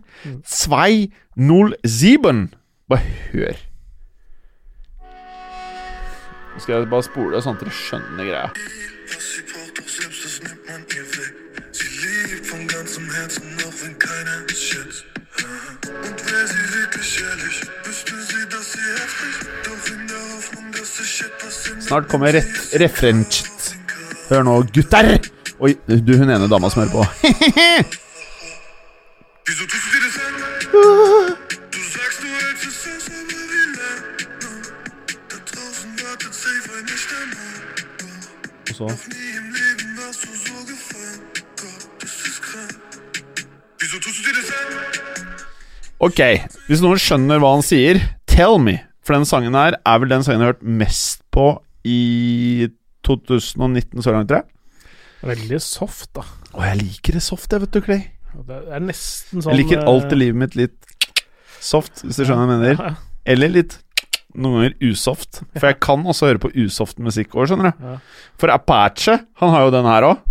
207. 0.46 2.44
Bare 2.88 3.02
hør. 3.32 3.56
Nå 6.54 6.62
skal 6.62 6.76
jeg 6.76 6.86
bare 6.92 7.02
spole 7.02 7.40
sånn 7.42 7.56
at 7.58 7.64
dere 7.64 7.74
skjønner 7.74 8.28
greia. 8.30 8.48
Und 15.84 16.30
wäre 16.30 16.46
sie 16.46 16.66
wirklich 16.78 17.22
ehrlich, 17.22 17.60
wüsste 17.84 18.14
sie, 18.28 18.48
dass 18.48 18.72
sie 18.72 18.88
heftig. 19.00 19.48
Doch 19.64 19.86
in 19.94 20.06
der 20.06 20.22
Hoffnung, 20.34 20.73
Snart 20.84 22.08
kommer 22.10 22.32
ref 22.32 22.74
refrenget. 22.80 23.74
Hør 24.28 24.42
nå, 24.44 24.62
gutter! 24.74 25.18
Oi, 25.60 25.74
du, 25.88 26.16
hun 26.18 26.30
ene 26.30 26.48
dama 26.50 26.68
som 26.72 26.82
hører 26.82 26.92
på. 26.92 27.02
Og 38.74 38.76
så 38.76 38.86
Ok, 46.04 46.20
hvis 46.68 46.82
noen 46.82 46.98
skjønner 47.00 47.38
hva 47.40 47.54
han 47.54 47.62
sier, 47.64 48.00
tell 48.28 48.58
me. 48.60 48.74
For 49.04 49.16
den 49.16 49.26
sangen 49.28 49.56
her 49.58 49.76
er 49.76 50.00
vel 50.00 50.12
den 50.12 50.24
sangen 50.24 50.40
jeg 50.40 50.48
har 50.48 50.54
hørt 50.56 50.66
mest 50.82 51.22
på 51.34 51.46
i 51.84 52.68
2019 53.04 54.00
så 54.04 54.14
langt, 54.14 54.30
tror 54.30 54.40
jeg. 54.42 54.50
Veldig 55.24 55.60
soft, 55.64 56.10
da. 56.16 56.24
Å, 56.54 56.64
jeg 56.70 56.80
liker 56.80 57.16
det 57.18 57.24
soft, 57.24 57.52
jeg, 57.52 57.64
vet 57.64 57.76
du, 57.76 57.80
Clay. 57.84 58.02
Det 58.34 58.60
er 58.74 58.82
nesten 58.82 59.44
sånn 59.44 59.52
Jeg 59.54 59.62
liker 59.62 59.82
eh, 59.82 59.88
alt 59.88 60.12
i 60.12 60.18
livet 60.18 60.40
mitt 60.40 60.56
litt 60.58 60.94
soft, 61.62 62.02
hvis 62.02 62.18
du 62.18 62.24
skjønner 62.24 62.48
hva 62.48 62.56
jeg 62.56 62.78
mener. 62.78 62.96
Eller 63.34 63.52
litt 63.52 63.78
noen 64.34 64.58
ganger 64.58 64.90
usoft. 64.90 65.42
For 65.54 65.68
jeg 65.70 65.78
kan 65.84 66.04
også 66.10 66.28
høre 66.32 66.42
på 66.42 66.50
usoft 66.64 67.00
musikk 67.02 67.36
òg, 67.36 67.48
skjønner 67.50 67.70
du. 67.70 67.98
For 68.40 68.52
Apache, 68.52 69.20
han 69.40 69.52
har 69.54 69.66
jo 69.68 69.74
den 69.76 69.88
her 69.88 70.08
òg. 70.10 70.24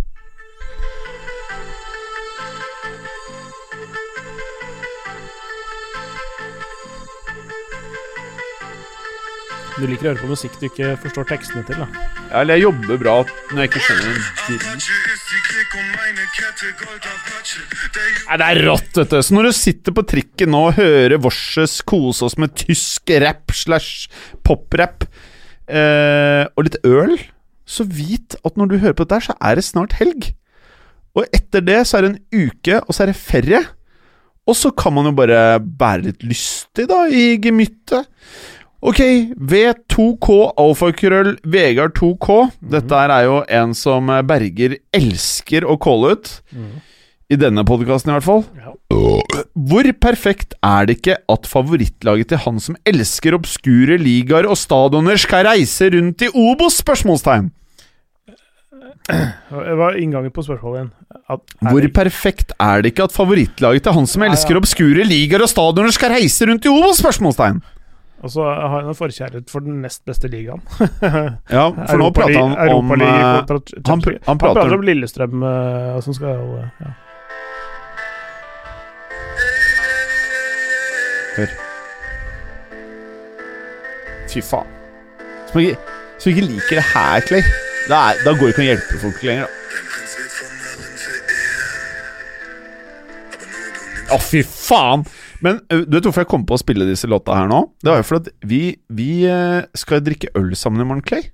Du 9.74 9.88
liker 9.90 10.06
å 10.06 10.10
høre 10.12 10.22
på 10.22 10.28
musikk 10.30 10.54
du 10.60 10.68
ikke 10.68 10.92
forstår 11.02 11.26
tekstene 11.32 11.64
til, 11.66 11.80
da. 11.82 11.86
Ja, 12.28 12.42
Eller 12.44 12.58
jeg 12.60 12.68
jobber 12.68 13.00
bra 13.00 13.14
når 13.50 13.58
jeg 13.64 13.70
ikke 13.72 13.82
skjønner 13.82 14.06
en 14.06 14.20
Nei, 18.28 18.36
det 18.38 18.46
er 18.46 18.60
rått, 18.68 18.92
vet 19.00 19.10
du. 19.10 19.18
Så 19.18 19.34
når 19.34 19.48
du 19.48 19.52
sitter 19.58 19.96
på 19.96 20.06
trikken 20.14 20.54
nå 20.54 20.60
og 20.68 20.78
hører 20.78 21.18
Vorses 21.22 21.80
kose 21.86 22.28
oss 22.28 22.38
med 22.38 22.54
tysk 22.60 23.10
rap 23.24 23.50
slash 23.54 24.06
poprap 24.46 25.08
eh, 25.66 26.46
og 26.54 26.68
litt 26.68 26.78
øl, 26.86 27.18
så 27.66 27.86
vit 27.88 28.38
at 28.46 28.58
når 28.60 28.70
du 28.70 28.78
hører 28.78 28.96
på 28.96 29.08
dette, 29.08 29.18
her, 29.18 29.26
så 29.32 29.38
er 29.42 29.58
det 29.58 29.66
snart 29.66 29.98
helg. 29.98 30.30
Og 31.18 31.26
etter 31.34 31.64
det 31.66 31.80
så 31.88 31.98
er 31.98 32.06
det 32.06 32.12
en 32.14 32.46
uke, 32.46 32.78
og 32.78 32.94
så 32.94 33.04
er 33.04 33.10
det 33.10 33.18
ferie. 33.18 33.62
Og 34.46 34.58
så 34.58 34.70
kan 34.76 34.94
man 34.94 35.08
jo 35.08 35.14
bare 35.16 35.58
være 35.58 36.10
litt 36.10 36.26
lystig, 36.26 36.86
da, 36.90 37.06
i 37.08 37.34
gemyttet. 37.42 38.06
Ok, 38.84 39.00
V2K 39.40 40.34
alfakrøll 40.60 41.38
Vegard 41.48 41.94
2K. 41.96 42.34
Dette 42.74 42.98
er 43.00 43.22
jo 43.24 43.38
en 43.48 43.72
som 43.76 44.10
Berger 44.28 44.76
elsker 44.92 45.64
å 45.64 45.78
calle 45.80 46.12
ut. 46.12 46.32
I 47.32 47.38
denne 47.40 47.64
podkasten, 47.64 48.12
i 48.12 48.18
hvert 48.18 48.26
fall. 48.26 48.44
Ja. 48.60 48.74
Hvor 49.56 49.88
perfekt 49.96 50.52
er 50.60 50.84
det 50.84 50.98
ikke 50.98 51.16
at 51.32 51.48
favorittlaget 51.48 52.34
til 52.34 52.42
han 52.44 52.60
som 52.60 52.76
elsker 52.84 53.38
obskure 53.38 53.96
ligaer 53.98 54.44
og 54.44 54.60
stadioner, 54.60 55.16
skal 55.16 55.46
reise 55.48 55.88
rundt 55.94 56.26
i 56.26 56.28
Obos? 56.28 56.76
spørsmålstegn 56.84 57.48
Det 59.08 59.74
var 59.80 59.96
inngangen 60.00 60.32
på 60.32 60.44
spørsmålet 60.44 60.82
igjen? 60.82 60.92
Hvor 61.70 61.88
perfekt 61.96 62.52
er 62.60 62.84
det 62.84 62.92
ikke 62.92 63.08
at 63.08 63.16
favorittlaget 63.16 63.86
til 63.88 63.96
han 63.96 64.08
som 64.08 64.24
elsker 64.28 64.60
obskure 64.60 65.08
ligaer 65.08 65.44
og 65.44 65.48
stadioner, 65.52 65.92
skal 65.96 66.12
reise 66.18 66.48
rundt 66.50 66.68
i 66.68 66.72
Obos? 66.72 67.00
spørsmålstegn 67.00 67.64
Og 68.24 68.30
så 68.32 68.44
har 68.44 68.68
han 68.72 68.86
en 68.88 68.96
forkjærlighet 68.96 69.50
for 69.52 69.60
den 69.60 69.82
nest 69.84 70.04
beste 70.08 70.28
ligaen. 70.32 70.62
Ja, 71.56 71.68
for 71.68 72.00
nå 72.00 72.06
prater 72.16 72.38
han 72.40 72.54
om 72.54 72.58
Europaliga 72.64 73.16
eh, 73.20 73.46
kontra 73.46 73.56
han, 73.92 74.00
League. 74.00 74.20
han 74.24 74.30
Han 74.32 74.38
prater 74.40 74.60
prater 74.60 74.76
om 74.78 74.84
Lillestrøm 74.88 75.42
eh, 75.44 76.00
som 76.06 76.16
skal 76.16 76.30
eh, 76.62 76.68
ja. 76.80 76.92
Hør. 81.34 81.52
Fy 84.32 84.40
faen. 84.40 84.70
Som 85.50 85.60
ikke, 85.60 85.76
som 86.18 86.30
ikke 86.32 86.46
liker 86.46 86.80
det 86.80 86.86
her, 86.94 87.20
Clay. 87.28 87.42
Da, 87.90 87.96
er, 88.08 88.22
da 88.24 88.32
går 88.32 88.46
det 88.48 88.54
ikke 88.54 88.62
an 88.62 88.64
å 88.64 88.70
hjelpe 88.70 89.02
folk 89.02 89.18
lenger. 89.28 89.44
da. 89.44 89.50
Å, 94.14 94.16
fy 94.22 94.40
faen! 94.46 95.04
Men 95.44 95.60
du 95.68 95.92
vet 95.92 96.06
hvorfor 96.06 96.24
jeg 96.24 96.30
kom 96.30 96.44
på 96.48 96.56
å 96.56 96.60
spille 96.62 96.86
disse 96.88 97.08
låta 97.10 97.36
her 97.36 97.48
nå? 97.50 97.60
Det 97.84 97.90
var 97.92 98.00
jo 98.00 98.06
fordi 98.08 98.32
vi, 98.48 98.60
vi 98.88 99.10
skal 99.76 100.00
drikke 100.04 100.32
øl 100.40 100.54
sammen 100.56 100.80
i 100.80 100.88
morgen, 100.88 101.04
Clay. 101.04 101.26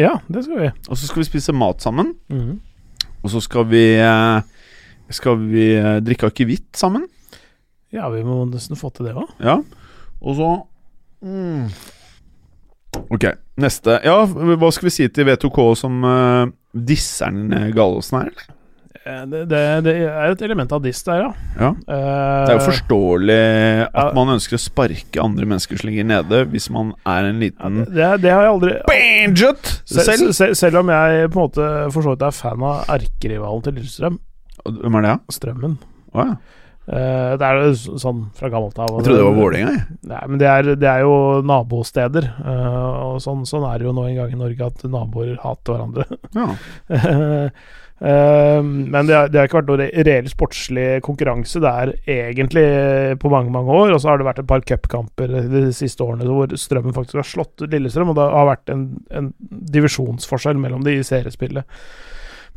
ja, 0.00 0.16
det 0.26 0.42
skal 0.46 0.58
vi. 0.58 0.70
Og 0.88 0.98
så 0.98 1.06
skal 1.06 1.22
vi 1.22 1.28
spise 1.30 1.54
mat 1.54 1.84
sammen. 1.84 2.16
Mhm. 2.32 2.56
Og 3.24 3.30
så 3.32 3.40
skal 3.40 3.64
vi 3.70 3.84
Skal 5.14 5.36
vi 5.36 5.66
drikke 6.00 6.26
akevitt 6.26 6.76
sammen. 6.76 7.06
Ja, 7.92 8.08
vi 8.10 8.24
må 8.26 8.42
nesten 8.48 8.76
få 8.76 8.90
til 8.90 9.06
det 9.06 9.14
òg. 9.14 9.28
Ja. 9.38 9.58
Og 10.24 10.38
så 10.38 10.48
mm. 11.22 11.68
Ok, 13.12 13.26
neste. 13.60 13.98
Ja, 14.06 14.24
hva 14.24 14.70
skal 14.74 14.88
vi 14.88 14.94
si 14.94 15.06
til 15.12 15.28
V2K 15.28 15.66
som 15.78 16.04
uh, 16.06 16.50
disser 16.72 17.34
Gallosen 17.76 18.18
her, 18.20 18.32
eller? 18.32 18.52
Det, 19.04 19.40
det, 19.50 19.58
det 19.84 19.92
er 20.08 20.32
et 20.32 20.42
element 20.46 20.72
av 20.72 20.80
diss 20.84 21.02
der, 21.04 21.20
ja. 21.26 21.30
Ja. 21.58 21.68
Eh, 21.76 22.44
Det 22.48 22.54
er 22.54 22.56
jo 22.56 22.64
forståelig 22.70 23.38
at 23.92 24.16
man 24.16 24.32
ønsker 24.36 24.56
å 24.56 24.62
sparke 24.62 25.20
andre 25.20 25.48
mennesker 25.50 25.80
som 25.80 25.90
ligger 25.90 26.08
nede, 26.08 26.40
hvis 26.48 26.70
man 26.72 26.94
er 27.04 27.28
en 27.28 27.42
liten 27.42 27.82
det, 27.84 28.08
det 28.24 28.32
har 28.32 28.46
jeg 28.46 28.54
aldri 28.54 28.74
Banjut 28.88 29.72
Sel, 29.84 30.08
selv. 30.08 30.32
selv, 30.38 30.56
selv 30.56 30.80
om 30.80 30.92
jeg 30.94 31.28
på 31.28 31.36
en 31.36 31.42
måte 31.50 31.68
for 31.92 32.00
så 32.06 32.14
vidt 32.14 32.24
er 32.30 32.36
fan 32.40 32.64
av 32.64 32.88
erkerivalen 32.96 33.66
til 33.66 33.76
Lillestrøm, 33.80 34.18
Hvem 34.64 34.96
er 34.96 35.04
det, 35.04 35.12
da? 35.12 35.34
Strømmen. 35.36 35.78
Oh, 36.14 36.24
ja. 36.24 36.36
Uh, 36.84 37.32
det 37.40 37.44
er 37.48 37.58
jo 37.64 37.96
sånn 38.00 38.18
fra 38.36 38.48
gammelt 38.52 38.76
av. 38.80 38.90
Jeg 38.98 39.06
trodde 39.06 39.20
det 39.20 39.26
var 39.26 39.36
Vålerenga, 39.38 39.70
jeg. 39.72 39.98
Nei, 40.08 40.20
men 40.28 40.40
det 40.40 40.48
er, 40.48 40.68
det 40.80 40.88
er 40.88 41.04
jo 41.04 41.14
nabosteder. 41.48 42.26
Uh, 42.44 43.14
og 43.14 43.22
sånn, 43.24 43.44
sånn 43.48 43.64
er 43.68 43.80
det 43.80 43.88
jo 43.88 43.94
nå 43.96 44.04
en 44.08 44.18
gang 44.18 44.32
i 44.32 44.40
Norge, 44.40 44.68
at 44.68 44.84
naboer 44.92 45.36
hater 45.42 45.76
hverandre. 45.76 46.04
Ja. 46.36 46.48
Eh, 46.88 47.48
men 48.04 49.06
det 49.08 49.14
har, 49.16 49.28
det 49.32 49.38
har 49.38 49.46
ikke 49.48 49.60
vært 49.62 49.68
noe 49.70 49.78
re 49.80 50.04
reell 50.04 50.26
sportslig 50.28 50.86
konkurranse. 51.06 51.60
Det 51.62 51.70
er 51.70 51.92
egentlig 52.28 52.64
på 53.22 53.30
mange 53.32 53.52
mange 53.54 53.72
år. 53.72 53.94
Og 53.94 54.02
så 54.02 54.10
har 54.10 54.20
det 54.20 54.26
vært 54.28 54.42
et 54.42 54.48
par 54.50 54.64
cupkamper 54.68 55.32
de 55.48 55.62
siste 55.72 56.04
årene 56.04 56.26
hvor 56.28 56.52
Strømmen 56.58 56.92
faktisk 56.96 57.20
har 57.22 57.28
slått 57.28 57.64
Lillestrøm. 57.72 58.10
Og 58.12 58.18
det 58.18 58.26
har 58.34 58.50
vært 58.50 58.74
en, 58.74 58.82
en 59.14 59.30
divisjonsforskjell 59.74 60.60
mellom 60.60 60.84
de 60.84 60.98
i 60.98 61.06
seriespillet. 61.06 61.64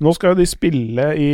Nå 0.03 0.11
skal 0.13 0.33
jo 0.35 0.41
de 0.41 0.49
spille 0.49 1.05
i 1.17 1.31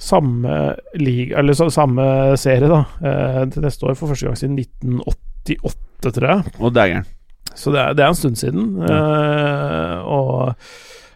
samme 0.00 0.52
liga 0.96 1.38
Eller 1.38 1.52
så, 1.58 1.66
samme 1.70 2.04
serie, 2.40 2.68
da. 2.70 2.84
eh, 3.04 3.40
til 3.52 3.64
neste 3.66 3.84
år 3.88 3.96
for 3.98 4.12
første 4.12 4.28
gang 4.28 4.38
siden 4.38 4.58
1988, 4.58 6.12
tror 6.16 6.28
jeg. 6.30 6.54
Og 6.60 6.74
dægeren. 6.74 7.08
Så 7.54 7.72
det 7.74 7.80
er, 7.82 7.92
det 7.98 8.04
er 8.04 8.08
en 8.12 8.14
stund 8.20 8.36
siden. 8.40 8.68
eh, 8.80 9.98
og 10.06 10.54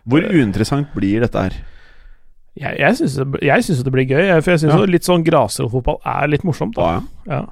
Hvor 0.05 0.27
uinteressant 0.29 0.91
blir 0.97 1.25
dette 1.25 1.47
her? 1.47 1.63
jeg, 2.55 2.77
jeg 2.79 2.97
syns 2.97 3.17
det, 3.19 3.85
det 3.87 3.93
blir 3.93 4.07
gøy, 4.07 4.29
for 4.39 4.53
jeg 4.53 4.63
syns 4.63 4.75
Ja. 4.77 4.87
litt 4.87 5.07
sånn 5.07 5.25
grasrotfotball 5.27 5.99
er 6.07 6.31
litt 6.31 6.45
morsomt. 6.47 6.77
Da. 6.77 7.01
ja. 7.27 7.41
Ja. 7.41 7.43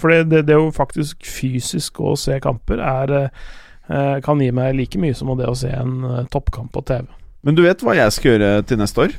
For 0.00 0.08
det, 0.08 0.46
det, 0.48 0.56
jo 0.56 0.70
faktisk 0.72 1.26
fysisk 1.26 2.00
å 2.00 2.14
se 2.16 2.38
kamper 2.40 2.80
er 2.80 3.14
eh, 3.26 4.16
kan 4.24 4.40
gi 4.40 4.50
meg 4.56 4.74
like 4.78 5.00
mye 5.00 5.14
som 5.16 5.34
det 5.36 5.48
å 5.48 5.56
se 5.58 5.68
en 5.68 5.98
eh, 6.04 6.24
toppkamp 6.32 6.72
på 6.72 6.84
TV. 6.88 7.04
Men 7.44 7.58
du 7.58 7.62
vet 7.66 7.82
hva 7.84 7.94
jeg 7.98 8.14
skal 8.16 8.32
gjøre 8.32 8.64
til 8.66 8.80
neste 8.80 9.04
år? 9.04 9.16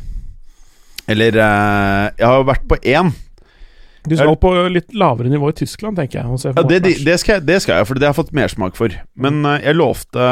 Eller 1.08 1.38
eh, 1.38 2.10
Jeg 2.18 2.26
har 2.28 2.42
jo 2.42 2.50
vært 2.50 2.68
på 2.68 2.82
én. 2.82 3.14
Du 4.08 4.16
skal 4.18 4.36
på 4.40 4.52
litt 4.72 4.94
lavere 4.98 5.30
nivå 5.32 5.50
i 5.52 5.56
Tyskland, 5.58 5.98
tenker 6.00 6.22
jeg. 6.22 6.54
Ja, 6.56 6.64
det, 6.68 6.80
det, 7.06 7.16
skal 7.22 7.38
jeg, 7.38 7.46
det 7.48 7.58
skal 7.64 7.80
jeg, 7.80 7.88
for 7.90 8.00
det 8.00 8.08
har 8.08 8.14
jeg 8.14 8.20
fått 8.22 8.36
mersmak 8.38 8.78
for. 8.80 8.94
Men 9.20 9.40
uh, 9.46 9.58
jeg 9.64 9.78
lovte 9.78 10.28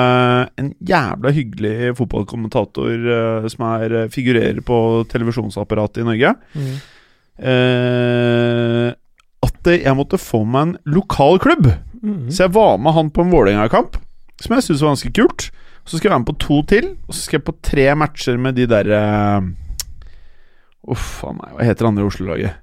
en 0.62 0.74
jævla 0.88 1.34
hyggelig 1.36 1.96
fotballkommentator 2.00 3.08
uh, 3.10 3.48
som 3.52 3.66
er, 3.74 3.96
eh, 4.04 4.12
figurerer 4.14 4.62
på 4.66 4.78
televisjonsapparatet 5.12 6.04
i 6.04 6.08
Norge, 6.10 6.36
Mm. 6.56 6.76
uh, 7.46 8.94
at 9.46 9.68
eh, 9.70 9.82
jeg 9.84 9.98
måtte 9.98 10.18
få 10.22 10.42
meg 10.48 10.62
en 10.70 10.78
lokal 10.96 11.40
klubb. 11.44 11.68
Mm. 12.02 12.32
Så 12.32 12.46
jeg 12.46 12.54
var 12.56 12.80
med 12.82 12.96
han 12.96 13.12
på 13.14 13.26
en 13.26 13.34
Vålerenga-kamp, 13.34 14.00
som 14.42 14.56
jeg 14.56 14.66
syntes 14.66 14.84
var 14.84 14.96
ganske 14.96 15.14
kult. 15.18 15.50
Så 15.86 15.98
skal 16.00 16.08
jeg 16.10 16.14
være 16.16 16.24
med 16.24 16.32
på 16.32 16.40
to 16.42 16.62
til, 16.70 16.88
og 17.06 17.14
så 17.14 17.20
skal 17.22 17.40
jeg 17.40 17.46
på 17.46 17.58
tre 17.66 17.86
matcher 18.00 18.40
med 18.42 18.58
de 18.58 18.66
derre 18.70 19.02
Uff 20.86 21.24
a 21.26 21.32
meg, 21.34 21.50
hva 21.56 21.66
heter 21.66 21.82
det 21.86 21.90
andre 21.90 22.06
Oslo-laget? 22.06 22.58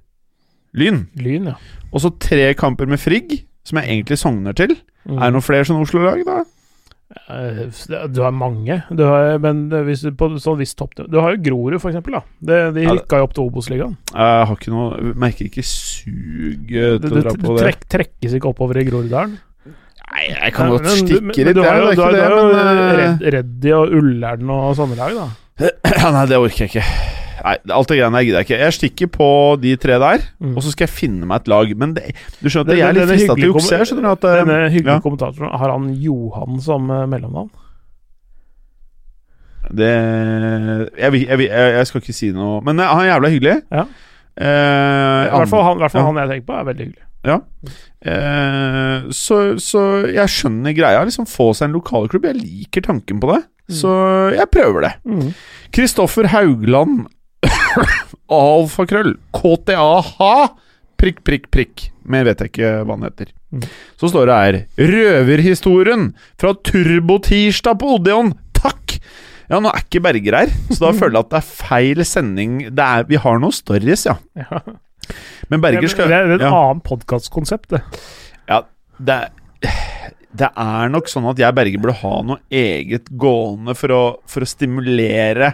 Lyn. 0.75 1.07
Lyn, 1.21 1.51
ja. 1.53 1.57
Og 1.93 2.01
så 2.01 2.11
tre 2.23 2.55
kamper 2.59 2.89
med 2.89 3.01
Frigg, 3.03 3.43
som 3.69 3.79
jeg 3.81 3.91
egentlig 3.93 4.19
sogner 4.21 4.57
til. 4.57 4.73
Mm. 5.05 5.19
Er 5.19 5.27
det 5.29 5.35
noen 5.37 5.45
flere 5.45 5.67
sånne 5.69 5.85
Oslo-lag, 5.85 6.23
da? 6.25 6.43
Eh, 7.29 8.07
Du 8.09 8.23
har 8.25 8.33
mange, 8.33 8.79
du 8.89 9.03
har, 9.05 9.37
men 9.43 9.67
hvis 9.85 10.01
du 10.07 10.13
på 10.17 10.31
sånn 10.41 10.57
visst 10.57 10.79
topp 10.79 10.95
Du 11.11 11.19
har 11.21 11.35
jo 11.35 11.43
Grorud, 11.45 11.77
for 11.83 11.91
eksempel. 11.91 12.17
Da. 12.17 12.23
De 12.41 12.61
det- 12.81 12.89
rykka 12.89 13.19
jo 13.21 13.27
opp 13.29 13.35
til 13.37 13.45
Obos-ligaen. 13.45 13.97
Jeg 14.15 14.47
har 14.49 14.57
ikke 14.57 14.73
noe 14.73 15.13
Merker 15.15 15.45
ikke 15.51 15.65
suget 15.67 17.03
til 17.05 17.11
å 17.11 17.23
dra 17.23 17.35
på 17.37 17.59
det. 17.59 17.67
trekk, 17.67 17.89
trekkes 17.89 18.35
ikke 18.39 18.49
oppover 18.55 18.81
i 18.81 18.85
Groruddalen. 18.89 19.37
Nei, 20.13 20.25
jeg 20.29 20.53
kan 20.53 20.69
godt 20.69 20.87
stikke 20.93 21.23
litt, 21.25 21.37
jeg, 21.37 21.55
du 21.55 21.63
har, 21.63 21.79
jo 21.81 22.49
eh, 22.53 23.31
Reddy 23.33 23.71
og 23.73 23.93
Ullern 23.97 24.51
og 24.51 24.75
sånne 24.77 24.97
lag, 24.97 25.13
da. 25.17 25.29
Ja, 26.03 26.11
Nei, 26.13 26.27
det 26.27 26.37
orker 26.41 26.67
jeg 26.67 26.73
ikke. 26.73 26.85
Nei, 27.43 27.57
Alt 27.75 27.89
det 27.91 27.97
greiene 27.99 28.15
der 28.21 28.25
gidder 28.29 28.39
jeg 28.43 28.47
ikke. 28.49 28.59
Jeg 28.63 28.75
stikker 28.77 29.09
på 29.17 29.29
de 29.63 29.73
tre 29.83 29.97
der, 29.99 30.23
Mm. 30.41 30.53
og 30.57 30.63
så 30.63 30.71
skal 30.75 30.87
jeg 30.87 30.95
finne 30.95 31.27
meg 31.27 31.41
et 31.43 31.49
lag. 31.51 31.73
Men 31.77 31.95
det, 31.97 32.05
du 32.41 32.49
skjønner 32.49 32.61
at 32.61 32.71
det 32.71 32.79
jeg 32.79 32.89
er 32.89 32.93
litt 33.01 33.09
frista 33.11 33.35
til 33.35 33.45
å 33.49 33.53
jukse. 33.55 33.77
her. 33.77 33.85
skjønner 33.91 34.13
at 34.13 34.25
eh, 34.31 34.37
Denne 34.45 34.59
hyggelige 34.71 34.95
ja. 34.99 35.03
kommentatoren, 35.03 35.59
har 35.59 35.71
han 35.75 35.89
Johan 36.03 36.61
som 36.63 36.91
eh, 36.91 37.07
mellomnavn? 37.11 37.51
Det 39.73 39.91
jeg, 40.99 41.13
vil- 41.15 41.27
jeg, 41.29 41.39
vil- 41.39 41.53
jeg, 41.55 41.87
skal 41.87 42.01
ikke 42.03 42.13
si 42.17 42.33
noe 42.35 42.61
Men 42.67 42.81
eh, 42.83 42.89
han 42.91 43.05
er 43.05 43.13
jævla 43.15 43.31
hyggelig. 43.33 43.57
Ja. 43.71 43.85
Eh, 44.33 45.23
I 45.29 45.33
hvert 45.39 45.49
fall 45.53 45.65
han, 45.69 45.79
hvert 45.83 45.93
fall 45.95 46.03
ja. 46.03 46.07
han 46.11 46.21
jeg 46.23 46.31
tenker 46.33 46.47
på, 46.51 46.59
er 46.59 46.69
veldig 46.71 46.87
hyggelig. 46.89 47.07
Ja. 47.23 47.37
Eh, 48.03 49.05
så, 49.15 49.37
så 49.63 49.83
jeg 50.11 50.33
skjønner 50.35 50.75
greia. 50.75 51.05
Liksom 51.07 51.29
Få 51.31 51.53
seg 51.55 51.69
en 51.71 51.77
lokalklubb. 51.79 52.27
Jeg 52.27 52.41
liker 52.43 52.83
tanken 52.89 53.21
på 53.23 53.31
det. 53.35 53.43
Så 53.73 53.89
jeg 54.35 54.49
prøver 54.53 54.89
det. 54.89 54.93
Mm. 55.07 55.29
Kristoffer 55.73 56.27
Haugland 56.33 57.07
Alfakrøll 58.43 59.17
KTAH 59.37 60.17
Prikk, 61.03 61.23
prikk, 61.27 61.49
prikk 61.55 61.87
Men 62.05 62.23
jeg 62.23 62.29
vet 62.31 62.45
ikke 62.51 62.75
hva 62.83 62.99
den 62.99 63.09
heter 63.11 63.33
Mm. 63.53 63.67
Så 64.01 64.09
står 64.09 64.31
det 64.31 64.37
her 64.41 64.57
Røverhistorien 64.89 66.07
Fra 66.41 66.55
Turbotirsdag 66.65 67.77
på 67.83 67.91
Odeon 67.99 68.31
Takk 68.57 68.95
Ja, 69.51 69.59
nå 69.61 69.69
er 69.69 69.83
ikke 69.83 70.01
Berger 70.07 70.39
her 70.39 70.55
Så 70.71 70.79
da 70.81 70.93
føler 70.97 71.19
jeg 71.19 71.27
at 71.27 71.35
det 71.35 71.41
er 71.43 71.51
feil 71.69 72.05
sending 72.09 72.55
det 72.73 72.87
er, 72.87 73.05
Vi 73.11 73.21
har 73.21 73.43
noen 73.43 73.53
stories, 73.53 74.07
ja 74.09 74.17
Ja. 74.41 74.63
Men 75.53 75.61
Berger 75.61 75.91
skal 75.93 76.09
det 76.09 76.17
er 76.17 76.33
et 76.39 76.47
ja. 76.47 76.49
annet 76.49 76.85
podkastkonsept, 76.87 77.75
det. 77.75 77.81
Ja, 78.49 78.63
det 79.03 79.17
er, 79.19 79.75
det 80.33 80.49
er 80.49 80.93
nok 80.95 81.11
sånn 81.11 81.27
at 81.29 81.43
jeg 81.43 81.57
Berger 81.59 81.83
burde 81.83 81.99
ha 82.01 82.13
noe 82.25 82.41
eget 82.49 83.11
gående 83.21 83.75
for 83.77 83.93
å, 83.93 84.03
for 84.31 84.47
å 84.47 84.49
stimulere 84.49 85.51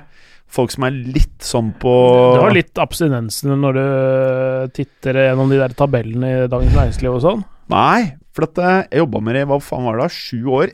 folk 0.49 0.73
som 0.73 0.87
er 0.89 0.95
litt 0.97 1.45
sånn 1.45 1.73
på 1.81 1.93
Du 2.35 2.41
har 2.43 2.55
litt 2.57 2.79
abstinensene 2.81 3.57
når 3.61 3.79
du 3.79 4.73
titter 4.79 5.19
gjennom 5.29 5.51
de 5.53 5.59
der 5.61 5.75
tabellene 5.77 6.31
i 6.33 6.49
Dagens 6.51 6.77
Næringsliv 6.77 7.19
og 7.19 7.25
sånn. 7.25 7.43
Nei, 7.69 8.15
for 8.33 8.47
at 8.49 8.59
eh, 8.65 8.79
jeg 8.95 9.03
jobba 9.05 9.21
med 9.27 9.37
det 9.37 9.47
hva 9.51 9.59
faen 9.61 9.85
var 9.85 9.99
det 9.99 10.07
da, 10.07 10.13
sju 10.15 10.47
år. 10.57 10.73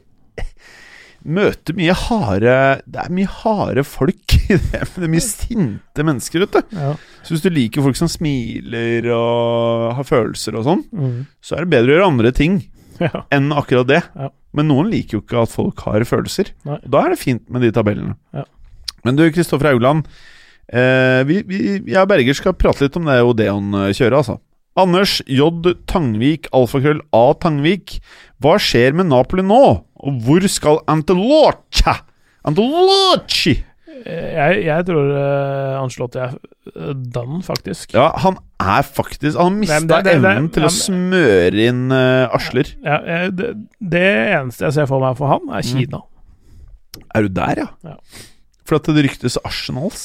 Møter 1.24 1.72
mye 1.78 1.94
harde 1.96 2.54
Det 2.84 3.00
er 3.00 3.12
mye 3.16 3.30
harde 3.40 3.84
folk 3.88 4.34
i 4.36 4.58
det. 4.60 4.82
Det 4.92 5.06
er 5.06 5.08
mye 5.12 5.24
sinte 5.24 6.04
mennesker, 6.04 6.44
vet 6.44 6.58
du. 6.58 6.76
Ja. 6.76 6.90
Så 7.24 7.32
hvis 7.34 7.44
du 7.46 7.48
liker 7.54 7.84
folk 7.86 7.96
som 7.96 8.10
smiler 8.12 9.08
og 9.16 9.94
har 10.00 10.04
følelser 10.08 10.58
og 10.60 10.66
sånn, 10.68 10.82
Mm. 10.92 11.22
så 11.40 11.56
er 11.56 11.64
det 11.64 11.72
bedre 11.72 11.94
å 11.94 11.96
gjøre 11.96 12.10
andre 12.12 12.32
ting 12.36 12.58
ja. 13.00 13.24
enn 13.32 13.48
akkurat 13.56 13.88
det. 13.88 14.02
Ja. 14.14 14.28
Men 14.54 14.68
noen 14.70 14.90
liker 14.92 15.16
jo 15.18 15.22
ikke 15.24 15.40
at 15.46 15.50
folk 15.54 15.80
har 15.88 16.04
følelser. 16.06 16.52
Nei. 16.68 16.76
Da 16.84 17.00
er 17.06 17.14
det 17.16 17.22
fint 17.24 17.48
med 17.50 17.64
de 17.64 17.72
tabellene. 17.74 18.18
Ja. 18.36 18.44
Men 19.04 19.18
du, 19.18 19.26
Kristoffer 19.34 19.72
Haugland. 19.72 20.08
Eh, 20.72 21.20
vi, 21.28 21.42
vi, 21.48 21.60
jeg 21.90 22.00
og 22.00 22.10
Berger 22.10 22.36
skal 22.36 22.56
prate 22.56 22.86
litt 22.86 22.96
om 22.98 23.08
det 23.10 23.20
Odeon-kjøret, 23.24 24.16
altså. 24.22 24.38
Anders 24.80 25.20
J. 25.30 25.46
Tangvik, 25.86 26.48
alfakrøll 26.56 27.04
A. 27.14 27.26
Tangvik. 27.38 28.00
Hva 28.42 28.56
skjer 28.58 28.96
med 28.96 29.12
Napoli 29.12 29.44
nå? 29.46 29.60
Og 30.04 30.24
hvor 30.24 30.48
skal 30.50 30.80
Antelocha? 30.90 32.00
Antelochi? 32.44 33.60
Jeg, 34.04 34.64
jeg 34.66 34.84
tror 34.84 35.06
uh, 35.14 35.78
Anslått 35.78 36.16
er 36.20 36.34
Dan, 37.14 37.38
faktisk. 37.46 37.94
Ja, 37.94 38.08
han 38.20 38.36
er 38.60 38.82
faktisk 38.84 39.38
Han 39.38 39.60
mista 39.60 40.00
evnen 40.10 40.50
til 40.52 40.66
ja, 40.66 40.68
å 40.68 40.74
smøre 40.74 41.68
inn 41.70 41.86
uh, 41.94 42.34
asler. 42.34 42.74
Ja, 42.84 42.98
det, 43.30 43.52
det 43.78 44.04
eneste 44.34 44.66
jeg 44.66 44.76
ser 44.80 44.90
for 44.90 45.04
meg 45.04 45.16
for 45.20 45.30
han, 45.30 45.46
er 45.54 45.64
Kina. 45.64 46.02
Er 47.14 47.24
du 47.24 47.32
der, 47.38 47.62
ja? 47.62 47.68
Ja. 47.86 47.96
For 48.64 48.78
at 48.80 48.88
det 48.96 49.04
ryktes 49.06 49.36
Arsenals? 49.44 50.04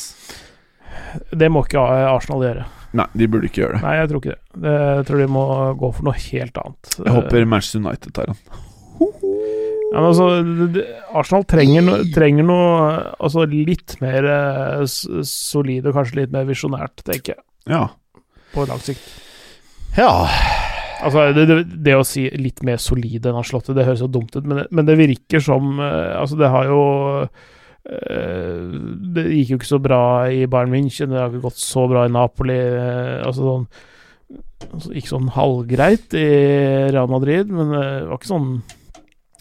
Det 1.31 1.47
må 1.51 1.63
ikke 1.65 1.81
Arsenal 2.11 2.43
gjøre. 2.45 2.65
Nei, 2.99 3.05
de 3.21 3.27
burde 3.29 3.47
ikke 3.49 3.61
gjøre 3.63 3.77
det. 3.77 3.83
Nei, 3.85 3.93
jeg 3.99 4.09
tror 4.09 4.21
ikke 4.23 4.33
det. 4.33 4.61
det. 4.65 4.73
Jeg 4.97 5.05
tror 5.09 5.21
de 5.21 5.27
må 5.35 5.43
gå 5.79 5.91
for 5.93 6.07
noe 6.09 6.17
helt 6.25 6.57
annet. 6.63 6.89
Jeg 7.05 7.15
håper 7.15 7.45
Manchester 7.49 7.83
United 7.83 8.15
tar 8.17 8.31
han. 8.33 8.41
Ja, 9.89 10.01
men 10.03 10.07
altså, 10.11 10.25
Arsenal 11.17 11.45
trenger, 11.49 11.85
no, 11.85 11.95
trenger 12.13 12.45
noe 12.45 12.73
altså 13.17 13.45
litt 13.49 13.95
mer 14.03 14.27
eh, 14.29 14.83
solid 15.25 15.87
og 15.89 15.95
kanskje 15.97 16.19
litt 16.21 16.33
mer 16.35 16.45
visjonært, 16.49 17.01
tenker 17.07 17.37
jeg, 17.37 17.41
Ja. 17.73 17.87
på 18.53 18.65
lang 18.69 18.81
sikt. 18.85 19.01
Ja. 19.97 20.11
Altså, 21.01 21.29
det, 21.33 21.45
det, 21.49 21.57
det 21.87 21.95
å 21.97 22.03
si 22.05 22.27
litt 22.37 22.61
mer 22.67 22.77
solid 22.81 23.25
enn 23.29 23.39
Ancelotti, 23.39 23.73
det 23.77 23.87
høres 23.87 24.03
jo 24.03 24.11
dumt 24.11 24.35
ut, 24.35 24.45
men 24.45 24.65
men 24.69 24.85
det 24.89 24.97
virker 24.99 25.41
som 25.41 25.77
eh, 25.79 26.11
Altså, 26.19 26.37
det 26.37 26.49
har 26.53 26.67
jo 26.69 26.81
eh, 27.23 27.47
Det 27.83 29.23
gikk 29.33 29.53
jo 29.53 29.59
ikke 29.59 29.69
så 29.73 29.79
bra 29.81 30.01
i 30.31 30.43
Bayern 30.51 30.73
München, 30.73 31.09
det 31.13 31.19
har 31.21 31.29
ikke 31.31 31.45
gått 31.49 31.61
så 31.61 31.87
bra 31.89 32.05
i 32.05 32.13
Napoli. 32.13 32.57
eh, 32.57 33.21
altså 33.25 33.45
sånn 33.45 33.69
altså, 34.73 34.91
Ikke 34.93 35.13
sånn 35.13 35.31
halvgreit 35.33 36.13
i 36.17 36.27
Real 36.93 37.07
Madrid, 37.11 37.49
men 37.49 37.71
det 37.73 37.85
var 38.09 38.19
ikke 38.19 38.33
sånn 38.33 38.51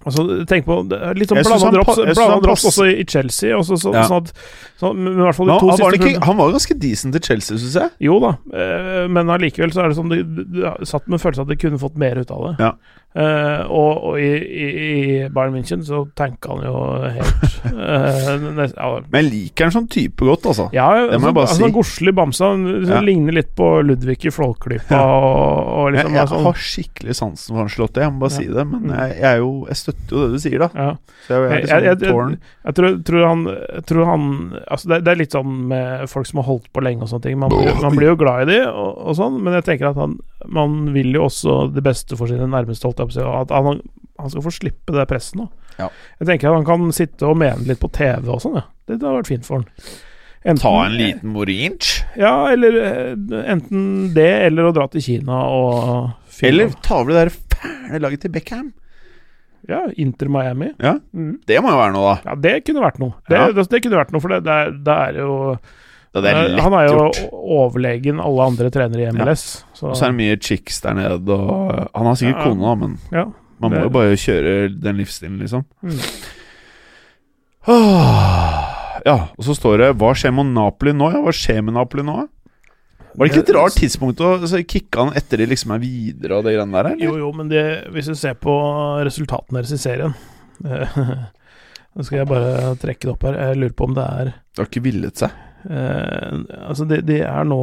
Altså, 0.06 0.22
tenk 0.46 0.62
på 0.64 0.76
det 0.88 0.98
Litt 1.18 1.28
sånn 1.32 1.40
blanda 1.42 1.70
drops, 1.74 1.96
drops 2.44 2.64
også 2.70 2.84
i 2.86 3.02
Chelsea. 3.04 3.50
Også, 3.58 3.74
så, 3.82 3.90
Ja. 3.92 4.04
sånn 4.06 4.22
at, 4.22 4.30
så, 4.78 4.92
men 4.94 5.18
i 5.18 5.24
hvert 5.24 5.34
fall 5.34 5.50
de 5.50 5.56
to 5.58 5.68
han, 5.72 5.80
var 5.82 5.96
ikke, 5.98 6.12
han 6.24 6.36
var 6.38 6.52
ganske 6.54 6.76
decent 6.78 7.16
til 7.16 7.24
Chelsea, 7.26 7.58
syns 7.58 7.74
jeg. 7.74 7.90
jo 8.06 8.20
da, 8.22 8.30
eh, 8.54 9.08
men 9.10 9.26
allikevel 9.34 9.74
så 9.74 9.82
er 9.82 9.90
det 9.90 9.98
sånn 9.98 10.08
Du, 10.14 10.22
du 10.22 10.62
satt 10.86 11.10
med 11.10 11.18
følelsen 11.20 11.42
at 11.42 11.50
de 11.50 11.58
kunne 11.58 11.82
fått 11.82 11.98
mer 11.98 12.14
ut 12.22 12.30
av 12.30 12.44
det. 12.46 12.54
Ja. 12.62 12.70
Eh, 13.18 13.60
og 13.72 14.02
og 14.08 14.18
i, 14.20 14.26
i, 14.36 14.66
i 14.68 15.28
Bayern 15.32 15.54
München 15.56 15.80
så 15.82 16.02
tenker 16.14 16.52
han 16.52 16.66
jo 16.68 16.74
helt 17.16 17.54
uh, 17.72 18.44
nest, 18.58 18.76
ja, 18.76 18.90
Men 19.10 19.24
jeg 19.24 19.30
liker 19.32 19.64
han 19.66 19.74
som 19.74 19.86
type 19.90 20.28
godt, 20.28 20.44
altså. 20.52 20.66
ja, 20.76 20.86
Det 21.08 21.16
må 21.16 21.16
altså, 21.16 21.26
jeg 21.30 21.36
bare 21.38 21.48
altså 21.48 21.64
si. 21.64 21.72
Godslig 21.78 22.14
bamse. 22.14 22.50
Han 22.52 22.66
Ja. 22.88 23.00
ligner 23.02 23.32
litt 23.38 23.50
på 23.58 23.70
Ludvig 23.82 24.28
i 24.28 24.32
Flåklypa. 24.34 25.00
Og, 25.00 25.72
og 25.78 25.90
liksom, 25.96 26.12
jeg 26.14 26.20
jeg 26.20 26.30
sånn, 26.34 26.44
har 26.46 26.60
skikkelig 26.68 27.16
sansen 27.18 27.56
for 27.56 27.64
Ancelotti, 27.64 28.04
jeg 28.04 28.12
må 28.14 28.22
bare 28.26 28.36
si 28.36 28.46
det. 28.46 28.66
Men 28.68 28.92
jeg, 28.94 29.16
jeg, 29.24 29.42
jo, 29.42 29.50
jeg 29.72 29.80
støtter 29.82 30.14
jo 30.18 30.22
det 30.26 30.30
du 30.36 30.44
sier, 30.44 30.58
da. 30.66 30.70
ja. 30.76 30.90
Så 31.28 31.34
jeg, 31.34 31.48
er 31.48 31.82
litt 31.82 32.04
jeg, 32.04 32.12
sånn 32.12 32.36
jeg, 32.38 32.74
tror, 32.78 32.94
tror 33.08 33.24
han, 33.26 33.42
tror 33.88 34.06
han 34.08 34.22
altså 34.68 34.88
det, 34.92 35.00
det 35.04 35.12
er 35.12 35.18
litt 35.20 35.34
sånn 35.34 35.56
med 35.72 36.06
folk 36.08 36.28
som 36.30 36.40
har 36.40 36.46
holdt 36.48 36.70
på 36.72 36.84
lenge 36.84 37.04
og 37.04 37.10
sånne 37.10 37.26
ting. 37.26 37.40
Man 37.40 37.52
man 37.82 37.96
blir 37.96 38.12
jo 38.12 38.18
glad 38.20 38.46
i 38.46 38.52
de 38.52 38.60
og, 38.70 38.92
og 39.10 39.16
sånn, 39.18 39.36
men 39.42 39.56
jeg 39.58 39.66
tenker 39.72 39.90
at 39.90 39.98
han 40.00 40.18
Man 40.48 40.92
vil 40.94 41.10
jo 41.16 41.24
også 41.26 41.56
det 41.74 41.82
beste 41.84 42.16
for 42.16 42.30
sine 42.30 42.46
nærmeste, 42.48 42.86
holdt 42.98 43.14
jeg 43.16 43.24
på 43.24 43.30
å 43.30 43.38
si. 43.38 43.40
At 43.42 43.54
han, 43.56 43.80
han 44.18 44.30
skal 44.34 44.44
få 44.48 44.52
slippe 44.54 44.94
det 44.96 45.06
presset 45.10 45.38
nå. 45.40 45.48
Ja. 45.78 45.88
Jeg 46.20 46.26
tenker 46.32 46.50
at 46.50 46.58
han 46.58 46.66
kan 46.66 46.92
sitte 46.92 47.26
og 47.28 47.36
mene 47.38 47.66
litt 47.68 47.78
på 47.82 47.90
TV 47.94 48.28
og 48.34 48.40
sånn, 48.42 48.58
ja. 48.58 48.64
Det, 48.88 48.98
det 48.98 49.06
har 49.06 49.18
vært 49.20 49.30
fint 49.30 49.46
for 49.46 49.60
han. 49.60 49.68
Enten- 50.48 50.62
Ta 50.62 50.72
en 50.86 50.96
liten 50.96 51.32
morinch. 51.34 51.92
Ja, 52.16 52.32
eller 52.52 52.76
eh, 52.82 53.14
enten 53.52 54.12
det, 54.14 54.28
eller 54.48 54.68
å 54.68 54.74
dra 54.74 54.86
til 54.92 55.02
Kina 55.04 55.38
og 55.50 56.10
finne- 56.30 56.48
Eller 56.68 56.76
ta 56.82 57.00
over 57.02 57.12
det 57.12 57.24
der 57.24 57.32
fæle 57.58 58.00
laget 58.04 58.22
til 58.24 58.30
Beckham. 58.34 58.68
Ja, 59.68 59.82
Inter 60.00 60.30
Miami. 60.32 60.70
Ja, 60.80 60.94
Mm. 61.12 61.40
Det 61.44 61.58
må 61.60 61.68
jo 61.74 61.76
være 61.82 61.92
noe, 61.92 62.14
da. 62.14 62.30
Ja, 62.30 62.34
det 62.46 62.54
kunne 62.64 62.80
vært 62.86 62.98
noe. 63.02 63.14
Det, 63.28 63.36
Ja. 63.36 63.50
det, 63.52 63.66
det 63.68 63.82
kunne 63.84 63.98
vært 63.98 64.12
noe, 64.14 64.20
for 64.24 64.28
det, 64.32 64.38
det, 64.46 64.54
er, 64.54 64.72
er 64.94 65.18
jo 65.18 65.58
er 66.14 66.56
Eh, 66.56 66.62
Han 66.62 66.72
er 66.72 66.86
jo 66.88 66.94
gjort. 66.98 67.18
overlegen 67.32 68.20
alle 68.20 68.46
andre 68.46 68.70
trenere 68.70 69.08
i 69.08 69.12
MLS. 69.12 69.64
Så, 69.74 69.88
Og 69.90 69.96
så 69.96 70.06
er 70.06 70.12
det 70.12 70.16
mye 70.16 70.36
chicks 70.40 70.80
der 70.80 70.94
nede, 70.94 71.28
og 71.28 71.90
Han 71.94 72.06
har 72.06 72.14
sikkert 72.14 72.38
Ja. 72.38 72.44
kone, 72.44 72.78
men 72.78 72.98
ja. 73.12 73.24
man 73.60 73.70
må 73.72 73.82
jo 73.82 73.88
bare 73.90 74.16
kjøre 74.16 74.80
den 74.80 74.96
livsstilen, 74.96 75.38
liksom. 75.38 75.64
Mm. 75.82 75.98
Ah, 77.66 79.00
ja, 79.04 79.28
og 79.36 79.44
så 79.44 79.54
står 79.54 79.78
det 79.78 79.96
'Hva 79.98 80.14
skjer 80.16 80.32
med 80.34 80.46
Napoli 80.54 80.92
nå?' 80.92 81.12
Ja, 81.12 81.20
hva 81.22 81.32
skjer 81.34 81.62
med 81.62 81.74
Napoli 81.74 82.02
nå? 82.02 82.28
Var 83.18 83.26
det 83.26 83.34
ikke 83.34 83.48
et 83.48 83.54
rart 83.56 83.74
tidspunkt 83.74 84.20
å 84.20 84.38
altså, 84.38 84.60
kicke 84.66 84.96
han 84.96 85.12
etter 85.16 85.38
de 85.38 85.46
liksom 85.46 85.72
er 85.74 85.78
videre 85.82 86.38
og 86.38 86.44
det 86.44 86.54
greiene 86.54 86.72
der, 86.72 86.90
eller? 86.92 87.04
Jo, 87.04 87.16
jo, 87.18 87.32
men 87.32 87.48
det, 87.48 87.88
hvis 87.92 88.06
du 88.06 88.14
ser 88.14 88.34
på 88.34 88.52
resultatene 89.04 89.58
deres 89.58 89.72
i 89.72 89.76
serien 89.76 90.14
Nå 91.96 92.04
skal 92.04 92.18
jeg 92.18 92.28
bare 92.28 92.76
trekke 92.78 93.00
det 93.00 93.10
opp 93.10 93.22
her. 93.26 93.34
Jeg 93.34 93.56
lurer 93.58 93.74
på 93.74 93.84
om 93.88 93.94
det 93.94 94.04
er 94.04 94.24
Det 94.54 94.58
har 94.62 94.66
ikke 94.66 94.82
villet 94.84 95.16
seg. 95.18 95.30
Eh, 95.66 96.34
Altså, 96.68 96.86
det, 96.88 97.02
det 97.08 97.20
er 97.26 97.46
nå 97.48 97.60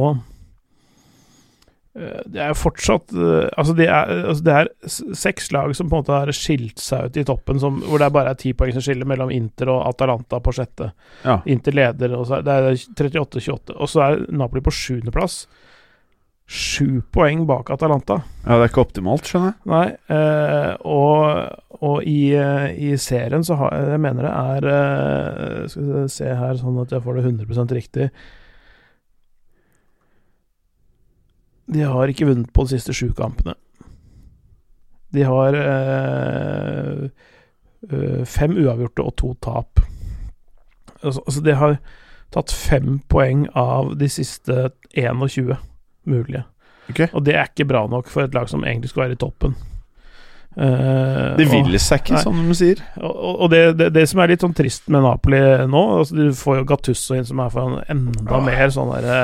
eh, 1.96 2.22
Det 2.26 2.42
er 2.44 2.56
fortsatt 2.58 3.14
eh, 3.14 3.48
Altså, 3.56 3.76
det 3.78 3.88
er, 3.88 4.12
altså, 4.32 4.46
det 4.46 4.56
er 4.56 4.70
seks 5.22 5.52
lag 5.56 5.74
som 5.76 5.90
på 5.90 5.96
en 5.96 6.04
måte 6.04 6.16
har 6.16 6.32
skilt 6.36 6.82
seg 6.82 7.08
ut 7.08 7.20
i 7.20 7.26
toppen, 7.28 7.60
som, 7.62 7.80
hvor 7.86 8.02
det 8.02 8.12
bare 8.14 8.34
er 8.34 8.40
ti 8.40 8.52
poeng 8.56 8.74
som 8.76 8.84
skiller 8.84 9.08
mellom 9.08 9.32
Inter 9.34 9.72
og 9.72 9.84
Atalanta 9.88 10.40
på 10.42 10.54
sjette. 10.56 10.92
Ja. 11.24 11.40
Inter 11.46 11.76
leder, 11.76 12.18
og 12.18 12.26
så 12.28 12.40
er 12.40 12.46
det 12.46 12.58
er 12.58 12.82
38-28. 12.96 13.76
Og 13.76 13.90
så 13.90 14.04
er 14.06 14.26
Napoli 14.30 14.64
på 14.64 14.74
sjuendeplass. 14.74 15.46
Sju 16.46 17.02
poeng 17.10 17.42
bak 17.46 17.70
Atalanta. 17.74 18.20
ja, 18.44 18.54
det 18.54 18.62
er 18.62 18.68
ikke 18.70 18.84
optimalt, 18.84 19.26
skjønner 19.26 19.50
jeg. 19.50 19.58
Nei, 19.66 19.86
eh, 20.14 20.74
og, 20.86 21.80
og 21.82 22.06
i, 22.06 22.30
eh, 22.38 22.68
i 22.86 22.92
serien 23.02 23.42
så 23.46 23.58
har 23.58 23.74
jeg 23.74 24.02
mener 24.04 24.28
det 24.28 24.34
er 24.36 24.68
eh, 24.70 25.66
Skal 25.72 25.90
vi 25.90 26.04
se 26.14 26.30
her, 26.38 26.54
sånn 26.60 26.78
at 26.84 26.94
jeg 26.94 27.02
får 27.02 27.18
det 27.18 27.26
100% 27.32 27.74
riktig. 27.74 28.08
De 31.66 31.82
har 31.82 32.14
ikke 32.14 32.30
vunnet 32.30 32.54
på 32.54 32.62
de 32.62 32.76
siste 32.76 32.94
sju 32.94 33.10
kampene. 33.18 33.58
De 35.10 35.26
har 35.26 35.54
eh, 35.58 37.06
eh, 37.90 38.22
fem 38.22 38.54
uavgjorte 38.54 39.02
og 39.02 39.16
to 39.18 39.34
tap. 39.42 39.82
Altså, 41.02 41.20
altså 41.26 41.42
de 41.42 41.54
har 41.58 41.80
tatt 42.34 42.54
fem 42.54 43.00
poeng 43.10 43.48
av 43.58 43.96
de 43.98 44.06
siste 44.10 44.68
21 44.94 45.56
mulige. 46.10 46.44
Okay. 46.90 47.08
Og 47.12 47.24
det 47.26 47.34
er 47.34 47.48
ikke 47.50 47.66
bra 47.68 47.86
nok 47.90 48.10
for 48.10 48.26
et 48.26 48.34
lag 48.36 48.48
som 48.50 48.64
egentlig 48.64 48.90
skulle 48.90 49.08
være 49.08 49.18
i 49.18 49.22
toppen. 49.22 49.56
Eh, 50.56 51.36
Det 51.36 51.44
vil 51.50 51.74
seg 51.76 52.00
ikke, 52.00 52.14
Nei. 52.16 52.22
som 52.24 52.36
de 52.40 52.54
sier. 52.56 52.78
Og, 52.96 53.32
og 53.44 53.50
det, 53.52 53.60
det, 53.76 53.90
det 53.92 54.06
som 54.08 54.22
er 54.24 54.30
litt 54.32 54.40
sånn 54.40 54.54
trist 54.56 54.86
med 54.88 55.02
Napoli 55.04 55.40
nå 55.68 55.82
altså 55.98 56.16
Du 56.16 56.30
får 56.38 56.62
jo 56.62 56.64
Gattusso 56.70 57.16
inn, 57.18 57.26
som 57.28 57.42
er 57.44 57.50
for 57.52 57.82
enda 57.84 58.14
enda 58.22 58.40
mer 58.40 58.72
sånn 58.72 58.88
derre 58.94 59.18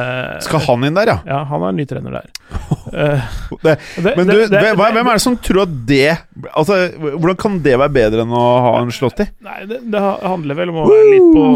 Skal 0.45 0.61
han 0.66 0.85
inn 0.89 0.99
der, 0.99 1.12
ja? 1.14 1.16
Ja, 1.24 1.39
han 1.49 1.64
er 1.64 1.76
ny 1.78 1.87
trener 1.89 2.18
der. 2.20 2.28
Uh, 2.93 3.22
Det, 3.62 3.76
men 4.18 4.28
du, 4.28 4.35
hvem 4.53 4.80
er 4.83 5.07
det 5.14 5.22
som 5.22 5.37
tror 5.41 5.62
at 5.62 5.70
det 5.89 6.11
Altså, 6.51 6.74
Hvordan 7.01 7.39
kan 7.41 7.55
det 7.64 7.78
være 7.80 7.95
bedre 7.95 8.26
enn 8.26 8.35
å 8.37 8.43
ha 8.66 8.72
en 8.83 8.93
Slåtti? 8.93 9.24
Nei, 9.47 9.62
det, 9.70 9.78
det 9.95 10.03
handler 10.03 10.59
vel 10.59 10.72
om 10.74 10.83
å 10.83 10.87
være 10.91 11.07
litt 11.14 11.30
på 11.33 11.47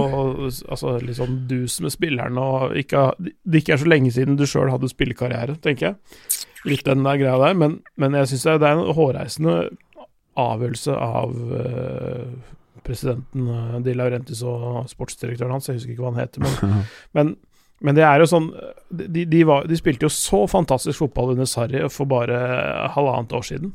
Altså 0.73 0.95
litt 1.03 1.19
sånn 1.19 1.37
dus 1.51 1.77
med 1.85 1.93
spilleren 1.93 2.41
og 2.41 2.79
ikke 2.81 3.11
Det 3.21 3.61
ikke 3.61 3.77
er 3.77 3.83
så 3.83 3.91
lenge 3.93 4.15
siden 4.15 4.39
du 4.41 4.47
sjøl 4.49 4.73
hadde 4.73 4.89
spillekarriere, 4.89 5.59
tenker 5.61 5.91
jeg. 5.91 5.99
Litt 6.67 6.87
den 6.87 7.07
der 7.07 7.19
greia 7.21 7.39
der. 7.41 7.57
Men, 7.59 7.81
men 8.01 8.17
jeg 8.19 8.33
syns 8.33 8.47
det 8.47 8.57
er 8.59 8.75
en 8.75 8.95
hårreisende 8.97 9.57
avgjørelse 10.37 10.95
av 11.01 11.33
uh, 11.33 12.55
presidenten 12.87 13.49
uh, 13.49 13.79
Di 13.85 13.95
Laurentis 13.97 14.43
og 14.47 14.85
sportsdirektøren 14.91 15.57
hans, 15.57 15.71
jeg 15.71 15.81
husker 15.81 15.95
ikke 15.95 16.05
hva 16.05 16.13
han 16.13 16.21
heter, 16.21 16.45
men, 16.45 16.85
men, 17.17 17.33
men 17.81 17.97
det 17.97 18.05
er 18.05 18.21
jo 18.21 18.29
sånn 18.31 18.51
de, 18.91 19.25
de, 19.25 19.43
var, 19.49 19.65
de 19.69 19.79
spilte 19.81 20.07
jo 20.07 20.13
så 20.13 20.45
fantastisk 20.51 21.07
fotball 21.07 21.35
under 21.35 21.49
Sarri 21.49 21.83
for 21.93 22.09
bare 22.11 22.39
halvannet 22.95 23.37
år 23.37 23.49
siden. 23.49 23.75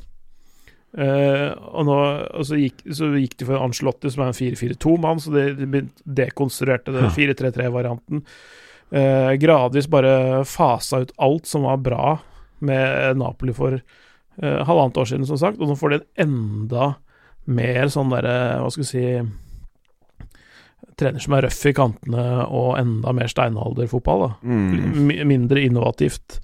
Uh, 0.92 1.52
og, 1.72 1.86
nå, 1.88 2.00
og 2.36 2.48
så, 2.48 2.58
gikk, 2.60 2.82
så 2.92 3.14
gikk 3.16 3.38
de 3.40 3.48
for 3.48 3.56
en 3.56 3.70
Ancelotti, 3.70 4.12
som 4.12 4.26
er 4.26 4.34
en 4.34 4.38
4-4-2-mann, 4.38 5.22
så 5.24 5.32
de 5.32 5.86
dekonstruerte 6.04 6.92
den 6.96 7.14
4-3-3-varianten. 7.16 8.26
Uh, 8.92 9.32
gradvis 9.40 9.88
bare 9.88 10.44
fasa 10.44 11.00
ut 11.06 11.14
alt 11.24 11.48
som 11.48 11.64
var 11.64 11.80
bra 11.80 12.18
med 12.62 13.18
Napoli 13.20 13.54
for 13.58 13.78
uh, 13.80 14.60
halvannet 14.68 14.98
år 15.02 15.10
siden, 15.12 15.26
som 15.30 15.38
sagt, 15.42 15.60
og 15.62 15.68
nå 15.72 15.78
får 15.80 15.90
de 15.96 16.00
en 16.02 16.28
enda 16.28 16.92
mer 17.52 17.88
sånn 17.90 18.12
derre, 18.14 18.36
hva 18.62 18.70
skal 18.72 18.84
vi 18.86 18.92
si 18.92 19.06
Trener 20.98 21.22
som 21.24 21.34
er 21.38 21.46
røff 21.48 21.62
i 21.70 21.74
kantene, 21.74 22.24
og 22.52 22.76
enda 22.78 23.14
mer 23.16 23.30
steinalderfotball. 23.32 24.26
Mm. 24.44 25.12
Mindre 25.30 25.62
innovativt. 25.66 26.40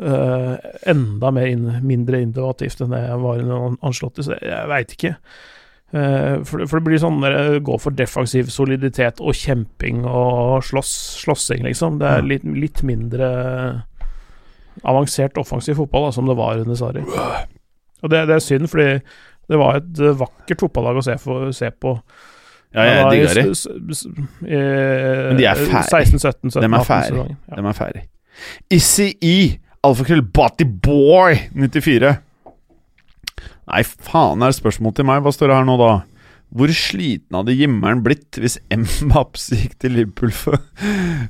Uh, 0.00 0.54
enda 0.88 1.30
mer 1.34 1.50
inn, 1.50 1.66
mindre 1.84 2.22
innovativt 2.24 2.80
enn 2.80 2.94
det 2.94 3.02
var 3.20 3.42
under 3.42 3.74
Ancelotti, 3.84 4.24
så 4.24 4.36
jeg, 4.38 4.46
jeg 4.48 4.70
veit 4.70 4.94
ikke. 4.96 5.10
Uh, 5.92 6.38
for, 6.48 6.62
det- 6.62 6.68
for 6.70 6.78
det 6.78 6.86
blir 6.86 7.02
sånn 7.02 7.18
der, 7.20 7.58
gå 7.64 7.76
for 7.82 7.92
defensiv 7.98 8.48
soliditet 8.54 9.20
og 9.20 9.36
kjemping 9.36 10.06
og 10.08 10.62
slåss, 10.64 10.94
slåssing, 11.26 11.66
liksom. 11.68 11.98
Det 12.00 12.08
er 12.08 12.24
litt, 12.30 12.46
litt 12.48 12.80
mindre 12.88 13.28
avansert 14.84 15.38
offensiv 15.38 15.76
fotball 15.78 16.08
da, 16.08 16.12
som 16.16 16.26
det 16.30 16.36
var 16.38 16.58
under 16.62 16.74
Sarri. 16.78 17.02
Og 18.02 18.10
det, 18.10 18.22
det 18.28 18.34
er 18.34 18.42
synd, 18.44 18.68
fordi 18.72 19.00
det 19.52 19.58
var 19.58 19.76
et 19.80 20.00
eh, 20.00 20.14
vakkert 20.18 20.60
fotballag 20.64 20.96
å 21.00 21.04
se, 21.06 21.16
for, 21.22 21.50
se 21.54 21.70
på. 21.70 21.96
Ja, 22.74 22.84
jeg 22.88 23.04
Det 23.04 23.04
i 23.04 23.20
digger 23.20 23.34
de. 23.34 23.50
s- 23.52 23.66
s- 23.66 23.98
s- 23.98 24.06
eh, 24.46 25.28
Men 25.28 25.36
de 25.36 25.44
er 25.50 25.54
ferdig. 25.60 25.84
16, 25.90 26.18
17, 26.18 26.50
17, 26.50 26.62
de 26.62 26.78
er 26.78 26.86
ferdig. 26.88 27.24
Ja. 27.50 27.56
De 27.60 27.66
er 27.68 27.76
ferdig. 27.76 28.02
Issy 28.72 29.10
E, 29.20 29.34
alfakrøll 29.84 30.22
Boy 30.32 31.34
94. 31.52 32.16
Nei, 33.68 33.82
faen 33.84 34.42
er 34.42 34.50
det 34.50 34.56
spørsmål 34.58 34.94
til 34.96 35.04
meg. 35.06 35.20
Hva 35.22 35.32
står 35.34 35.52
det 35.52 35.56
her 35.60 35.64
nå, 35.68 35.76
da? 35.78 35.90
Hvor 36.52 36.72
sliten 36.76 37.36
hadde 37.38 37.54
Jimmeren 37.56 38.02
blitt 38.04 38.36
hvis 38.40 38.58
Mbaps 39.04 39.48
gikk 39.56 39.78
til 39.80 39.96
Liverpool 39.96 40.34
for, 40.36 40.60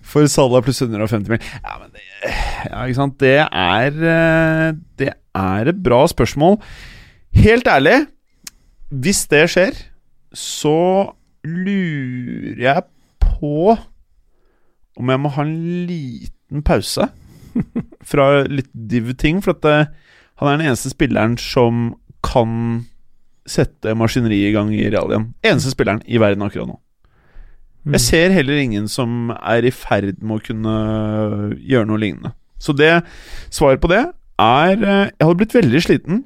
for 0.02 0.26
Salah 0.30 0.64
pluss 0.64 0.82
150 0.82 1.30
mil? 1.30 1.42
Ja, 1.62 1.76
men 1.78 1.92
det, 1.94 2.02
ja, 2.66 2.82
ikke 2.82 2.98
sant? 2.98 3.18
Det 3.22 3.36
er 3.46 4.02
eh, 4.16 4.74
Det 4.98 5.12
er 5.38 5.70
et 5.70 5.82
bra 5.82 6.02
spørsmål. 6.10 6.58
Helt 7.32 7.70
ærlig, 7.70 8.02
hvis 8.90 9.24
det 9.30 9.46
skjer, 9.48 9.78
så 10.36 11.14
lurer 11.46 12.60
jeg 12.60 12.84
på 13.22 13.76
om 15.00 15.08
jeg 15.08 15.20
må 15.22 15.30
ha 15.32 15.44
en 15.46 15.56
liten 15.88 16.62
pause 16.66 17.06
fra 18.10 18.26
litt 18.44 18.70
div-ting. 18.72 19.40
For 19.44 19.56
at 19.56 19.64
det, 19.64 19.78
han 20.40 20.50
er 20.50 20.58
den 20.58 20.68
eneste 20.68 20.92
spilleren 20.92 21.38
som 21.40 21.94
kan 22.26 22.84
sette 23.52 23.92
maskineriet 23.98 24.50
i 24.50 24.54
gang 24.56 24.72
i 24.74 24.88
Real 24.92 25.12
igjen. 25.12 25.28
Eneste 25.44 25.72
spilleren 25.74 26.00
i 26.08 26.18
verden 26.22 26.44
akkurat 26.46 26.70
nå. 26.72 26.78
Mm. 27.82 27.96
Jeg 27.96 28.00
ser 28.04 28.30
heller 28.36 28.60
ingen 28.62 28.84
som 28.88 29.32
er 29.34 29.66
i 29.66 29.72
ferd 29.74 30.20
med 30.22 30.38
å 30.38 30.44
kunne 30.46 30.74
gjøre 31.58 31.88
noe 31.90 31.98
lignende. 31.98 32.30
Så 32.62 32.74
det 32.78 32.92
svaret 33.50 33.80
på 33.82 33.90
det 33.90 34.04
er 34.38 34.76
eh, 34.78 35.08
Jeg 35.10 35.26
hadde 35.26 35.38
blitt 35.40 35.56
veldig 35.56 35.80
sliten. 35.82 36.20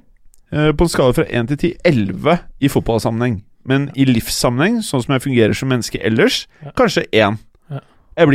eh, 0.52 0.70
På 0.76 0.84
en 0.84 0.92
skala 0.92 1.16
fra 1.16 1.24
1 1.24 1.48
til 1.54 1.56
10 1.56 1.72
11 1.84 2.38
i 2.60 2.68
fotballsammenheng. 2.68 3.38
Men 3.66 3.88
i 3.98 4.04
livssammenheng, 4.06 4.82
sånn 4.84 5.02
som 5.02 5.14
jeg 5.16 5.24
fungerer 5.24 5.56
som 5.56 5.68
menneske 5.72 5.98
ellers, 6.04 6.44
Ja. 6.62 6.70
kanskje 6.76 7.06
1. 7.12 7.38
Ja. 7.72 7.80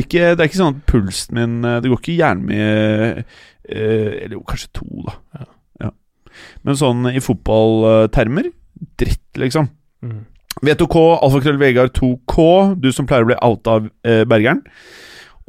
Ikke, 0.02 0.34
det 0.36 0.40
er 0.42 0.50
ikke 0.50 0.60
sånn 0.60 0.76
at 0.76 0.86
pulsen 0.90 1.38
min 1.38 1.54
eh, 1.66 1.80
Det 1.82 1.90
går 1.94 2.02
ikke 2.02 2.18
hjernen 2.18 2.46
min 2.46 3.24
Eller 3.72 4.34
jo, 4.36 4.42
kanskje 4.50 4.68
2, 4.82 5.06
da. 5.06 5.14
Ja. 5.38 5.46
Ja. 5.86 5.92
Men 6.66 6.76
sånn 6.82 7.06
i 7.14 7.22
fotballtermer 7.22 8.50
dritt, 9.00 9.24
liksom. 9.38 9.70
Mm. 10.04 10.26
V2K, 10.62 10.98
alfakrøll 11.24 11.58
Vegard 11.62 11.94
2K, 11.96 12.76
du 12.82 12.90
som 12.92 13.08
pleier 13.08 13.24
å 13.24 13.30
bli 13.32 13.38
outa 13.42 13.78
av 13.80 13.88
eh, 14.06 14.24
Bergeren. 14.30 14.62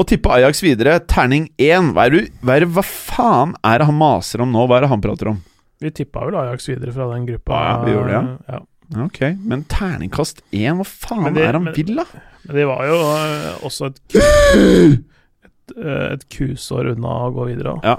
Og 0.00 0.06
tippe 0.08 0.30
Ajax 0.32 0.62
videre, 0.64 0.98
terning 1.10 1.48
1. 1.60 1.92
Hva, 1.96 2.06
du, 2.10 2.20
hva, 2.42 2.58
det- 2.62 2.68
hva 2.72 2.82
faen 2.86 3.52
er 3.66 3.78
det 3.82 3.86
han 3.90 3.98
maser 3.98 4.40
om 4.44 4.52
nå? 4.54 4.66
Hva 4.66 4.78
er 4.78 4.86
det 4.86 4.92
han 4.94 5.02
prater 5.04 5.28
om? 5.34 5.40
Vi 5.82 5.90
tippa 5.90 6.22
vel 6.28 6.36
Ajax 6.38 6.68
videre 6.70 6.92
fra 6.94 7.08
den 7.12 7.26
gruppa. 7.26 7.58
Ja, 7.66 7.74
vi 7.84 7.92
gjorde 7.96 8.12
det, 8.14 8.36
ja. 8.54 8.60
Ok, 9.04 9.20
Men 9.48 9.64
terningkast 9.72 10.42
1, 10.52 10.76
hva 10.78 10.84
faen 10.86 11.34
det- 11.34 11.44
er 11.48 11.52
han 11.58 11.64
men- 11.64 11.74
vil, 11.74 11.94
da? 11.96 12.04
Men 12.46 12.56
det 12.56 12.64
var 12.66 12.86
jo 12.86 12.96
eh, 13.02 13.66
også 13.68 13.86
et, 13.90 14.00
et, 15.44 15.76
eh, 15.76 16.12
et 16.14 16.24
kusår 16.32 16.92
unna 16.94 17.12
å 17.26 17.32
gå 17.34 17.46
videre. 17.52 17.76
da. 17.82 17.96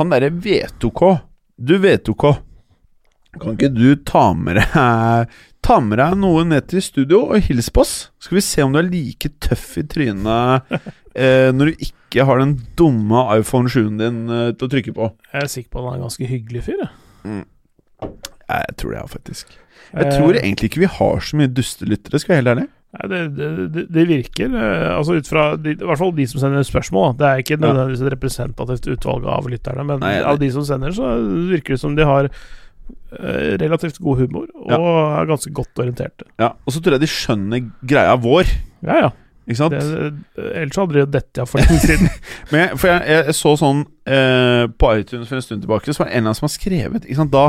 Han 0.00 0.10
derre 0.12 0.30
V2K. 0.30 1.20
Du 1.58 1.78
V2K. 1.82 2.34
Kan 3.42 3.56
ikke 3.56 3.72
du 3.74 3.92
ta 4.08 4.30
med 4.36 4.60
deg 4.60 5.36
Ta 5.64 5.80
med 5.82 5.98
deg 5.98 6.14
noe 6.20 6.44
ned 6.46 6.68
til 6.70 6.80
studio 6.84 7.24
og 7.34 7.48
hils 7.48 7.68
på 7.74 7.82
oss? 7.82 7.94
Skal 8.22 8.38
vi 8.38 8.44
se 8.46 8.62
om 8.64 8.72
du 8.72 8.78
er 8.80 8.86
like 8.88 9.32
tøff 9.42 9.72
i 9.80 9.84
trynet 9.90 10.70
eh, 11.18 11.50
når 11.52 11.72
du 11.72 11.86
ikke 11.88 12.24
har 12.24 12.40
den 12.40 12.54
dumme 12.78 13.24
iPhone 13.34 13.68
7-en 13.68 13.98
din 14.00 14.20
eh, 14.32 14.52
til 14.54 14.68
å 14.68 14.72
trykke 14.72 14.94
på. 14.96 15.10
Jeg 15.34 15.42
er 15.42 15.50
sikker 15.52 15.74
på 15.74 15.82
at 15.82 15.88
han 15.88 15.96
er 15.96 15.98
en 15.98 16.06
ganske 16.06 16.30
hyggelig 16.30 16.62
fyr. 16.68 16.84
jeg. 16.84 16.92
Mm. 17.26 17.44
Jeg 18.48 18.76
tror 18.80 18.94
det, 18.94 19.00
ja, 19.00 19.06
faktisk. 19.10 19.58
Jeg 19.88 20.12
tror 20.14 20.34
Eh, 20.34 20.42
egentlig 20.42 20.70
ikke 20.70 20.84
vi 20.84 20.90
har 20.98 21.20
så 21.24 21.38
mye 21.38 21.50
dustelyttere, 21.52 22.20
skal 22.20 22.34
jeg 22.34 22.44
være 22.44 22.44
helt 22.44 22.54
ærlig. 22.54 22.68
Nei, 22.88 23.08
det, 23.12 23.18
det, 23.36 23.82
det, 23.92 24.04
virker 24.08 24.54
eh, 24.56 24.94
Altså 24.96 25.18
ut 25.18 25.26
fra 25.28 25.42
de, 25.60 25.74
I 25.76 25.88
hvert 25.90 26.00
fall 26.00 26.14
de 26.16 26.24
som 26.30 26.40
sender 26.40 26.64
spørsmål. 26.64 27.18
Det 27.18 27.26
er 27.26 27.42
ikke 27.42 27.58
nødvendigvis 27.60 28.00
et 28.00 28.12
representativt 28.14 28.88
utvalg 28.94 29.26
av 29.28 29.48
lytterne, 29.52 29.84
men 29.84 30.00
Nei, 30.00 30.14
av 30.24 30.40
de 30.40 30.48
som 30.54 30.64
sender, 30.64 30.94
så 30.96 31.10
virker 31.50 31.76
det 31.76 31.82
som 31.82 31.98
de 31.98 32.06
har 32.08 32.30
relativt 33.62 33.98
god 34.04 34.18
humor 34.20 34.46
og 34.54 34.70
Ja. 34.70 34.78
er 35.22 35.26
ganske 35.30 35.52
godt 35.54 35.80
orienterte. 35.80 36.26
Ja, 36.38 36.50
Og 36.66 36.72
så 36.74 36.80
tror 36.82 36.92
jeg 36.98 37.00
de 37.00 37.06
skjønner 37.06 37.70
greia 37.88 38.14
vår. 38.20 38.44
Ja, 38.84 38.98
ja. 39.06 39.10
Ikke 39.48 39.56
sant? 39.56 39.72
Det, 39.72 40.42
ellers 40.60 40.76
hadde 40.76 40.92
de 40.98 41.06
dette 41.12 41.46
for 41.48 41.58
lenge 41.58 41.80
siden. 41.80 42.10
Men 42.52 42.74
for 42.76 42.90
jeg, 42.90 43.00
jeg, 43.08 43.24
jeg 43.30 43.34
så 43.38 43.54
sånn 43.56 43.80
eh, 44.04 44.66
på 44.76 44.90
iTunes 45.00 45.28
for 45.30 45.36
en 45.40 45.42
stund 45.46 45.62
tilbake, 45.64 45.88
så 45.94 46.02
var 46.04 46.10
det 46.10 46.18
en 46.18 46.18
eller 46.20 46.28
annen 46.34 46.40
som 46.42 46.48
har 46.50 46.52
skrevet 46.52 47.06
ikke 47.08 47.16
sant? 47.22 47.32
Da, 47.32 47.46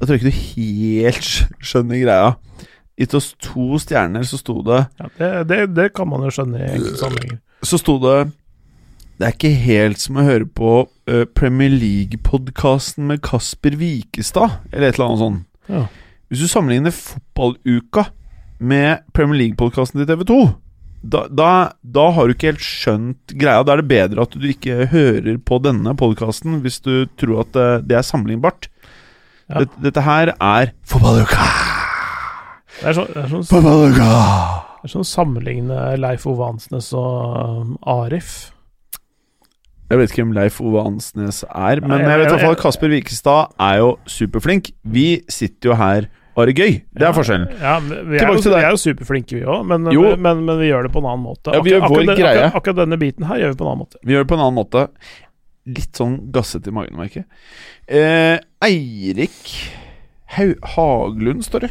da 0.00 0.06
tror 0.08 0.16
jeg 0.16 0.24
ikke 0.24 0.32
du 0.32 0.42
helt 0.58 1.30
skjønner 1.62 2.02
greia. 2.02 2.32
Gitt 2.98 3.14
oss 3.14 3.30
to 3.40 3.78
stjerner, 3.80 4.26
så 4.26 4.36
sto 4.42 4.58
det 4.66 4.82
Ja, 4.98 5.06
det, 5.18 5.30
det, 5.48 5.60
det 5.78 5.86
kan 5.94 6.10
man 6.10 6.26
jo 6.26 6.34
skjønne 6.34 6.58
i 6.58 6.72
enkelte 6.74 6.98
sammenhenger. 7.00 7.38
Så 7.62 7.78
sto 7.78 7.94
det 8.02 8.16
Det 9.18 9.28
er 9.28 9.34
ikke 9.36 9.52
helt 9.64 10.00
som 10.02 10.18
å 10.18 10.24
høre 10.26 10.48
på 10.48 10.72
uh, 10.86 11.24
Premier 11.36 11.72
League-podkasten 11.72 13.06
med 13.10 13.22
Kasper 13.24 13.76
Wikestad, 13.78 14.58
eller 14.72 14.88
et 14.88 14.98
eller 14.98 15.10
annet 15.10 15.22
sånt. 15.22 15.44
Ja. 15.68 15.84
Hvis 16.32 16.42
du 16.42 16.48
sammenligner 16.48 16.94
fotballuka 16.96 18.06
med 18.62 19.04
Premier 19.14 19.42
League-podkasten 19.42 20.00
til 20.00 20.08
TV2, 20.08 20.38
da, 21.02 21.26
da, 21.28 21.50
da 21.82 22.04
har 22.14 22.28
du 22.28 22.34
ikke 22.36 22.52
helt 22.52 22.62
skjønt 22.62 23.34
greia. 23.34 23.64
Da 23.66 23.74
er 23.74 23.82
det 23.82 23.90
bedre 23.90 24.22
at 24.22 24.36
du 24.38 24.46
ikke 24.46 24.86
hører 24.92 25.38
på 25.42 25.58
denne 25.62 25.96
podkasten 25.98 26.60
hvis 26.62 26.78
du 26.84 27.08
tror 27.18 27.42
at 27.42 27.50
det, 27.56 27.68
det 27.90 27.98
er 27.98 28.06
sammenlignbart. 28.06 28.70
Ja. 29.50 29.64
Dette, 29.64 29.82
dette 29.82 30.06
her 30.06 30.32
er 30.38 30.72
Fotballuka! 30.88 31.42
Det 32.78 32.88
er 32.88 32.96
sånn, 32.96 33.10
det 33.12 33.20
er 33.20 33.28
sånn, 33.30 33.44
det 33.92 34.88
er 34.88 34.90
sånn 34.90 35.06
sammenligne 35.06 35.82
Leif 36.00 36.24
Ove 36.26 36.46
Hansnes 36.48 36.88
og 36.96 37.36
um, 37.36 37.74
Arif. 37.86 38.51
Jeg 39.92 40.00
vet 40.00 40.10
ikke 40.14 40.22
hvem 40.24 40.32
Leif 40.38 40.56
Ove 40.64 40.80
Ansnes 40.88 41.42
er, 41.44 41.80
men 41.84 42.00
jeg- 42.00 42.08
vet 42.08 42.26
i 42.26 42.30
hvert 42.32 42.40
fall 42.46 42.56
at 42.56 42.62
Kasper 42.64 42.88
Wikestad 42.88 43.52
er 43.60 43.76
jo 43.82 43.90
superflink. 44.08 44.70
Vi 44.84 45.20
sitter 45.28 45.70
jo 45.70 45.74
her 45.76 46.06
og 46.32 46.40
har 46.40 46.46
det 46.48 46.54
gøy. 46.56 46.78
Det 46.96 47.02
er 47.04 47.12
forskjellen. 47.12 47.50
Ja, 47.60 47.74
vi 47.84 48.16
er, 48.16 48.24
jo, 48.32 48.38
vi 48.40 48.54
er 48.64 48.70
jo 48.72 48.80
superflinke, 48.80 49.36
vi 49.36 49.42
òg, 49.44 49.66
men, 49.68 49.84
men, 49.84 50.44
men 50.46 50.58
vi 50.62 50.70
gjør 50.70 50.86
det 50.88 50.92
på 50.94 51.02
en 51.02 51.10
annen 51.10 51.26
måte. 51.26 51.52
Ja, 51.52 51.60
vi 51.60 51.74
gjør 51.74 51.82
Akkurat- 51.84 52.08
akkurat. 52.14 52.32
Akkurat, 52.38 52.56
akkurat 52.62 52.76
denne 52.80 52.98
biten 52.98 53.26
her 53.28 53.36
gjør 53.42 53.52
vi 53.52 53.58
på 53.60 53.66
en 53.66 53.70
annen 53.74 53.84
måte. 53.84 54.00
Vi 54.02 54.14
gjør 54.16 54.24
det 54.24 54.28
på 54.32 54.38
en 54.38 54.44
annen 54.46 54.56
måte. 54.62 54.86
Litt 55.66 55.92
sånn 56.00 56.16
gassete 56.32 56.72
i 56.72 56.74
magen, 56.74 56.96
merker. 56.96 57.24
Eh, 57.86 58.38
Eirik 58.64 59.52
Haglund, 60.74 61.44
står 61.44 61.66
det. 61.68 61.70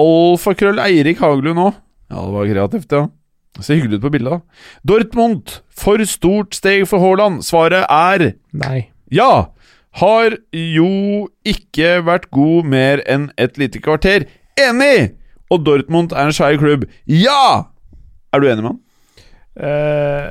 Alfakrøll 0.00 0.78
Eirik 0.84 1.18
Haglund 1.24 1.58
òg. 1.58 1.74
Ja, 2.10 2.20
det 2.26 2.34
var 2.34 2.46
kreativt, 2.52 2.92
ja. 2.92 3.06
Ser 3.58 3.74
hyggelig 3.80 3.98
ut 3.98 4.04
på 4.06 4.12
bildet, 4.14 4.36
da. 4.38 4.40
Dortmund, 4.86 5.56
for 5.74 6.00
stort 6.08 6.54
steg 6.56 6.86
for 6.88 7.02
Haaland. 7.02 7.42
Svaret 7.44 7.82
er 7.90 8.34
Nei. 8.56 8.88
ja. 9.10 9.48
Har 9.98 10.36
jo 10.54 11.26
ikke 11.42 11.96
vært 12.06 12.28
god 12.30 12.68
mer 12.70 13.00
enn 13.10 13.24
et 13.42 13.58
lite 13.58 13.80
kvarter. 13.82 14.22
Enig! 14.54 15.16
Og 15.50 15.64
Dortmund 15.66 16.12
er 16.14 16.28
en 16.30 16.36
skeiv 16.36 16.60
klubb. 16.62 16.84
Ja! 17.10 17.66
Er 18.30 18.38
du 18.38 18.46
enig 18.46 18.62
med 18.62 18.70
han? 18.70 18.78
Uh, 19.58 20.30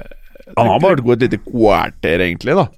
Han 0.55 0.71
har 0.71 0.79
bare 0.79 0.95
vært 0.95 1.03
god 1.09 1.17
et 1.17 1.25
lite 1.27 1.41
kvarter, 1.43 2.23
egentlig, 2.23 2.55
da. 2.55 2.69